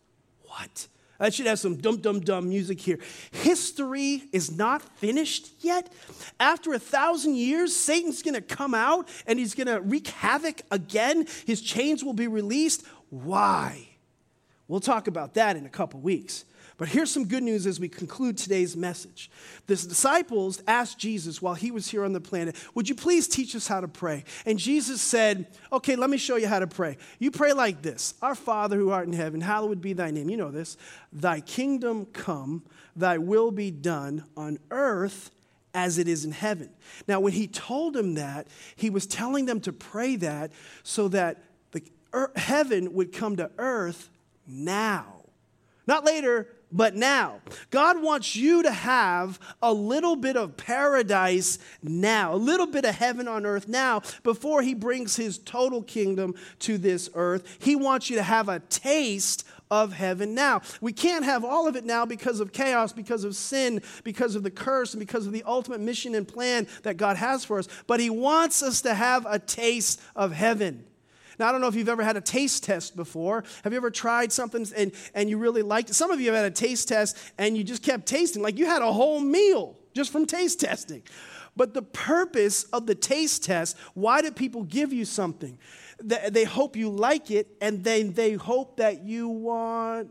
What? 0.43 0.89
I 1.21 1.31
should 1.31 1.47
have 1.47 1.61
some 1.61 1.77
dum 1.77 1.99
dum 1.99 2.21
dum 2.21 2.49
music 2.49 2.81
here. 2.81 2.99
History 3.31 4.25
is 4.33 4.51
not 4.51 4.83
finished 4.99 5.51
yet. 5.61 5.93
After 6.41 6.75
a 6.75 6.79
thousand 6.79 7.37
years, 7.37 7.75
Satan's 7.75 8.23
gonna 8.23 8.41
come 8.41 8.75
out 8.75 9.09
and 9.27 9.39
he's 9.39 9.55
gonna 9.55 9.81
wreak 9.81 10.09
havoc 10.09 10.63
again. 10.71 11.27
His 11.47 11.61
chains 11.61 12.05
will 12.05 12.15
be 12.15 12.27
released. 12.27 12.85
Why? 13.11 13.89
We'll 14.67 14.81
talk 14.81 15.07
about 15.07 15.35
that 15.35 15.57
in 15.57 15.67
a 15.67 15.71
couple 15.71 16.01
weeks. 16.01 16.45
But 16.77 16.89
here's 16.89 17.11
some 17.11 17.27
good 17.27 17.45
news 17.45 17.67
as 17.67 17.79
we 17.79 17.89
conclude 17.89 18.37
today's 18.37 18.77
message. 18.77 19.31
The 19.67 19.77
disciples 19.77 20.61
asked 20.67 20.99
Jesus 20.99 21.41
while 21.41 21.55
he 21.55 21.71
was 21.71 21.89
here 21.89 22.05
on 22.05 22.13
the 22.13 22.21
planet, 22.21 22.57
Would 22.75 22.89
you 22.89 22.97
please 22.97 23.29
teach 23.29 23.55
us 23.55 23.69
how 23.69 23.81
to 23.81 23.87
pray? 23.87 24.25
And 24.45 24.59
Jesus 24.59 25.01
said, 25.01 25.47
Okay, 25.73 25.95
let 25.95 26.11
me 26.11 26.17
show 26.17 26.35
you 26.35 26.49
how 26.49 26.59
to 26.59 26.67
pray. 26.67 26.97
You 27.21 27.31
pray 27.31 27.53
like 27.53 27.83
this 27.83 28.15
Our 28.21 28.35
Father 28.35 28.77
who 28.77 28.91
art 28.91 29.07
in 29.07 29.13
heaven, 29.13 29.41
hallowed 29.41 29.81
be 29.81 29.93
thy 29.93 30.11
name. 30.11 30.29
You 30.29 30.37
know 30.37 30.51
this. 30.51 30.77
Thy 31.13 31.41
kingdom 31.41 32.07
come, 32.07 32.65
thy 32.97 33.19
will 33.19 33.53
be 33.53 33.71
done 33.71 34.25
on 34.37 34.59
earth 34.73 35.31
as 35.75 35.99
it 35.99 36.09
is 36.09 36.25
in 36.25 36.33
heaven. 36.33 36.71
Now, 37.07 37.21
when 37.21 37.33
he 37.33 37.47
told 37.47 37.95
them 37.95 38.15
that, 38.15 38.49
he 38.75 38.91
was 38.91 39.07
telling 39.07 39.47
them 39.47 39.61
to 39.61 39.73
pray 39.73 40.17
that 40.17 40.53
so 40.83 41.07
that 41.09 41.43
the 41.71 41.83
heaven 42.35 42.95
would 42.95 43.13
come 43.13 43.37
to 43.37 43.51
earth 43.59 44.09
now. 44.47 45.25
Not 45.87 46.05
later, 46.05 46.49
but 46.75 46.97
now. 46.97 47.41
God 47.71 48.03
wants 48.03 48.35
you 48.35 48.65
to 48.65 48.73
have 48.73 49.39
a 49.63 49.73
little 49.73 50.17
bit 50.17 50.37
of 50.37 50.57
paradise 50.57 51.59
now, 51.83 52.35
a 52.35 52.37
little 52.37 52.67
bit 52.67 52.85
of 52.85 52.97
heaven 52.97 53.29
on 53.29 53.47
earth 53.47 53.69
now, 53.69 54.03
before 54.25 54.61
He 54.61 54.75
brings 54.75 55.17
His 55.17 55.39
total 55.39 55.83
kingdom 55.83 56.35
to 56.59 56.77
this 56.77 57.09
earth. 57.15 57.59
He 57.61 57.77
wants 57.77 58.11
you 58.11 58.17
to 58.17 58.23
have 58.23 58.49
a 58.49 58.59
taste 58.59 59.47
of 59.71 59.93
heaven 59.93 60.35
now. 60.35 60.63
We 60.81 60.93
can't 60.93 61.25
have 61.25 61.45
all 61.45 61.67
of 61.69 61.77
it 61.77 61.85
now 61.85 62.05
because 62.05 62.41
of 62.41 62.53
chaos, 62.53 62.93
because 62.93 63.25
of 63.25 63.37
sin, 63.37 63.81
because 64.03 64.35
of 64.35 64.43
the 64.43 64.51
curse, 64.51 64.93
and 64.93 65.01
because 65.01 65.27
of 65.27 65.33
the 65.33 65.45
ultimate 65.45 65.81
mission 65.81 66.15
and 66.15 66.27
plan 66.27 66.67
that 66.83 66.97
God 66.97 67.17
has 67.17 67.45
for 67.45 67.59
us. 67.59 67.69
But 67.87 68.01
He 68.01 68.11
wants 68.11 68.63
us 68.63 68.83
to 68.83 68.95
have 68.95 69.27
a 69.27 69.39
taste 69.39 70.03
of 70.17 70.33
heaven. 70.33 70.85
Now, 71.39 71.49
I 71.49 71.53
don't 71.53 71.61
know 71.61 71.69
if 71.69 71.75
you've 71.75 71.89
ever 71.89 72.03
had 72.03 72.17
a 72.17 72.21
taste 72.21 72.65
test 72.65 72.97
before. 72.97 73.45
Have 73.63 73.73
you 73.73 73.77
ever 73.77 73.91
tried 73.91 74.33
something 74.33 74.67
and, 74.77 74.93
and 75.15 75.29
you 75.29 75.39
really 75.39 75.63
liked 75.63 75.91
it? 75.91 75.95
Some 75.95 76.11
of 76.11 76.21
you 76.21 76.27
have 76.27 76.37
had 76.37 76.47
a 76.47 76.55
taste 76.55 76.89
test 76.89 77.17
and 77.39 77.57
you 77.57 77.65
just 77.65 77.83
kept 77.83 78.07
tasting, 78.07 78.43
like 78.43 78.59
you 78.59 78.67
had 78.67 78.83
a 78.83 78.93
whole 78.93 79.21
meal 79.21 79.77
just 79.95 80.13
from 80.13 80.27
taste 80.27 80.61
testing. 80.61 81.03
But 81.57 81.73
the 81.73 81.83
purpose 81.83 82.65
of 82.65 82.87
the 82.87 82.95
taste 82.95 83.45
test, 83.45 83.77
why 83.95 84.23
do 84.23 84.31
people 84.31 84.65
give 84.65 84.93
you 84.93 85.05
something? 85.05 85.59
They 86.01 86.45
hope 86.45 86.77
you 86.77 86.91
like 86.91 87.31
it 87.31 87.49
and 87.61 87.85
then 87.85 88.13
they 88.13 88.33
hope 88.33 88.79
that 88.79 89.03
you 89.05 89.29
want 89.29 90.11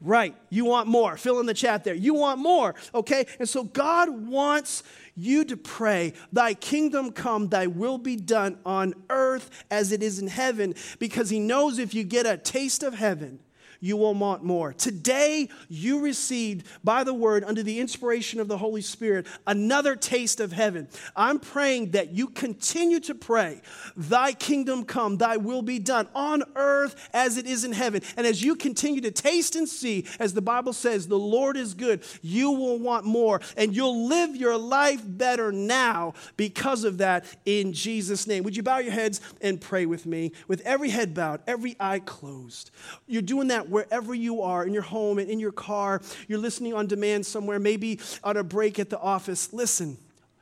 Right. 0.00 0.36
You 0.48 0.64
want 0.64 0.88
more. 0.88 1.16
Fill 1.16 1.40
in 1.40 1.46
the 1.46 1.54
chat 1.54 1.82
there. 1.82 1.94
You 1.94 2.14
want 2.14 2.38
more. 2.38 2.74
Okay? 2.94 3.26
And 3.40 3.48
so 3.48 3.64
God 3.64 4.08
wants 4.08 4.84
you 5.18 5.44
to 5.44 5.56
pray, 5.56 6.14
Thy 6.32 6.54
kingdom 6.54 7.10
come, 7.10 7.48
Thy 7.48 7.66
will 7.66 7.98
be 7.98 8.16
done 8.16 8.58
on 8.64 8.94
earth 9.10 9.50
as 9.70 9.92
it 9.92 10.02
is 10.02 10.18
in 10.18 10.28
heaven, 10.28 10.74
because 10.98 11.30
He 11.30 11.40
knows 11.40 11.78
if 11.78 11.92
you 11.92 12.04
get 12.04 12.26
a 12.26 12.36
taste 12.36 12.82
of 12.82 12.94
heaven, 12.94 13.40
you 13.80 13.96
will 13.96 14.14
want 14.14 14.42
more. 14.42 14.72
Today, 14.72 15.48
you 15.68 16.00
received 16.00 16.66
by 16.82 17.04
the 17.04 17.14
word, 17.14 17.44
under 17.44 17.62
the 17.62 17.80
inspiration 17.80 18.40
of 18.40 18.48
the 18.48 18.58
Holy 18.58 18.82
Spirit, 18.82 19.26
another 19.46 19.96
taste 19.96 20.40
of 20.40 20.52
heaven. 20.52 20.88
I'm 21.14 21.38
praying 21.38 21.92
that 21.92 22.12
you 22.12 22.28
continue 22.28 23.00
to 23.00 23.14
pray, 23.14 23.60
Thy 23.96 24.32
kingdom 24.32 24.84
come, 24.84 25.16
Thy 25.16 25.36
will 25.36 25.62
be 25.62 25.78
done 25.78 26.08
on 26.14 26.42
earth 26.56 27.08
as 27.12 27.36
it 27.36 27.46
is 27.46 27.64
in 27.64 27.72
heaven. 27.72 28.02
And 28.16 28.26
as 28.26 28.42
you 28.42 28.56
continue 28.56 29.00
to 29.02 29.10
taste 29.10 29.56
and 29.56 29.68
see, 29.68 30.06
as 30.18 30.34
the 30.34 30.42
Bible 30.42 30.72
says, 30.72 31.08
the 31.08 31.18
Lord 31.18 31.56
is 31.56 31.74
good, 31.74 32.02
you 32.22 32.50
will 32.50 32.78
want 32.78 33.04
more. 33.04 33.40
And 33.56 33.74
you'll 33.74 34.06
live 34.06 34.36
your 34.36 34.56
life 34.56 35.02
better 35.04 35.52
now 35.52 36.14
because 36.36 36.84
of 36.84 36.98
that 36.98 37.24
in 37.44 37.72
Jesus' 37.72 38.26
name. 38.26 38.44
Would 38.44 38.56
you 38.56 38.62
bow 38.62 38.78
your 38.78 38.92
heads 38.92 39.20
and 39.40 39.60
pray 39.60 39.86
with 39.86 40.06
me? 40.06 40.32
With 40.46 40.60
every 40.62 40.90
head 40.90 41.14
bowed, 41.14 41.40
every 41.46 41.76
eye 41.78 42.00
closed. 42.00 42.70
You're 43.06 43.22
doing 43.22 43.48
wherever 43.68 44.14
you 44.14 44.42
are, 44.42 44.64
in 44.64 44.72
your 44.72 44.82
home 44.82 45.18
and 45.18 45.30
in 45.30 45.40
your 45.40 45.52
car, 45.52 46.00
you're 46.26 46.38
listening 46.38 46.74
on 46.74 46.86
demand 46.86 47.26
somewhere, 47.26 47.58
maybe 47.58 48.00
on 48.24 48.36
a 48.36 48.44
break 48.44 48.78
at 48.78 48.90
the 48.90 48.98
office. 48.98 49.52
Listen, 49.52 49.98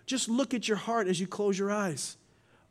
just 0.06 0.28
look 0.28 0.54
at 0.54 0.68
your 0.68 0.76
heart 0.76 1.08
as 1.08 1.20
you 1.20 1.26
close 1.26 1.58
your 1.58 1.70
eyes. 1.70 2.16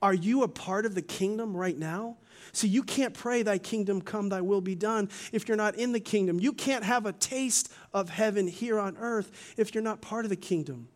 Are 0.02 0.14
you 0.14 0.44
a 0.44 0.48
part 0.48 0.86
of 0.86 0.96
the 0.96 1.02
kingdom 1.02 1.56
right 1.56 1.78
now? 1.78 2.18
See, 2.52 2.68
you 2.68 2.84
can't 2.84 3.14
pray, 3.14 3.44
Thy 3.44 3.58
kingdom 3.58 4.02
come, 4.02 4.30
Thy 4.30 4.42
will 4.42 4.62
be 4.62 4.76
done, 4.76 5.10
if 5.34 5.48
you're 5.48 5.58
not 5.58 5.76
in 5.76 5.92
the 5.92 6.00
kingdom. 6.00 6.40
You 6.40 6.54
can't 6.54 6.84
have 6.84 7.06
a 7.06 7.12
taste 7.12 7.72
of 7.94 8.10
heaven 8.10 8.48
here 8.48 8.80
on 8.80 8.96
earth 8.98 9.54
if 9.58 9.74
you're 9.74 9.84
not 9.84 10.02
part 10.02 10.26
of 10.26 10.30
the 10.30 10.36
kingdom. 10.36 10.88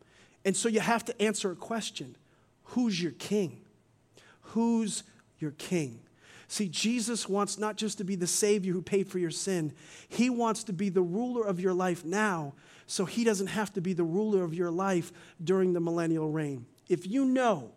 And 0.45 0.55
so 0.55 0.69
you 0.69 0.79
have 0.79 1.03
to 1.05 1.21
answer 1.21 1.51
a 1.51 1.55
question 1.55 2.15
Who's 2.63 3.01
your 3.01 3.11
king? 3.13 3.61
Who's 4.41 5.03
your 5.39 5.51
king? 5.51 5.99
See, 6.51 6.67
Jesus 6.67 7.29
wants 7.29 7.59
not 7.59 7.75
just 7.75 7.99
to 7.99 8.03
be 8.03 8.15
the 8.15 8.25
Savior 8.25 8.73
who 8.73 8.81
paid 8.81 9.07
for 9.07 9.19
your 9.19 9.29
sin, 9.29 9.71
He 10.07 10.31
wants 10.31 10.63
to 10.63 10.73
be 10.73 10.89
the 10.89 11.01
ruler 11.01 11.45
of 11.45 11.59
your 11.59 11.75
life 11.75 12.03
now, 12.03 12.55
so 12.87 13.05
He 13.05 13.23
doesn't 13.23 13.47
have 13.47 13.71
to 13.73 13.81
be 13.81 13.93
the 13.93 14.03
ruler 14.03 14.43
of 14.43 14.55
your 14.55 14.71
life 14.71 15.13
during 15.43 15.73
the 15.73 15.79
millennial 15.79 16.31
reign. 16.31 16.65
If 16.89 17.05
you 17.05 17.23
know 17.23 17.69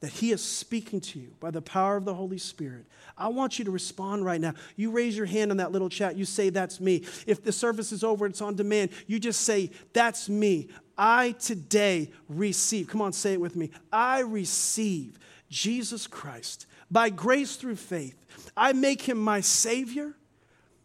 that 0.00 0.12
He 0.12 0.32
is 0.32 0.42
speaking 0.42 1.02
to 1.02 1.18
you 1.18 1.34
by 1.40 1.50
the 1.50 1.60
power 1.60 1.98
of 1.98 2.06
the 2.06 2.14
Holy 2.14 2.38
Spirit, 2.38 2.86
I 3.18 3.28
want 3.28 3.58
you 3.58 3.66
to 3.66 3.70
respond 3.70 4.24
right 4.24 4.40
now. 4.40 4.54
You 4.76 4.92
raise 4.92 5.14
your 5.14 5.26
hand 5.26 5.50
on 5.50 5.58
that 5.58 5.70
little 5.70 5.90
chat, 5.90 6.16
you 6.16 6.24
say, 6.24 6.48
That's 6.48 6.80
me. 6.80 7.04
If 7.26 7.44
the 7.44 7.52
service 7.52 7.92
is 7.92 8.02
over, 8.02 8.24
it's 8.24 8.40
on 8.40 8.56
demand, 8.56 8.92
you 9.08 9.18
just 9.18 9.42
say, 9.42 9.70
That's 9.92 10.26
me. 10.26 10.68
I 10.96 11.32
today 11.32 12.12
receive. 12.30 12.88
Come 12.88 13.02
on, 13.02 13.12
say 13.12 13.34
it 13.34 13.40
with 13.42 13.56
me. 13.56 13.70
I 13.92 14.20
receive 14.20 15.18
Jesus 15.50 16.06
Christ 16.06 16.64
by 16.90 17.10
grace 17.10 17.56
through 17.56 17.76
faith. 17.76 18.26
I 18.56 18.72
make 18.72 19.02
him 19.02 19.18
my 19.18 19.40
Savior 19.40 20.14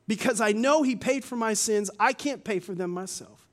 because 0.08 0.40
I 0.40 0.52
know 0.52 0.84
he 0.84 0.96
paid 0.96 1.24
for 1.24 1.36
my 1.36 1.54
sins. 1.54 1.90
I 2.00 2.14
can't 2.14 2.44
pay 2.44 2.60
for 2.60 2.76
them 2.76 2.92
myself. 2.92 3.48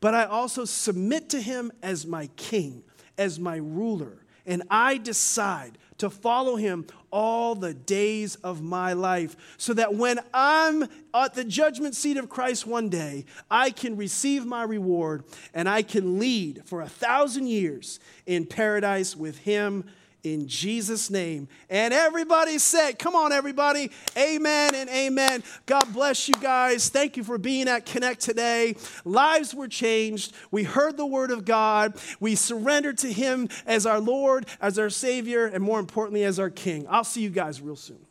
But 0.00 0.14
I 0.14 0.24
also 0.24 0.64
submit 0.64 1.30
to 1.30 1.40
him 1.40 1.72
as 1.82 2.06
my 2.06 2.28
king, 2.36 2.84
as 3.18 3.40
my 3.40 3.56
ruler. 3.56 4.22
And 4.44 4.62
I 4.70 4.98
decide 4.98 5.78
to 5.98 6.10
follow 6.10 6.56
him 6.56 6.86
all 7.10 7.54
the 7.54 7.72
days 7.72 8.36
of 8.36 8.62
my 8.62 8.92
life 8.92 9.36
so 9.56 9.72
that 9.72 9.94
when 9.94 10.20
I'm 10.34 10.86
at 11.14 11.34
the 11.34 11.44
judgment 11.44 11.96
seat 11.96 12.18
of 12.18 12.28
Christ 12.28 12.66
one 12.66 12.88
day, 12.88 13.24
I 13.50 13.70
can 13.70 13.96
receive 13.96 14.44
my 14.44 14.62
reward 14.62 15.24
and 15.54 15.68
I 15.68 15.82
can 15.82 16.18
lead 16.18 16.62
for 16.66 16.82
a 16.82 16.88
thousand 16.88 17.46
years 17.46 17.98
in 18.26 18.44
paradise 18.44 19.16
with 19.16 19.38
him 19.38 19.84
in 20.22 20.48
Jesus' 20.48 21.10
name. 21.10 21.48
And 21.70 21.94
everybody 21.94 22.58
said, 22.58 22.98
Come 22.98 23.14
on, 23.14 23.32
everybody. 23.32 23.90
Amen 24.16 24.74
and 24.74 24.88
amen. 24.90 25.42
God 25.66 25.92
bless 25.92 26.28
you 26.28 26.34
guys. 26.34 26.88
Thank 26.88 27.16
you 27.16 27.24
for 27.24 27.38
being 27.38 27.68
at 27.68 27.86
Connect 27.86 28.20
today. 28.20 28.76
Lives 29.04 29.54
were 29.54 29.68
changed. 29.68 30.34
We 30.50 30.64
heard 30.64 30.96
the 30.96 31.06
word 31.06 31.30
of 31.30 31.44
God. 31.44 31.94
We 32.20 32.34
surrendered 32.34 32.98
to 32.98 33.12
Him 33.12 33.48
as 33.66 33.86
our 33.86 34.00
Lord, 34.00 34.46
as 34.60 34.78
our 34.78 34.90
Savior, 34.90 35.46
and 35.46 35.62
more 35.62 35.80
importantly, 35.80 36.24
as 36.24 36.38
our 36.38 36.50
King. 36.50 36.86
I'll 36.88 37.04
see 37.04 37.22
you 37.22 37.30
guys 37.30 37.60
real 37.60 37.76
soon. 37.76 38.05